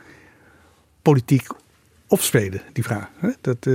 politiek 1.02 1.46
opspelen, 2.12 2.62
die 2.72 2.84
vraag. 2.84 3.08
Hè? 3.18 3.28
Dat, 3.40 3.66
uh... 3.66 3.74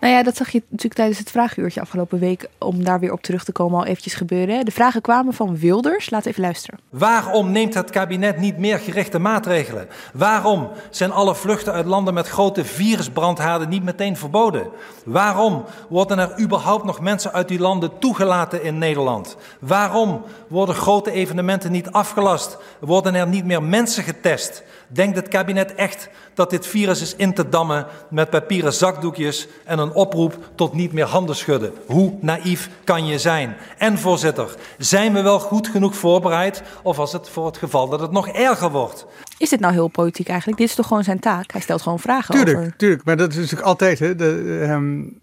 Nou 0.00 0.12
ja, 0.12 0.22
dat 0.22 0.36
zag 0.36 0.50
je 0.50 0.62
natuurlijk 0.68 0.94
tijdens 0.94 1.18
het 1.18 1.30
vragenuurtje 1.30 1.80
afgelopen 1.80 2.18
week, 2.18 2.48
om 2.58 2.84
daar 2.84 3.00
weer 3.00 3.12
op 3.12 3.22
terug 3.22 3.44
te 3.44 3.52
komen, 3.52 3.78
al 3.78 3.86
eventjes 3.86 4.14
gebeuren. 4.14 4.64
De 4.64 4.70
vragen 4.70 5.00
kwamen 5.00 5.34
van 5.34 5.56
Wilders. 5.56 6.10
Laat 6.10 6.26
even 6.26 6.42
luisteren. 6.42 6.78
Waarom 6.90 7.50
neemt 7.50 7.74
het 7.74 7.90
kabinet 7.90 8.38
niet 8.38 8.58
meer 8.58 8.78
gerichte 8.78 9.18
maatregelen? 9.18 9.88
Waarom 10.12 10.70
zijn 10.90 11.12
alle 11.12 11.34
vluchten 11.34 11.72
uit 11.72 11.86
landen 11.86 12.14
met 12.14 12.28
grote 12.28 12.64
virusbrandhaarden 12.64 13.68
niet 13.68 13.84
meteen 13.84 14.16
verboden? 14.16 14.68
Waarom 15.04 15.64
worden 15.88 16.18
er 16.18 16.40
überhaupt 16.40 16.84
nog 16.84 17.00
mensen 17.00 17.32
uit 17.32 17.48
die 17.48 17.60
landen 17.60 17.98
toegelaten 17.98 18.62
in 18.62 18.78
Nederland? 18.78 19.36
Waarom 19.60 20.22
worden 20.48 20.74
grote 20.74 21.10
evenementen 21.10 21.72
niet 21.72 21.90
afgelast? 21.90 22.58
Worden 22.80 23.14
er 23.14 23.28
niet 23.28 23.44
meer 23.44 23.62
mensen 23.62 24.02
getest? 24.02 24.62
Denkt 24.88 25.16
het 25.16 25.28
kabinet 25.28 25.74
echt 25.74 26.08
dat 26.34 26.50
dit 26.50 26.66
virus 26.66 27.00
is 27.00 27.16
in 27.16 27.34
te 27.34 27.48
dammen 27.48 27.86
met 28.10 28.30
papieren 28.30 28.72
zakdoekjes 28.72 29.48
en 29.64 29.78
een 29.78 29.92
oproep 29.92 30.50
tot 30.54 30.72
niet 30.72 30.92
meer 30.92 31.04
handen 31.04 31.36
schudden? 31.36 31.72
Hoe 31.86 32.14
naïef 32.20 32.70
kan 32.84 33.06
je 33.06 33.18
zijn? 33.18 33.56
En 33.78 33.98
voorzitter, 33.98 34.54
zijn 34.78 35.12
we 35.12 35.22
wel 35.22 35.40
goed 35.40 35.68
genoeg 35.68 35.96
voorbereid 35.96 36.62
of 36.82 36.96
was 36.96 37.12
het 37.12 37.28
voor 37.28 37.46
het 37.46 37.56
geval 37.56 37.88
dat 37.88 38.00
het 38.00 38.10
nog 38.10 38.28
erger 38.28 38.70
wordt? 38.70 39.06
Is 39.38 39.48
dit 39.48 39.60
nou 39.60 39.72
heel 39.72 39.88
politiek 39.88 40.28
eigenlijk? 40.28 40.58
Dit 40.58 40.68
is 40.68 40.74
toch 40.74 40.86
gewoon 40.86 41.04
zijn 41.04 41.20
taak? 41.20 41.52
Hij 41.52 41.60
stelt 41.60 41.82
gewoon 41.82 42.00
vragen 42.00 42.34
tuurlijk, 42.34 42.58
over... 42.58 42.76
Tuurlijk, 42.76 43.04
maar 43.04 43.16
dat 43.16 43.30
is 43.30 43.36
natuurlijk 43.36 43.68
altijd... 43.68 43.98
Hè, 43.98 44.14
de, 44.14 44.26
um, 44.70 45.20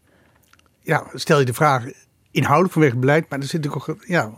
ja, 0.82 1.04
stel 1.14 1.40
je 1.40 1.46
de 1.46 1.54
vraag 1.54 1.84
inhoudelijk 2.32 2.74
vanwege 2.74 2.98
beleid, 2.98 3.30
maar 3.30 3.40
er 3.40 3.46
zit 3.46 3.64
natuurlijk 3.64 3.90
ook... 3.90 4.06
Ja, 4.08 4.32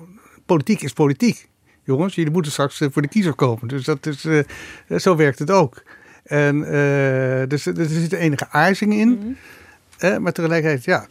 politiek 0.45 0.81
is 0.81 0.93
politiek 0.93 1.49
jongens, 1.87 2.15
jullie 2.15 2.31
moeten 2.31 2.51
straks 2.51 2.81
eh, 2.81 2.87
voor 2.91 3.01
de 3.01 3.07
kiezer 3.07 3.33
komen. 3.33 3.67
Dus 3.67 3.83
dat 3.83 4.05
is, 4.05 4.25
uh, 4.25 4.43
zo 4.97 5.15
werkt 5.15 5.39
het 5.39 5.51
ook. 5.51 5.83
En 6.23 6.55
uh, 6.55 7.47
dus, 7.47 7.65
er 7.65 7.85
zit 7.85 8.13
enige 8.13 8.47
aarzing 8.49 8.93
in. 8.93 9.07
Mm 9.07 9.37
-hmm. 9.97 10.21
maar 10.21 10.31
tegelijkertijd, 10.31 10.85
ja, 10.85 11.05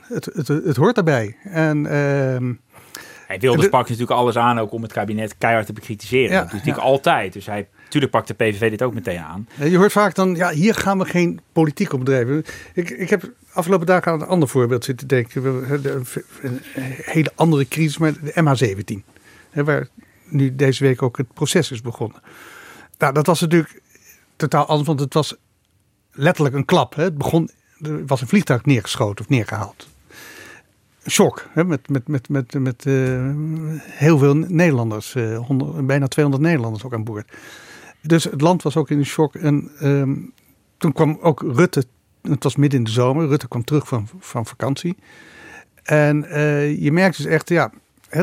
het, 0.00 0.24
het, 0.24 0.48
het, 0.48 0.76
hoort 0.76 0.94
daarbij. 0.94 1.36
En... 1.44 1.78
Uh, 1.78 2.52
hij 3.26 3.38
wilde 3.38 3.62
de, 3.62 3.68
pakt 3.68 3.88
natuurlijk 3.88 4.18
alles 4.18 4.36
aan 4.36 4.58
ook 4.58 4.72
om 4.72 4.82
het 4.82 4.92
kabinet 4.92 5.38
keihard 5.38 5.66
te 5.66 5.72
bekritiseren. 5.72 6.30
Ja, 6.30 6.40
dat 6.40 6.42
doet 6.42 6.52
natuurlijk 6.52 6.86
ja. 6.86 6.90
altijd. 6.90 7.32
Dus 7.32 7.46
hij, 7.46 7.68
natuurlijk 7.84 8.12
pakt 8.12 8.28
de 8.28 8.34
PVV 8.34 8.70
dit 8.70 8.82
ook 8.82 8.94
meteen 8.94 9.18
aan. 9.18 9.48
Je 9.54 9.76
hoort 9.76 9.92
vaak 9.92 10.14
dan, 10.14 10.34
ja, 10.34 10.50
hier 10.50 10.74
gaan 10.74 10.98
we 10.98 11.04
geen 11.04 11.40
politiek 11.52 11.92
op 11.92 11.98
bedrijven. 11.98 12.44
Ik, 12.74 12.90
ik 12.90 13.10
heb 13.10 13.32
afgelopen 13.52 13.86
dagen 13.86 14.12
aan 14.12 14.20
een 14.20 14.26
ander 14.26 14.48
voorbeeld 14.48 14.84
zitten 14.84 15.08
denken. 15.08 15.44
Een 16.42 16.60
hele 17.02 17.32
andere 17.34 17.68
crisis, 17.68 17.98
maar 17.98 18.12
de 18.12 18.32
MH17. 18.32 19.12
Waar 19.64 19.88
nu 20.28 20.54
deze 20.54 20.84
week 20.84 21.02
ook 21.02 21.16
het 21.16 21.32
proces 21.32 21.70
is 21.70 21.80
begonnen. 21.80 22.20
Nou, 22.98 23.12
dat 23.12 23.26
was 23.26 23.40
natuurlijk 23.40 23.82
totaal 24.36 24.66
anders, 24.66 24.86
want 24.88 25.00
het 25.00 25.14
was 25.14 25.34
letterlijk 26.12 26.54
een 26.54 26.64
klap. 26.64 26.94
Hè. 26.94 27.02
Het 27.02 27.18
begon, 27.18 27.50
er 27.80 28.06
was 28.06 28.20
een 28.20 28.28
vliegtuig 28.28 28.64
neergeschoten 28.64 29.24
of 29.24 29.30
neergehaald. 29.30 29.88
Shock, 31.08 31.48
hè, 31.52 31.64
met, 31.64 31.88
met, 31.88 32.08
met, 32.08 32.28
met, 32.28 32.54
met 32.54 32.84
uh, 32.84 33.30
heel 33.80 34.18
veel 34.18 34.34
Nederlanders, 34.34 35.12
100, 35.12 35.86
bijna 35.86 36.06
200 36.06 36.46
Nederlanders 36.46 36.84
ook 36.84 36.94
aan 36.94 37.04
boord. 37.04 37.32
Dus 38.02 38.24
het 38.24 38.40
land 38.40 38.62
was 38.62 38.76
ook 38.76 38.90
in 38.90 39.04
shock. 39.04 39.34
En 39.34 39.70
um, 39.82 40.32
toen 40.76 40.92
kwam 40.92 41.18
ook 41.20 41.42
Rutte, 41.42 41.84
het 42.22 42.42
was 42.42 42.56
midden 42.56 42.78
in 42.78 42.84
de 42.84 42.90
zomer, 42.90 43.28
Rutte 43.28 43.48
kwam 43.48 43.64
terug 43.64 43.88
van, 43.88 44.08
van 44.18 44.46
vakantie. 44.46 44.96
En 45.82 46.24
uh, 46.24 46.82
je 46.82 46.92
merkt 46.92 47.16
dus 47.16 47.26
echt, 47.26 47.48
ja, 47.48 47.72
hè, 48.08 48.22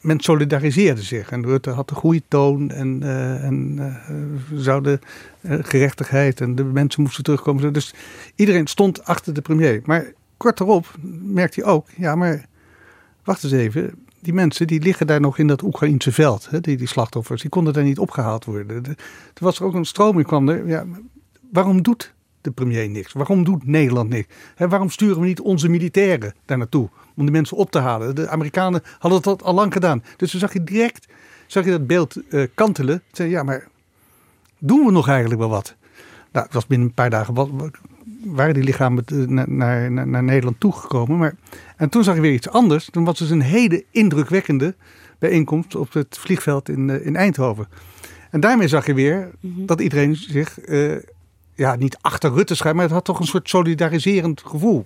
men 0.00 0.20
solidariseerde 0.20 1.02
zich. 1.02 1.30
En 1.30 1.44
Rutte 1.44 1.70
had 1.70 1.88
de 1.88 1.94
goede 1.94 2.22
toon 2.28 2.70
en, 2.70 3.00
uh, 3.02 3.44
en 3.44 3.76
uh, 3.78 4.60
zouden 4.60 5.00
uh, 5.40 5.58
gerechtigheid 5.62 6.40
en 6.40 6.54
de 6.54 6.64
mensen 6.64 7.02
moesten 7.02 7.24
terugkomen. 7.24 7.72
Dus 7.72 7.94
iedereen 8.34 8.66
stond 8.66 9.04
achter 9.04 9.34
de 9.34 9.40
premier. 9.40 9.80
Maar 9.84 10.12
kort 10.36 10.58
daarop 10.58 10.94
merkte 11.22 11.60
hij 11.60 11.70
ook, 11.70 11.86
ja 11.96 12.14
maar 12.14 12.46
wacht 13.24 13.44
eens 13.44 13.52
even, 13.52 13.94
die 14.20 14.32
mensen 14.32 14.66
die 14.66 14.80
liggen 14.80 15.06
daar 15.06 15.20
nog 15.20 15.38
in 15.38 15.46
dat 15.46 15.62
Oekraïnse 15.62 16.12
veld, 16.12 16.50
hè, 16.50 16.60
die, 16.60 16.76
die 16.76 16.88
slachtoffers, 16.88 17.40
die 17.40 17.50
konden 17.50 17.72
daar 17.72 17.84
niet 17.84 17.98
opgehaald 17.98 18.44
worden. 18.44 18.84
Er 18.84 18.96
was 19.34 19.58
er 19.58 19.64
ook 19.64 19.74
een 19.74 19.84
stroming 19.84 20.26
kwam 20.26 20.48
er, 20.48 20.66
ja, 20.66 20.86
waarom 21.52 21.82
doet 21.82 22.14
de 22.40 22.50
premier 22.50 22.88
niks? 22.88 23.12
Waarom 23.12 23.44
doet 23.44 23.66
Nederland 23.66 24.08
niks? 24.08 24.34
Hè, 24.54 24.68
waarom 24.68 24.90
sturen 24.90 25.20
we 25.20 25.26
niet 25.26 25.40
onze 25.40 25.68
militairen 25.68 26.34
daar 26.44 26.58
naartoe? 26.58 26.88
Om 27.20 27.26
de 27.26 27.32
mensen 27.32 27.56
op 27.56 27.70
te 27.70 27.78
halen. 27.78 28.14
De 28.14 28.28
Amerikanen 28.28 28.82
hadden 28.98 29.22
dat 29.22 29.42
al 29.42 29.54
lang 29.54 29.72
gedaan. 29.72 30.04
Dus 30.16 30.30
dan 30.30 30.40
zag 30.40 30.52
je 30.52 30.64
direct 30.64 31.06
zag 31.46 31.64
je 31.64 31.70
dat 31.70 31.86
beeld 31.86 32.16
uh, 32.28 32.46
kantelen. 32.54 33.02
Zei, 33.12 33.30
ja, 33.30 33.42
maar 33.42 33.68
doen 34.58 34.86
we 34.86 34.92
nog 34.92 35.08
eigenlijk 35.08 35.40
wel 35.40 35.48
wat? 35.48 35.74
Nou, 36.32 36.44
het 36.44 36.54
was 36.54 36.66
binnen 36.66 36.88
een 36.88 36.94
paar 36.94 37.10
dagen 37.10 37.34
wat, 37.34 37.48
waren 38.24 38.54
die 38.54 38.62
lichamen 38.62 39.04
naar, 39.26 39.50
naar, 39.90 40.06
naar, 40.06 40.22
Nederland 40.22 40.60
toegekomen. 40.60 41.18
Maar, 41.18 41.34
en 41.76 41.88
toen 41.88 42.04
zag 42.04 42.14
je 42.14 42.20
weer 42.20 42.32
iets 42.32 42.48
anders. 42.48 42.90
Toen 42.90 43.04
was 43.04 43.18
dus 43.18 43.30
een 43.30 43.40
hele 43.40 43.84
indrukwekkende 43.90 44.74
bijeenkomst 45.18 45.74
op 45.74 45.92
het 45.92 46.18
vliegveld 46.18 46.68
in, 46.68 46.88
uh, 46.88 47.06
in 47.06 47.16
Eindhoven. 47.16 47.68
En 48.30 48.40
daarmee 48.40 48.68
zag 48.68 48.86
je 48.86 48.94
weer 48.94 49.30
mm 49.40 49.54
-hmm. 49.54 49.66
dat 49.66 49.80
iedereen 49.80 50.16
zich 50.16 50.68
uh, 50.68 50.96
ja, 51.54 51.76
niet 51.76 51.98
achter 52.00 52.32
Rutte 52.32 52.54
schrijft, 52.54 52.76
maar 52.76 52.86
het 52.86 52.94
had 52.94 53.04
toch 53.04 53.18
een 53.18 53.26
soort 53.26 53.48
solidariserend 53.48 54.42
gevoel. 54.46 54.84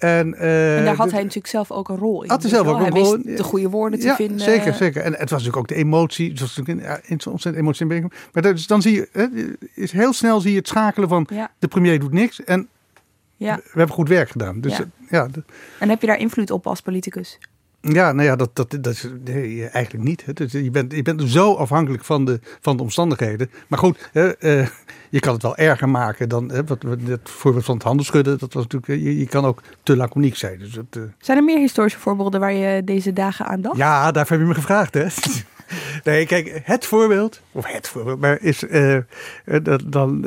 En, 0.00 0.34
uh, 0.34 0.78
en, 0.78 0.84
daar 0.84 0.96
had 0.96 1.10
hij 1.10 1.20
natuurlijk 1.20 1.46
zelf 1.46 1.70
ook 1.70 1.88
een 1.88 1.96
rol 1.96 2.22
in. 2.22 2.30
Had 2.30 2.42
hij 2.42 2.50
zelf 2.50 2.66
ook 2.66 2.80
een 2.80 2.90
rol 2.90 3.14
in. 3.14 3.36
de 3.36 3.42
goede 3.42 3.68
woorden 3.68 4.00
te 4.00 4.06
ja, 4.06 4.14
vinden. 4.14 4.40
Zeker, 4.40 4.74
zeker. 4.74 5.02
En 5.02 5.12
het 5.12 5.30
was 5.30 5.30
natuurlijk 5.30 5.56
ook 5.56 5.68
de 5.68 5.74
emotie. 5.74 6.30
Het 6.30 6.40
was 6.40 6.56
natuurlijk 6.56 6.86
een, 6.86 6.92
een 6.92 7.32
ontzettend 7.32 7.56
emotie 7.56 7.94
in 7.94 8.12
Maar 8.32 8.42
dus 8.42 8.66
dan 8.66 8.82
zie 8.82 8.94
je, 8.94 9.08
hè, 9.12 9.26
is 9.74 9.92
heel 9.92 10.12
snel 10.12 10.40
zie 10.40 10.50
je 10.50 10.58
het 10.58 10.68
schakelen 10.68 11.08
van 11.08 11.26
ja. 11.30 11.50
de 11.58 11.68
premier 11.68 12.00
doet 12.00 12.12
niks 12.12 12.44
en 12.44 12.68
ja. 13.36 13.56
we, 13.56 13.62
we 13.62 13.78
hebben 13.78 13.94
goed 13.94 14.08
werk 14.08 14.30
gedaan. 14.30 14.60
Dus, 14.60 14.76
ja. 14.76 14.86
ja. 15.10 15.28
En 15.78 15.88
heb 15.88 16.00
je 16.00 16.06
daar 16.06 16.18
invloed 16.18 16.50
op 16.50 16.66
als 16.66 16.80
politicus? 16.80 17.38
Ja, 17.80 18.12
nou 18.12 18.28
ja, 18.28 18.36
dat, 18.36 18.56
dat, 18.56 18.70
dat 18.70 18.86
is 18.86 19.06
nee, 19.24 19.66
eigenlijk 19.66 20.04
niet. 20.04 20.24
Hè. 20.24 20.32
Dus 20.32 20.52
je, 20.52 20.70
bent, 20.70 20.92
je 20.92 21.02
bent 21.02 21.22
zo 21.26 21.54
afhankelijk 21.54 22.04
van 22.04 22.24
de, 22.24 22.40
van 22.60 22.76
de 22.76 22.82
omstandigheden. 22.82 23.50
Maar 23.68 23.78
goed, 23.78 24.08
hè, 24.12 24.44
uh, 24.60 24.68
je 25.10 25.20
kan 25.20 25.32
het 25.32 25.42
wel 25.42 25.56
erger 25.56 25.88
maken 25.88 26.28
dan 26.28 26.50
hè, 26.50 26.64
wat, 26.64 26.82
het 27.06 27.30
voorbeeld 27.30 27.64
van 27.64 27.74
het 27.74 27.84
handelschudden. 27.84 28.38
Dat 28.38 28.52
was 28.52 28.66
natuurlijk, 28.66 29.02
je, 29.02 29.18
je 29.18 29.26
kan 29.26 29.44
ook 29.44 29.62
te 29.82 29.96
laconiek 29.96 30.36
zijn. 30.36 30.58
Dus 30.58 30.74
het, 30.74 30.96
uh... 30.96 31.02
Zijn 31.18 31.38
er 31.38 31.44
meer 31.44 31.58
historische 31.58 31.98
voorbeelden 31.98 32.40
waar 32.40 32.52
je 32.52 32.84
deze 32.84 33.12
dagen 33.12 33.46
aan 33.46 33.60
dacht? 33.60 33.76
Ja, 33.76 34.10
daarvoor 34.10 34.36
heb 34.36 34.46
je 34.46 34.52
me 34.52 34.58
gevraagd. 34.60 34.94
Hè? 34.94 35.06
Nee, 36.04 36.26
kijk, 36.26 36.60
het 36.64 36.86
voorbeeld, 36.86 37.40
of 37.52 37.66
het 37.66 37.88
voorbeeld, 37.88 38.20
maar 38.20 38.40
is, 38.40 38.62
uh, 38.62 38.98
dat, 39.62 39.82
dan, 39.86 40.20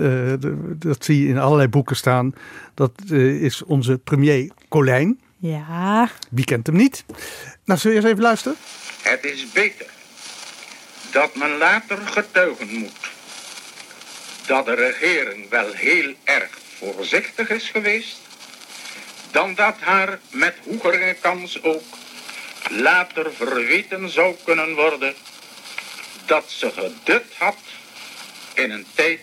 dat 0.77 1.05
zie 1.05 1.21
je 1.21 1.27
in 1.27 1.37
allerlei 1.37 1.67
boeken 1.67 1.95
staan. 1.95 2.33
Dat 2.73 2.91
is 3.11 3.63
onze 3.63 3.97
premier 3.97 4.51
Colijn. 4.69 5.19
Ja. 5.37 6.09
Wie 6.29 6.45
kent 6.45 6.67
hem 6.67 6.75
niet? 6.75 7.05
Nou, 7.65 7.79
zullen 7.79 7.97
we 7.97 8.03
eens 8.03 8.11
even 8.11 8.23
luisteren? 8.23 8.57
Het 9.01 9.23
is 9.23 9.51
beter 9.51 9.85
dat 11.11 11.35
men 11.35 11.57
later 11.57 11.97
getuigen 11.97 12.67
moet 12.79 13.12
dat 14.45 14.65
de 14.65 14.73
regering 14.73 15.49
wel 15.49 15.71
heel 15.71 16.13
erg 16.23 16.49
voorzichtig 16.77 17.49
is 17.49 17.69
geweest, 17.69 18.17
dan 19.31 19.55
dat 19.55 19.75
haar 19.79 20.19
met 20.29 20.55
hogere 20.65 21.13
kans 21.13 21.63
ook 21.63 21.83
later 22.69 23.33
verweten 23.33 24.09
zou 24.09 24.35
kunnen 24.43 24.75
worden 24.75 25.15
dat 26.25 26.51
ze 26.51 26.71
gedut 26.71 27.33
had 27.37 27.57
in 28.53 28.71
een 28.71 28.85
tijd 28.93 29.21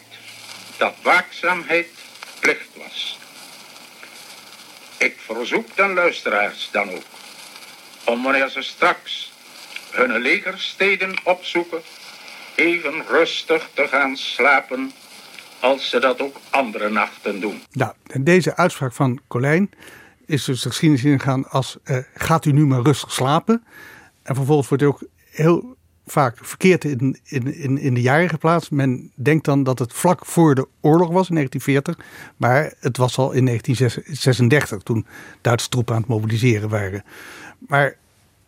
dat 0.77 0.95
waakzaamheid 1.03 1.89
plicht 2.41 2.69
was. 2.75 3.19
Ik 4.97 5.17
verzoek 5.25 5.77
de 5.77 5.89
luisteraars 5.89 6.69
dan 6.73 6.91
ook 6.91 7.03
om 8.05 8.23
wanneer 8.23 8.49
ze 8.49 8.63
straks 8.63 9.33
hun 9.91 10.19
legersteden 10.19 11.15
opzoeken, 11.25 11.83
even 12.55 13.07
rustig 13.07 13.69
te 13.75 13.89
gaan 13.89 14.17
slapen 14.17 14.93
als 15.61 15.89
ze 15.89 16.01
dat 16.01 16.21
ook 16.21 16.37
andere 16.51 16.91
nachten 16.91 17.41
doen. 17.41 17.63
Nou, 17.73 17.93
deze 18.21 18.57
uitspraak 18.57 18.93
van 18.93 19.21
Colijn 19.29 19.71
is 20.27 20.45
dus 20.45 20.63
de 20.63 20.69
geschiedenis 20.69 21.05
ingegaan 21.05 21.51
als 21.51 21.77
uh, 21.85 21.99
gaat 22.15 22.45
u 22.45 22.53
nu 22.53 22.67
maar 22.67 22.83
rustig 22.83 23.13
slapen. 23.13 23.65
En 24.23 24.35
vervolgens 24.35 24.69
wordt 24.69 24.83
ook 24.83 25.03
heel 25.31 25.77
vaak 26.07 26.37
verkeerd 26.41 26.85
in, 26.85 27.19
in, 27.25 27.55
in, 27.55 27.79
in 27.79 27.95
de 27.95 28.01
jaren 28.01 28.29
geplaatst. 28.29 28.71
Men 28.71 29.13
denkt 29.15 29.45
dan 29.45 29.63
dat 29.63 29.79
het 29.79 29.93
vlak 29.93 30.27
voor 30.27 30.55
de 30.55 30.69
oorlog 30.81 31.11
was 31.11 31.29
in 31.29 31.35
1940. 31.35 32.07
Maar 32.37 32.73
het 32.81 32.97
was 32.97 33.19
al 33.19 33.33
in 33.33 33.45
1936 33.45 34.83
toen 34.83 35.07
Duitse 35.41 35.69
troepen 35.69 35.95
aan 35.95 36.01
het 36.01 36.11
mobiliseren 36.11 36.69
waren. 36.69 37.05
Maar 37.59 37.97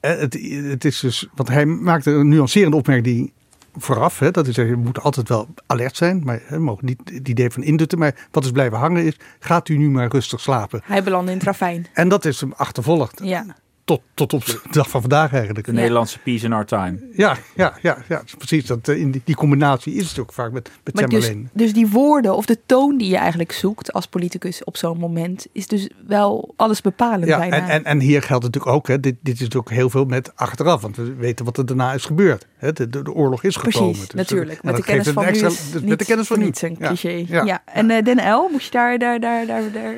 het, 0.00 0.38
het 0.64 0.84
is 0.84 1.00
dus, 1.00 1.28
want 1.34 1.48
hij 1.48 1.66
maakte 1.66 2.10
een 2.10 2.28
nuancerende 2.28 2.76
opmerking 2.76 3.32
vooraf. 3.76 4.18
Hè, 4.18 4.30
dat 4.30 4.46
is, 4.46 4.54
je 4.54 4.76
moet 4.76 5.00
altijd 5.00 5.28
wel 5.28 5.48
alert 5.66 5.96
zijn, 5.96 6.20
maar 6.24 6.42
we 6.48 6.58
mogen 6.58 6.86
niet 6.86 7.00
het 7.04 7.28
idee 7.28 7.50
van 7.50 7.62
indutten. 7.62 7.98
Maar 7.98 8.28
wat 8.30 8.44
is 8.44 8.50
blijven 8.50 8.78
hangen 8.78 9.04
is, 9.04 9.16
gaat 9.38 9.68
u 9.68 9.76
nu 9.76 9.90
maar 9.90 10.08
rustig 10.08 10.40
slapen. 10.40 10.80
Hij 10.84 11.02
belandde 11.02 11.32
in 11.32 11.38
Trafijn. 11.38 11.86
En 11.92 12.08
dat 12.08 12.24
is 12.24 12.40
hem 12.40 12.52
achtervolgd. 12.56 13.20
Ja. 13.22 13.44
Tot, 13.84 14.00
tot 14.14 14.32
op 14.32 14.44
de 14.44 14.60
dag 14.70 14.90
van 14.90 15.00
vandaag 15.00 15.32
eigenlijk. 15.32 15.66
De 15.66 15.72
Nederlandse 15.72 16.18
peace 16.18 16.44
in 16.44 16.52
our 16.52 16.64
time. 16.66 16.98
Ja, 17.12 17.36
ja, 17.54 17.74
ja, 17.82 17.98
ja 18.08 18.22
precies. 18.38 18.66
Dat, 18.66 18.88
eh, 18.88 18.96
in 18.98 19.10
die, 19.10 19.20
die 19.24 19.34
combinatie 19.34 19.94
is 19.94 20.08
het 20.08 20.18
ook 20.18 20.32
vaak 20.32 20.52
met, 20.52 20.70
met 20.84 20.94
Maar 20.94 21.08
dus, 21.08 21.24
Chamberlain. 21.24 21.50
dus 21.52 21.72
die 21.72 21.86
woorden 21.88 22.34
of 22.36 22.46
de 22.46 22.58
toon 22.66 22.96
die 22.98 23.08
je 23.08 23.16
eigenlijk 23.16 23.52
zoekt 23.52 23.92
als 23.92 24.06
politicus 24.06 24.64
op 24.64 24.76
zo'n 24.76 24.98
moment, 24.98 25.46
is 25.52 25.66
dus 25.66 25.88
wel 26.06 26.52
alles 26.56 26.80
bepalend 26.80 27.24
Ja, 27.26 27.38
bijna. 27.38 27.56
en, 27.56 27.68
en, 27.68 27.84
en 27.84 28.00
hier 28.00 28.22
geldt 28.22 28.44
natuurlijk 28.44 28.72
ook, 28.74 28.88
hè, 28.88 29.00
dit, 29.00 29.14
dit 29.20 29.40
is 29.40 29.54
ook 29.54 29.70
heel 29.70 29.90
veel 29.90 30.04
met 30.04 30.36
achteraf, 30.36 30.80
want 30.80 30.96
we 30.96 31.14
weten 31.14 31.44
wat 31.44 31.56
er 31.58 31.66
daarna 31.66 31.92
is 31.92 32.04
gebeurd. 32.04 32.46
Hè, 32.56 32.72
de, 32.72 32.88
de, 32.88 33.02
de 33.02 33.12
oorlog 33.12 33.42
is 33.42 33.56
Precies, 33.56 33.74
gekomen. 33.80 33.98
Dus, 34.00 34.14
natuurlijk. 34.14 34.58
eh, 34.58 34.64
Met 34.64 34.76
de 34.76 34.82
kennis 34.82 35.08
van 35.08 35.24
extra- 35.24 35.48
dus 35.48 35.72
niet 35.74 35.84
met 35.88 35.98
de 35.98 36.04
kennis 36.04 36.26
van 36.26 36.38
nu. 36.38 36.50
een 36.60 36.76
Ja, 36.78 36.86
cliché. 36.86 37.24
ja. 37.28 37.44
Ja. 37.44 37.62
En 37.64 37.90
eh 37.90 38.04
Den 38.04 38.32
L, 38.34 38.48
moet 38.50 38.64
je 38.64 38.70
daar, 38.70 38.98
daar, 38.98 39.20
daar, 39.20 39.46
daar, 39.46 39.72
daar 39.72 39.94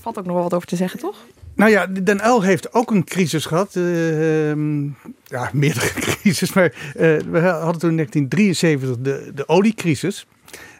valt 0.00 0.18
ook 0.18 0.24
nog 0.24 0.34
wel 0.34 0.42
wat 0.42 0.54
over 0.54 0.68
te 0.68 0.76
zeggen, 0.76 1.00
toch? 1.00 1.16
Nou 1.60 1.72
ja, 1.72 1.86
Den 1.86 2.20
L 2.28 2.42
heeft 2.42 2.74
ook 2.74 2.90
een 2.90 3.04
crisis 3.04 3.46
gehad. 3.46 3.76
eh, 3.76 4.50
ehm, 4.50 4.84
ja, 5.24 5.50
meerdere 5.62 5.92
crisis. 5.92 6.52
Maar 6.52 6.64
eh, 6.64 7.18
we 7.30 7.40
hadden 7.40 7.80
toen 7.80 7.90
in 7.90 7.96
1973 7.96 8.96
de, 8.98 9.32
de 9.34 9.48
oliecrisis. 9.48 10.26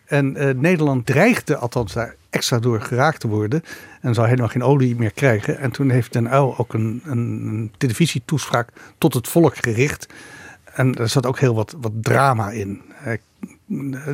En 0.07 0.37
eh, 0.37 0.55
Nederland 0.55 1.07
dreigde 1.07 1.57
althans 1.57 1.93
daar 1.93 2.15
extra 2.31 2.59
door 2.59 2.81
geraakt 2.81 3.21
te 3.21 3.29
worden. 3.29 3.63
En 4.01 4.15
zou 4.15 4.27
helemaal 4.29 4.49
geen 4.49 4.63
olie 4.63 4.97
meer 4.97 5.13
krijgen. 5.13 5.59
En 5.59 5.71
toen 5.71 5.91
heeft 5.91 6.13
Den 6.13 6.33
Uyl 6.33 6.55
ook 6.59 6.75
een, 6.75 7.03
een 7.05 7.73
televisietoespraak 7.79 8.69
tot 8.99 9.15
het 9.15 9.29
volk 9.29 9.57
gericht. 9.57 10.07
En 10.75 10.95
er 10.95 11.09
zat 11.09 11.27
ook 11.27 11.39
heel 11.39 11.55
wat, 11.55 11.77
wat 11.81 11.93
drama 12.01 12.51
in. 12.51 12.83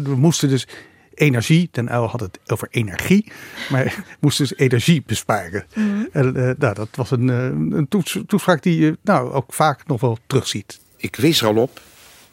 We 0.03 0.17
moesten 0.17 0.49
dus 0.49 0.69
energie, 1.17 1.69
Den 1.71 1.89
Uyl 1.89 2.07
had 2.07 2.21
het 2.21 2.39
over 2.47 2.69
energie, 2.71 3.33
maar 3.71 3.85
we 4.09 4.17
moesten 4.21 4.49
dus 4.49 4.59
energie 4.59 5.03
besparen. 5.07 5.67
En, 6.13 6.37
eh, 6.37 6.51
nou, 6.59 6.75
dat 6.75 6.89
was 6.95 7.11
een, 7.11 7.31
eh, 7.31 7.45
een 7.79 7.87
toets- 7.89 8.19
toespraak 8.27 8.63
die 8.63 8.81
je 8.81 8.99
nou, 9.03 9.33
ook 9.33 9.53
vaak 9.53 9.87
nog 9.87 10.01
wel 10.01 10.19
terugziet. 10.27 10.81
Ik 10.97 11.17
wees 11.17 11.41
er 11.41 11.47
al 11.47 11.57
op 11.57 11.81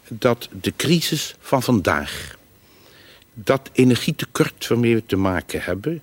dat 0.08 0.50
de 0.62 0.74
crisis 0.76 1.36
van 1.40 1.64
vandaag, 1.64 2.38
dat 3.34 3.70
energietekort 3.74 4.68
waarmee 4.68 4.96
we 4.96 5.06
te 5.06 5.16
maken 5.16 5.62
hebben, 5.62 6.02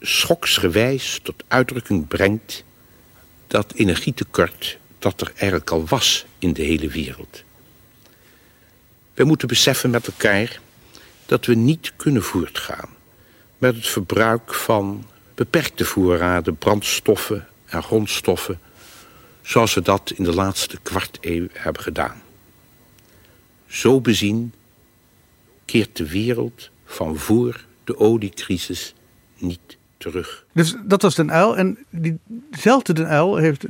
schoksgewijs 0.00 1.20
tot 1.22 1.44
uitdrukking 1.48 2.08
brengt 2.08 2.64
dat 3.46 3.72
energietekort 3.74 4.78
dat 4.98 5.20
er 5.20 5.32
eigenlijk 5.36 5.70
al 5.70 5.86
was 5.86 6.26
in 6.38 6.52
de 6.52 6.62
hele 6.62 6.88
wereld. 6.88 7.42
We 9.14 9.24
moeten 9.24 9.48
beseffen 9.48 9.90
met 9.90 10.06
elkaar 10.06 10.60
dat 11.28 11.46
we 11.46 11.54
niet 11.54 11.92
kunnen 11.96 12.22
voortgaan 12.22 12.88
met 13.58 13.74
het 13.74 13.86
verbruik 13.86 14.54
van 14.54 15.04
beperkte 15.34 15.84
voorraden 15.84 16.56
brandstoffen 16.56 17.48
en 17.66 17.82
grondstoffen 17.82 18.60
zoals 19.42 19.74
we 19.74 19.80
dat 19.80 20.12
in 20.16 20.24
de 20.24 20.34
laatste 20.34 20.78
kwart 20.82 21.18
eeuw 21.20 21.46
hebben 21.52 21.82
gedaan. 21.82 22.22
Zo 23.66 24.00
bezien 24.00 24.52
keert 25.64 25.96
de 25.96 26.08
wereld 26.08 26.70
van 26.84 27.16
voor 27.16 27.64
de 27.84 27.98
oliecrisis 27.98 28.94
niet 29.36 29.77
terug. 29.98 30.46
Dus 30.52 30.76
dat 30.84 31.02
was 31.02 31.14
Den 31.14 31.30
Uyl. 31.30 31.56
En 31.56 31.78
diezelfde 31.90 32.92
Den 32.92 33.12
Uyl 33.12 33.36
heeft, 33.36 33.64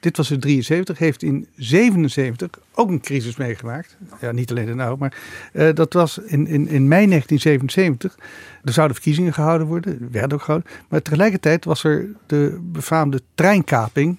dit 0.00 0.16
was 0.16 0.30
in 0.30 0.40
73, 0.40 0.98
heeft 0.98 1.22
in 1.22 1.48
77 1.56 2.50
ook 2.74 2.88
een 2.88 3.00
crisis 3.00 3.36
meegemaakt. 3.36 3.96
Ja, 4.20 4.32
niet 4.32 4.50
alleen 4.50 4.66
Den 4.66 4.80
Uyl, 4.80 4.96
maar 4.96 5.16
eh, 5.52 5.74
dat 5.74 5.92
was 5.92 6.18
in, 6.18 6.46
in, 6.46 6.68
in 6.68 6.88
mei 6.88 7.06
1977. 7.06 8.16
Er 8.64 8.72
zouden 8.72 8.96
verkiezingen 8.96 9.32
gehouden 9.32 9.66
worden, 9.66 10.08
werden 10.10 10.38
ook 10.38 10.44
gehouden. 10.44 10.70
Maar 10.88 11.02
tegelijkertijd 11.02 11.64
was 11.64 11.84
er 11.84 12.08
de 12.26 12.58
befaamde 12.62 13.20
treinkaping 13.34 14.18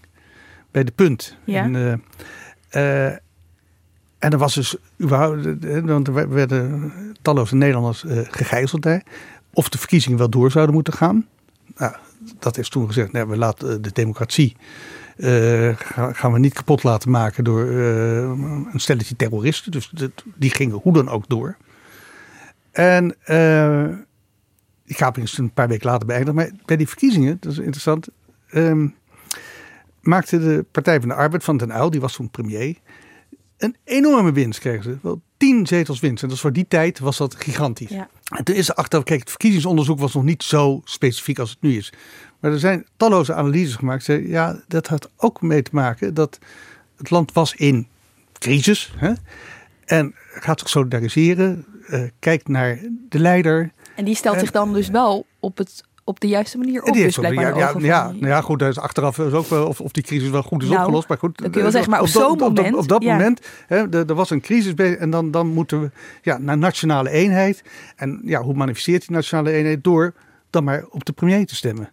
bij 0.74 0.84
de 0.84 0.91
punt. 0.91 1.38
Ja. 1.43 1.64
En, 1.64 1.76
eh, 1.76 3.07
eh, 3.07 3.18
en 4.20 4.32
er 4.32 4.38
was 4.38 4.53
dus 4.53 4.76
überhaupt, 5.01 5.45
want 5.86 6.07
er 6.07 6.30
werden 6.30 6.93
talloze 7.22 7.55
Nederlanders 7.55 8.05
eh, 8.05 8.20
gegijzeld 8.30 8.82
daar. 8.82 9.03
Of 9.53 9.70
de 9.70 9.78
verkiezingen 9.78 10.18
wel 10.18 10.30
door 10.30 10.51
zouden 10.51 10.76
moeten 10.76 10.93
gaan. 10.93 11.28
Dat 12.39 12.57
is 12.57 12.69
toen 12.69 12.88
gezegd, 12.88 13.11
nee, 13.11 13.26
we 13.26 13.38
laten 13.38 13.69
eh, 13.69 13.78
de 13.82 13.91
democratie 13.91 14.55
eh, 15.17 15.71
gaan, 16.11 16.34
we 16.34 16.39
niet 16.39 16.53
kapot 16.53 16.84
laten 16.84 17.11
maken 17.11 17.43
door 17.43 17.69
eh, 17.69 18.17
een 18.74 18.80
stelletje 18.80 19.15
terroristen. 19.15 19.71
Dus 19.71 19.91
die 20.36 20.49
gingen 20.49 20.76
hoe 20.76 20.93
dan 20.93 21.09
ook 21.09 21.28
door. 21.28 21.57
En 22.71 23.15
eh, 23.24 23.88
die 24.86 24.95
kaping 24.95 25.30
een 25.32 25.53
paar 25.53 25.67
weken 25.67 25.89
later 25.89 26.07
beëindigd. 26.07 26.36
Maar 26.36 26.51
bij 26.65 26.78
die 26.78 26.88
verkiezingen, 26.88 27.38
dat 27.39 27.51
is 27.51 27.57
interessant, 27.57 28.07
ehm, 28.49 28.88
maakte 30.01 30.39
de 30.39 30.65
Partij 30.71 30.99
van 30.99 31.09
de 31.09 31.15
Arbeid 31.15 31.43
van 31.43 31.57
Den 31.57 31.71
Uyl, 31.71 31.89
die 31.89 32.01
was 32.01 32.13
toen 32.13 32.30
premier, 32.30 32.78
een 33.57 33.76
enorme 33.84 34.32
winst 34.32 34.59
kregen 34.59 34.84
ze. 34.84 34.97
Wel 35.01 35.21
tien 35.44 35.68
zetels 35.68 36.00
winst. 36.00 36.22
En 36.22 36.28
dat 36.28 36.38
is 36.38 36.41
voor 36.44 36.54
die 36.54 36.68
tijd 36.68 37.00
was 37.00 37.18
dat 37.18 37.36
gigantisch. 37.36 37.89
Ja. 37.89 38.10
En 38.38 38.44
toen 38.44 38.56
is 38.56 38.70
er 38.70 38.76
achteraf, 38.76 39.04
kijk, 39.04 39.20
het 39.20 39.30
verkiezingsonderzoek 39.30 40.00
was 40.00 40.14
nog 40.14 40.24
niet 40.24 40.44
zo 40.44 40.82
specifiek 40.84 41.39
als 41.39 41.50
het 41.50 41.62
nu 41.62 41.78
is. 41.78 41.94
Maar 42.39 42.52
er 42.52 42.60
zijn 42.60 42.86
talloze 42.98 43.34
analyses 43.34 43.76
gemaakt. 43.76 44.04
Ze, 44.04 44.28
ja, 44.28 44.62
dat 44.68 44.88
had 44.88 45.10
ook 45.18 45.41
mee 45.41 45.62
te 45.62 45.70
maken 45.74 46.14
dat 46.14 46.39
het 46.98 47.10
land 47.10 47.32
was 47.34 47.56
in 47.56 47.88
crisis. 48.34 48.94
Hè? 48.96 49.14
En 49.86 50.16
gaat 50.34 50.60
zich 50.60 50.70
solidariseren. 50.70 51.66
eh, 51.88 52.04
kijkt 52.20 52.48
naar 52.48 52.80
de 53.10 53.20
leider. 53.20 53.72
En 53.96 54.06
die 54.06 54.16
stelt 54.16 54.36
En- 54.36 54.41
zich 54.41 54.52
dan 54.52 54.74
dus 54.74 54.88
wel 54.89 55.26
op, 55.39 55.58
het, 55.58 55.84
op 56.04 56.20
de 56.20 56.28
juiste 56.28 56.58
manier 56.58 56.84
op. 56.84 56.93
Dus 56.93 57.16
blijkbaar 57.18 57.58
ja, 57.58 57.74
ja, 57.80 58.08
die- 58.12 58.20
nou 58.22 58.32
ja, 58.34 58.41
goed, 58.41 58.62
is 58.62 58.78
achteraf 58.80 59.20
is 59.20 59.32
ook 59.34 59.47
wel 59.47 59.68
of, 59.68 59.80
of 59.82 59.91
die 59.91 60.04
crisis 60.04 60.30
wel 60.30 60.43
goed 60.43 60.62
is 60.64 60.68
Nou, 60.70 60.80
opgelost. 60.82 61.08
Maar 61.08 61.18
goed, 61.18 61.38
dat 61.38 61.45
kun 61.45 61.56
je 61.56 61.62
wel 61.62 61.72
zeggen, 61.72 61.91
maar 61.91 61.99
op 62.01 62.06
dat- 62.12 62.16
zo'n 62.16 62.38
moment, 62.38 62.76
Op 62.76 62.88
dat 62.88 63.04
ja. 63.04 63.12
moment, 63.12 63.41
hè, 63.68 63.89
er, 64.06 64.14
was 64.16 64.30
een 64.30 64.41
crisis 64.41 64.74
en 64.74 65.10
dan, 65.10 65.32
dan 65.32 65.47
moeten 65.47 65.82
we 65.82 65.91
ja, 66.22 66.38
naar 66.38 66.58
nationale 66.58 67.10
eenheid. 67.10 67.64
En 67.95 68.22
ja, 68.26 68.41
hoe 68.41 68.54
manifesteert 68.54 69.01
die 69.08 69.16
nationale 69.16 69.51
eenheid? 69.51 69.84
Door 69.84 70.14
dan 70.49 70.64
maar 70.64 70.86
op 70.89 71.06
de 71.06 71.14
premier 71.14 71.45
te 71.45 71.56
stemmen. 71.56 71.91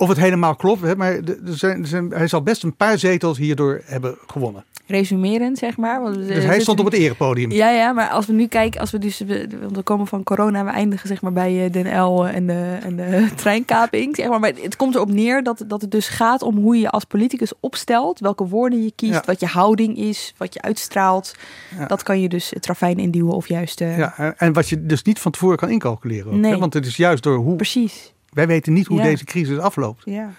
Of 0.00 0.08
het 0.08 0.18
helemaal 0.18 0.54
klopt, 0.54 0.82
hè, 0.82 0.96
maar 0.96 1.12
er 1.12 1.36
zijn, 1.44 1.80
er 1.82 1.86
zijn, 1.88 2.10
hij 2.10 2.26
zal 2.28 2.42
best 2.42 2.62
een 2.62 2.76
paar 2.76 2.98
zetels 2.98 3.38
hierdoor 3.38 3.80
hebben 3.84 4.16
gewonnen. 4.26 4.64
Resumerend, 4.86 5.58
zeg 5.58 5.76
maar. 5.76 6.02
Want, 6.02 6.14
Dus 6.14 6.44
hij 6.44 6.60
stond 6.60 6.78
op 6.78 6.84
het 6.84 6.94
erepodium. 6.94 7.50
Ja, 7.50 7.70
ja, 7.70 7.92
maar 7.92 8.08
als 8.08 8.26
we 8.26 8.32
nu 8.32 8.46
kijken, 8.46 8.80
als 8.80 8.90
we 8.90 8.98
dus, 8.98 9.22
want 9.60 9.76
we 9.76 9.82
komen 9.82 10.06
van 10.06 10.22
corona 10.22 10.64
we 10.64 10.70
eindigen 10.70 11.08
zeg 11.08 11.22
maar 11.22 11.32
bij 11.32 11.64
eh, 11.64 11.72
Den 11.72 12.00
L 12.02 12.26
en 12.26 12.46
de, 12.46 12.78
en 12.82 12.96
de 12.96 13.28
treinkaping, 13.36 14.16
zeg 14.16 14.28
maar. 14.28 14.40
Maar 14.40 14.52
het 14.62 14.76
komt 14.76 14.94
erop 14.94 15.10
neer 15.12 15.42
dat, 15.42 15.64
dat 15.66 15.80
het 15.80 15.90
dus 15.90 16.08
gaat 16.08 16.42
om 16.42 16.56
hoe 16.56 16.78
je 16.78 16.90
als 16.90 17.04
politicus 17.04 17.52
opstelt, 17.60 18.20
welke 18.20 18.46
woorden 18.46 18.82
je 18.84 18.92
kiest, 18.96 19.12
Ja. 19.12 19.22
wat 19.26 19.40
je 19.40 19.46
houding 19.46 19.96
is, 19.96 20.34
wat 20.36 20.54
je 20.54 20.62
uitstraalt. 20.62 21.34
Ja. 21.78 21.86
Dat 21.86 22.02
kan 22.02 22.20
je 22.20 22.28
dus 22.28 22.50
het 22.50 22.66
ravijn 22.66 22.98
induwen 22.98 23.34
of 23.34 23.48
juist... 23.48 23.80
eh, 23.80 23.98
Ja, 23.98 24.14
en- 24.16 24.34
en 24.38 24.52
wat 24.52 24.68
je 24.68 24.86
dus 24.86 25.02
niet 25.02 25.18
van 25.18 25.32
tevoren 25.32 25.56
kan 25.56 25.68
incalculeren. 25.70 26.26
Ook, 26.32 26.38
Nee. 26.38 26.52
hè, 26.52 26.58
want 26.58 26.74
het 26.74 26.86
is 26.86 26.96
juist 26.96 27.22
door 27.22 27.36
hoe. 27.36 27.56
Precies. 27.56 28.12
Wij 28.30 28.46
weten 28.46 28.72
niet 28.72 28.86
hoe 28.86 28.96
Ja. 28.96 29.02
deze 29.02 29.24
crisis 29.24 29.58
afloopt. 29.58 30.02
Ja. 30.04 30.32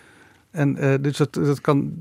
En 0.51 0.77
eh, 0.77 0.93
dus 1.01 1.17
dat, 1.17 1.33
dat 1.33 1.61
kan. 1.61 1.93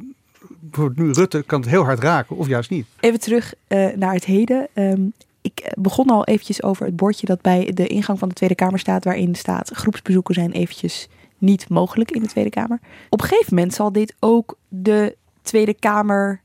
Voor 0.70 0.92
nu 0.94 1.10
Rutte 1.10 1.42
kan 1.46 1.60
het 1.60 1.70
heel 1.70 1.84
hard 1.84 1.98
raken, 2.00 2.36
of 2.36 2.46
juist 2.46 2.70
niet. 2.70 2.86
Even 3.00 3.20
terug 3.20 3.54
eh, 3.66 3.88
naar 3.96 4.12
het 4.14 4.24
heden. 4.24 4.68
Ehm, 4.72 5.02
ik 5.40 5.60
eh, 5.60 5.72
begon 5.78 6.06
al 6.08 6.24
eventjes 6.24 6.62
over 6.62 6.86
het 6.86 6.96
bordje 6.96 7.26
dat 7.26 7.40
bij 7.40 7.70
de 7.74 7.86
ingang 7.86 8.18
van 8.18 8.28
de 8.28 8.34
Tweede 8.34 8.54
Kamer 8.54 8.78
staat, 8.78 9.04
waarin 9.04 9.34
staat 9.34 9.70
groepsbezoeken 9.74 10.34
zijn 10.34 10.52
eventjes 10.52 11.08
niet 11.38 11.68
mogelijk 11.68 12.10
in 12.10 12.22
de 12.22 12.28
Tweede 12.28 12.50
Kamer. 12.50 12.80
Op 13.08 13.20
een 13.20 13.28
gegeven 13.28 13.54
moment 13.54 13.74
zal 13.74 13.92
dit 13.92 14.14
ook 14.18 14.56
de 14.68 15.16
Tweede 15.42 15.74
Kamer 15.74 16.40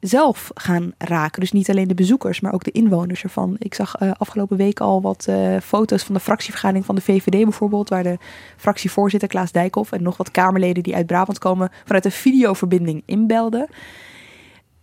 zelf 0.00 0.50
gaan 0.54 0.92
raken. 0.98 1.40
Dus 1.40 1.52
niet 1.52 1.70
alleen 1.70 1.88
de 1.88 1.94
bezoekers, 1.94 2.40
maar 2.40 2.52
ook 2.52 2.64
de 2.64 2.70
inwoners 2.70 3.22
ervan. 3.22 3.56
Ik 3.58 3.74
zag 3.74 3.94
eh, 3.94 4.10
afgelopen 4.18 4.56
week 4.56 4.80
al 4.80 5.02
wat 5.02 5.26
eh, 5.28 5.56
foto's 5.62 6.02
van 6.02 6.14
de 6.14 6.20
fractievergadering 6.20 6.84
van 6.84 6.94
de 6.94 7.00
VVD 7.00 7.42
bijvoorbeeld, 7.42 7.88
waar 7.88 8.02
de 8.02 8.18
fractievoorzitter 8.56 9.28
Klaas 9.28 9.52
Dijkhoff 9.52 9.92
en 9.92 10.02
nog 10.02 10.16
wat 10.16 10.30
Kamerleden 10.30 10.82
die 10.82 10.94
uit 10.94 11.06
Brabant 11.06 11.38
komen 11.38 11.70
vanuit 11.84 12.04
een 12.04 12.10
videoverbinding 12.10 13.02
inbelden 13.06 13.68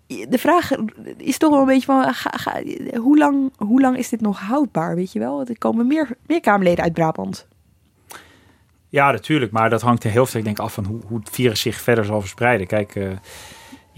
de 0.07 0.37
vraag 0.37 0.71
is 1.17 1.37
toch 1.37 1.49
wel 1.49 1.59
een 1.59 1.65
beetje 1.65 1.85
van, 1.85 2.13
hoe, 3.01 3.17
lang, 3.17 3.51
hoe 3.57 3.81
lang 3.81 3.97
is 3.97 4.09
dit 4.09 4.21
nog 4.21 4.39
houdbaar, 4.39 4.95
weet 4.95 5.11
je 5.11 5.19
wel? 5.19 5.45
Er 5.45 5.57
komen 5.57 5.87
meer, 5.87 6.09
meer 6.27 6.41
Kamerleden 6.41 6.83
uit 6.83 6.93
Brabant. 6.93 7.47
Ja, 8.89 9.11
natuurlijk. 9.11 9.51
Maar 9.51 9.69
dat 9.69 9.81
hangt 9.81 10.03
er 10.03 10.11
heel 10.11 10.25
veel 10.25 10.39
ik 10.39 10.45
denk, 10.45 10.59
af 10.59 10.73
van 10.73 10.85
hoe, 10.85 10.99
hoe 11.07 11.19
het 11.19 11.29
virus 11.29 11.61
zich 11.61 11.81
verder 11.81 12.05
zal 12.05 12.19
verspreiden. 12.19 12.67
Kijk, 12.67 12.95
eh, 12.95 13.09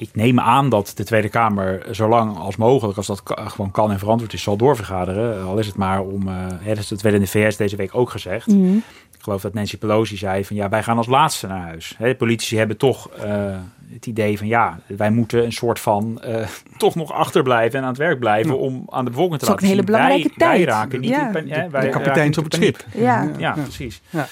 ik 0.02 0.10
neem 0.14 0.40
aan 0.40 0.70
dat 0.70 0.92
de 0.96 1.04
Tweede 1.04 1.30
Kamer 1.30 1.86
zo 1.92 2.08
lang 2.10 2.38
als 2.38 2.56
mogelijk, 2.56 2.98
als 2.98 3.08
dat 3.08 3.22
gewoon 3.26 3.72
kan 3.72 3.92
en 3.92 4.00
verantwoord 4.00 4.34
is, 4.34 4.42
zal 4.44 4.58
doorvergaderen. 4.58 5.44
Al 5.46 5.58
is 5.58 5.68
het 5.68 5.76
maar 5.76 6.02
om, 6.02 6.28
eh 6.28 6.34
hè, 6.60 6.70
dat 6.74 6.84
is 6.84 6.90
het 6.90 7.02
werd 7.02 7.16
in 7.16 7.22
de 7.22 7.28
VS 7.28 7.58
deze 7.58 7.76
week 7.76 7.96
ook 7.96 8.10
gezegd. 8.10 8.48
Ik 8.48 9.26
geloof 9.26 9.42
dat 9.42 9.54
Nancy 9.54 9.78
Pelosi 9.78 10.18
zei 10.18 10.46
van 10.46 10.56
ja, 10.56 10.70
wij 10.70 10.84
gaan 10.84 10.98
als 10.98 11.08
laatste 11.08 11.48
naar 11.48 11.62
huis. 11.62 11.96
Hè, 11.98 12.16
politici 12.16 12.58
hebben 12.58 12.78
toch 12.78 13.10
eh, 13.10 13.56
het 13.94 14.06
idee 14.06 14.38
van 14.38 14.48
ja, 14.48 14.80
wij 14.88 15.12
moeten 15.12 15.44
een 15.46 15.52
soort 15.52 15.80
van 15.80 16.22
eh, 16.22 16.46
toch 16.78 16.96
nog 16.96 17.12
achterblijven 17.12 17.78
en 17.80 17.84
aan 17.84 17.90
het 17.90 17.98
werk 17.98 18.20
blijven 18.20 18.52
Ja. 18.52 18.58
om 18.58 18.84
aan 18.90 19.06
de 19.06 19.12
bevolking 19.12 19.40
te 19.40 19.46
Dat 19.46 19.56
is 19.62 19.62
laten 19.62 19.62
ook 19.62 19.62
een 19.62 19.68
hele 19.68 19.84
belangrijke 19.84 20.34
wij, 20.38 20.48
wij 20.48 20.58
tijd. 20.66 20.70
raken 20.70 21.00
niet 21.00 21.10
Ja. 21.10 21.28
in 21.28 21.34
hè, 21.36 21.42
De 21.64 21.70
wij 21.70 21.82
raken 21.82 21.92
kapiteins 21.92 22.38
op 22.38 22.44
het 22.44 22.54
schip. 22.54 22.86
Ja. 22.94 23.32
Ja, 23.38 23.52
precies. 23.52 24.02
Ja. 24.10 24.28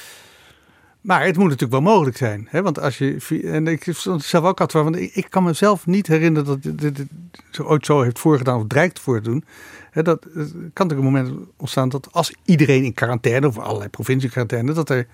Maar 1.02 1.26
het 1.26 1.36
moet 1.36 1.50
natuurlijk 1.50 1.84
wel 1.84 1.94
mogelijk 1.94 2.18
zijn. 2.18 2.48
Hè? 2.50 2.62
Want 2.62 2.80
als 2.80 2.98
je. 2.98 3.42
En 3.44 3.68
ik 3.68 3.84
zelf 4.18 4.46
ook 4.46 4.60
had. 4.60 4.72
Want 4.72 4.96
ik, 4.96 5.16
ik 5.16 5.30
kan 5.30 5.44
mezelf 5.44 5.86
niet 5.86 6.08
herinneren 6.08 6.48
dat 6.48 6.64
dit, 6.64 6.80
dit, 6.80 6.96
dit 6.96 7.08
ooit 7.62 7.86
zo 7.86 8.02
heeft 8.02 8.20
voorgedaan 8.20 8.60
of 8.60 8.68
dreigt 8.68 9.00
voor 9.00 9.22
te 9.22 9.30
doen. 9.30 9.44
Hè, 9.92 10.04
dat 10.04 10.24
het 10.24 10.52
kan 10.52 10.88
natuurlijk 10.88 11.00
een 11.00 11.26
moment 11.28 11.50
ontstaan 11.58 11.90
dat 11.90 12.08
als 12.12 12.34
iedereen 12.46 12.84
in 12.84 12.94
quarantaine 12.94 13.48
of 13.48 13.58
allerlei 13.58 13.90
provincie 13.90 14.30
quarantaine, 14.30 14.74
dat 14.74 14.90
er 14.90 15.08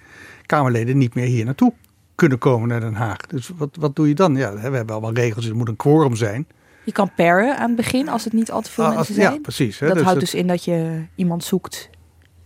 Kamerleden 0.45 0.97
niet 0.97 1.13
meer 1.13 1.25
hier 1.25 1.45
naartoe 1.45 1.73
kunnen 2.15 2.37
komen 2.37 2.67
naar 2.67 2.79
Den 2.79 2.93
Haag. 2.93 3.17
Dus 3.17 3.51
wat, 3.57 3.75
wat 3.79 3.95
doe 3.95 4.07
je 4.07 4.15
dan? 4.15 4.35
Ja, 4.35 4.53
we 4.53 4.59
hebben 4.59 4.89
allemaal 4.89 5.13
regels. 5.13 5.45
Er 5.45 5.55
moet 5.55 5.67
een 5.67 5.75
quorum 5.75 6.15
zijn. 6.15 6.47
Je 6.83 6.91
kan 6.91 7.11
paren 7.15 7.57
aan 7.57 7.67
het 7.67 7.75
begin 7.75 8.09
als 8.09 8.23
het 8.23 8.33
niet 8.33 8.51
al 8.51 8.61
te 8.61 8.71
veel 8.71 8.85
ah, 8.85 8.95
mensen 8.95 9.13
zijn. 9.13 9.33
Ja, 9.33 9.39
precies. 9.39 9.79
Hè? 9.79 9.87
Dat 9.87 9.95
dus 9.95 10.05
houdt 10.05 10.19
dus 10.19 10.33
in 10.33 10.47
dat 10.47 10.63
je 10.63 11.03
iemand 11.15 11.43
zoekt 11.43 11.89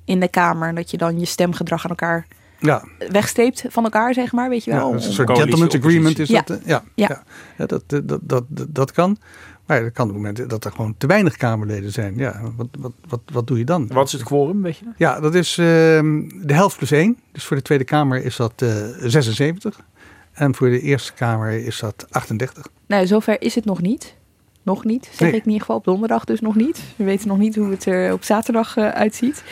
in 0.05 0.19
de 0.19 0.27
Kamer. 0.27 0.67
En 0.67 0.75
dat 0.75 0.91
je 0.91 0.97
dan 0.97 1.19
je 1.19 1.25
stemgedrag 1.25 1.83
aan 1.83 1.89
elkaar 1.89 2.27
ja. 2.59 2.83
wegsteept 3.09 3.65
van 3.69 3.83
elkaar, 3.83 4.13
zeg 4.13 4.31
maar. 4.31 4.49
Weet 4.49 4.63
je 4.63 4.71
wel? 4.71 4.89
Ja, 4.89 4.93
een 4.93 5.01
soort 5.01 5.37
gentleman's 5.37 5.75
agreement 5.75 6.19
is 6.19 6.29
dat. 6.29 6.59
Ja, 6.65 6.83
ja. 6.95 7.23
ja. 7.57 7.65
dat, 7.65 7.83
dat, 7.87 8.19
dat, 8.21 8.43
dat, 8.69 8.91
kan. 8.91 9.17
Maar 9.65 9.83
dat 9.83 9.91
kan 9.91 10.07
op 10.07 10.13
het 10.13 10.23
moment 10.23 10.49
dat 10.49 10.65
er 10.65 10.71
gewoon 10.71 10.95
te 10.97 11.07
weinig 11.07 11.37
Kamerleden 11.37 11.91
zijn. 11.91 12.17
Ja, 12.17 12.41
wat, 12.55 12.67
wat, 12.79 12.91
wat, 13.07 13.21
wat 13.31 13.47
doe 13.47 13.57
je 13.57 13.63
dan? 13.63 13.87
Wat 13.87 14.05
is 14.05 14.11
het 14.11 14.23
quorum, 14.23 14.61
weet 14.61 14.77
je? 14.77 14.85
Ja, 14.97 15.19
dat 15.19 15.35
is 15.35 15.57
uh, 15.57 15.65
de 15.65 16.53
helft 16.53 16.77
plus 16.77 16.91
één. 16.91 17.17
Dus 17.31 17.43
voor 17.43 17.57
de 17.57 17.63
Tweede 17.63 17.83
Kamer 17.83 18.23
is 18.23 18.35
dat 18.35 18.61
uh, 18.63 18.69
76. 18.99 19.79
En 20.33 20.55
voor 20.55 20.69
de 20.69 20.81
Eerste 20.81 21.13
Kamer 21.13 21.51
is 21.51 21.79
dat 21.79 22.05
38. 22.09 22.67
Nou, 22.87 23.07
zover 23.07 23.41
is 23.41 23.55
het 23.55 23.65
nog 23.65 23.81
niet. 23.81 24.15
Nog 24.63 24.83
niet, 24.83 25.09
zeg 25.11 25.19
nee. 25.19 25.29
ik 25.29 25.45
in 25.45 25.45
ieder 25.45 25.59
geval 25.59 25.75
op 25.75 25.83
donderdag 25.83 26.25
dus 26.25 26.39
nog 26.39 26.55
niet. 26.55 26.83
We 26.95 27.03
weten 27.03 27.27
nog 27.27 27.37
niet 27.37 27.55
hoe 27.55 27.69
het 27.69 27.85
er 27.85 28.13
op 28.13 28.23
zaterdag 28.23 28.77
uh, 28.77 28.89
uitziet. 28.89 29.43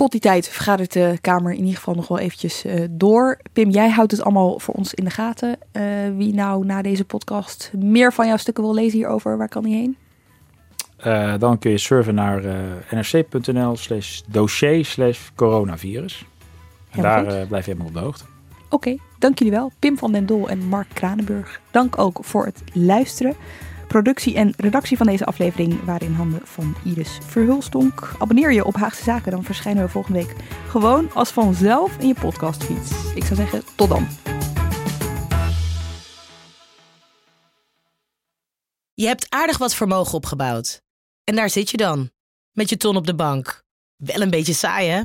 Tot 0.00 0.10
die 0.10 0.20
tijd 0.20 0.48
vergadert 0.48 0.92
de 0.92 1.18
Kamer 1.20 1.52
in 1.52 1.58
ieder 1.58 1.74
geval 1.74 1.94
nog 1.94 2.08
wel 2.08 2.18
eventjes 2.18 2.64
uh, 2.64 2.84
door. 2.90 3.38
Pim, 3.52 3.70
jij 3.70 3.90
houdt 3.90 4.10
het 4.10 4.22
allemaal 4.22 4.58
voor 4.58 4.74
ons 4.74 4.94
in 4.94 5.04
de 5.04 5.10
gaten. 5.10 5.58
Uh, 5.72 5.82
wie 6.16 6.34
nou 6.34 6.64
na 6.64 6.82
deze 6.82 7.04
podcast 7.04 7.70
meer 7.76 8.12
van 8.12 8.26
jouw 8.26 8.36
stukken 8.36 8.64
wil 8.64 8.74
lezen 8.74 8.98
hierover, 8.98 9.36
waar 9.36 9.48
kan 9.48 9.64
hij 9.64 9.72
heen? 9.72 9.96
Uh, 11.06 11.34
dan 11.38 11.58
kun 11.58 11.70
je 11.70 11.78
surfen 11.78 12.14
naar 12.14 12.42
nrc.nl 12.90 13.76
slash 13.76 14.20
dossier 14.28 14.84
slash 14.84 15.28
coronavirus. 15.34 16.24
En 16.90 17.02
daar 17.02 17.46
blijf 17.46 17.64
je 17.64 17.70
helemaal 17.70 17.86
op 17.86 17.94
de 17.94 18.00
hoogte. 18.00 18.24
Oké, 18.64 18.74
okay, 18.74 18.98
dank 19.18 19.38
jullie 19.38 19.54
wel. 19.54 19.72
Pim 19.78 19.98
van 19.98 20.12
den 20.12 20.26
Dol 20.26 20.48
en 20.48 20.58
Mark 20.58 20.88
Kranenburg. 20.92 21.60
Dank 21.70 21.98
ook 21.98 22.18
voor 22.22 22.44
het 22.44 22.62
luisteren. 22.72 23.34
Productie 23.90 24.34
en 24.34 24.52
redactie 24.56 24.96
van 24.96 25.06
deze 25.06 25.24
aflevering 25.24 25.84
waren 25.84 26.06
in 26.06 26.12
handen 26.12 26.40
van 26.44 26.76
Iris 26.84 27.18
Verhulstonk. 27.22 28.14
Abonneer 28.18 28.52
je 28.52 28.64
op 28.64 28.76
Haagse 28.76 29.02
Zaken, 29.02 29.30
dan 29.30 29.44
verschijnen 29.44 29.84
we 29.84 29.90
volgende 29.90 30.18
week 30.18 30.34
gewoon 30.68 31.12
als 31.12 31.30
vanzelf 31.30 31.98
in 31.98 32.06
je 32.06 32.14
podcastfeed. 32.14 33.14
Ik 33.14 33.24
zou 33.24 33.34
zeggen, 33.34 33.62
tot 33.76 33.88
dan. 33.88 34.08
Je 38.94 39.06
hebt 39.06 39.26
aardig 39.28 39.58
wat 39.58 39.74
vermogen 39.74 40.14
opgebouwd. 40.14 40.82
En 41.24 41.36
daar 41.36 41.50
zit 41.50 41.70
je 41.70 41.76
dan, 41.76 42.10
met 42.52 42.68
je 42.68 42.76
ton 42.76 42.96
op 42.96 43.06
de 43.06 43.14
bank. 43.14 43.62
Wel 43.96 44.20
een 44.20 44.30
beetje 44.30 44.54
saai, 44.54 44.88
hè? 44.88 45.02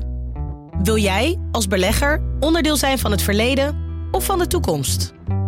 Wil 0.82 0.96
jij, 0.96 1.40
als 1.52 1.66
belegger, 1.66 2.36
onderdeel 2.40 2.76
zijn 2.76 2.98
van 2.98 3.10
het 3.10 3.22
verleden 3.22 3.76
of 4.10 4.24
van 4.24 4.38
de 4.38 4.46
toekomst? 4.46 5.15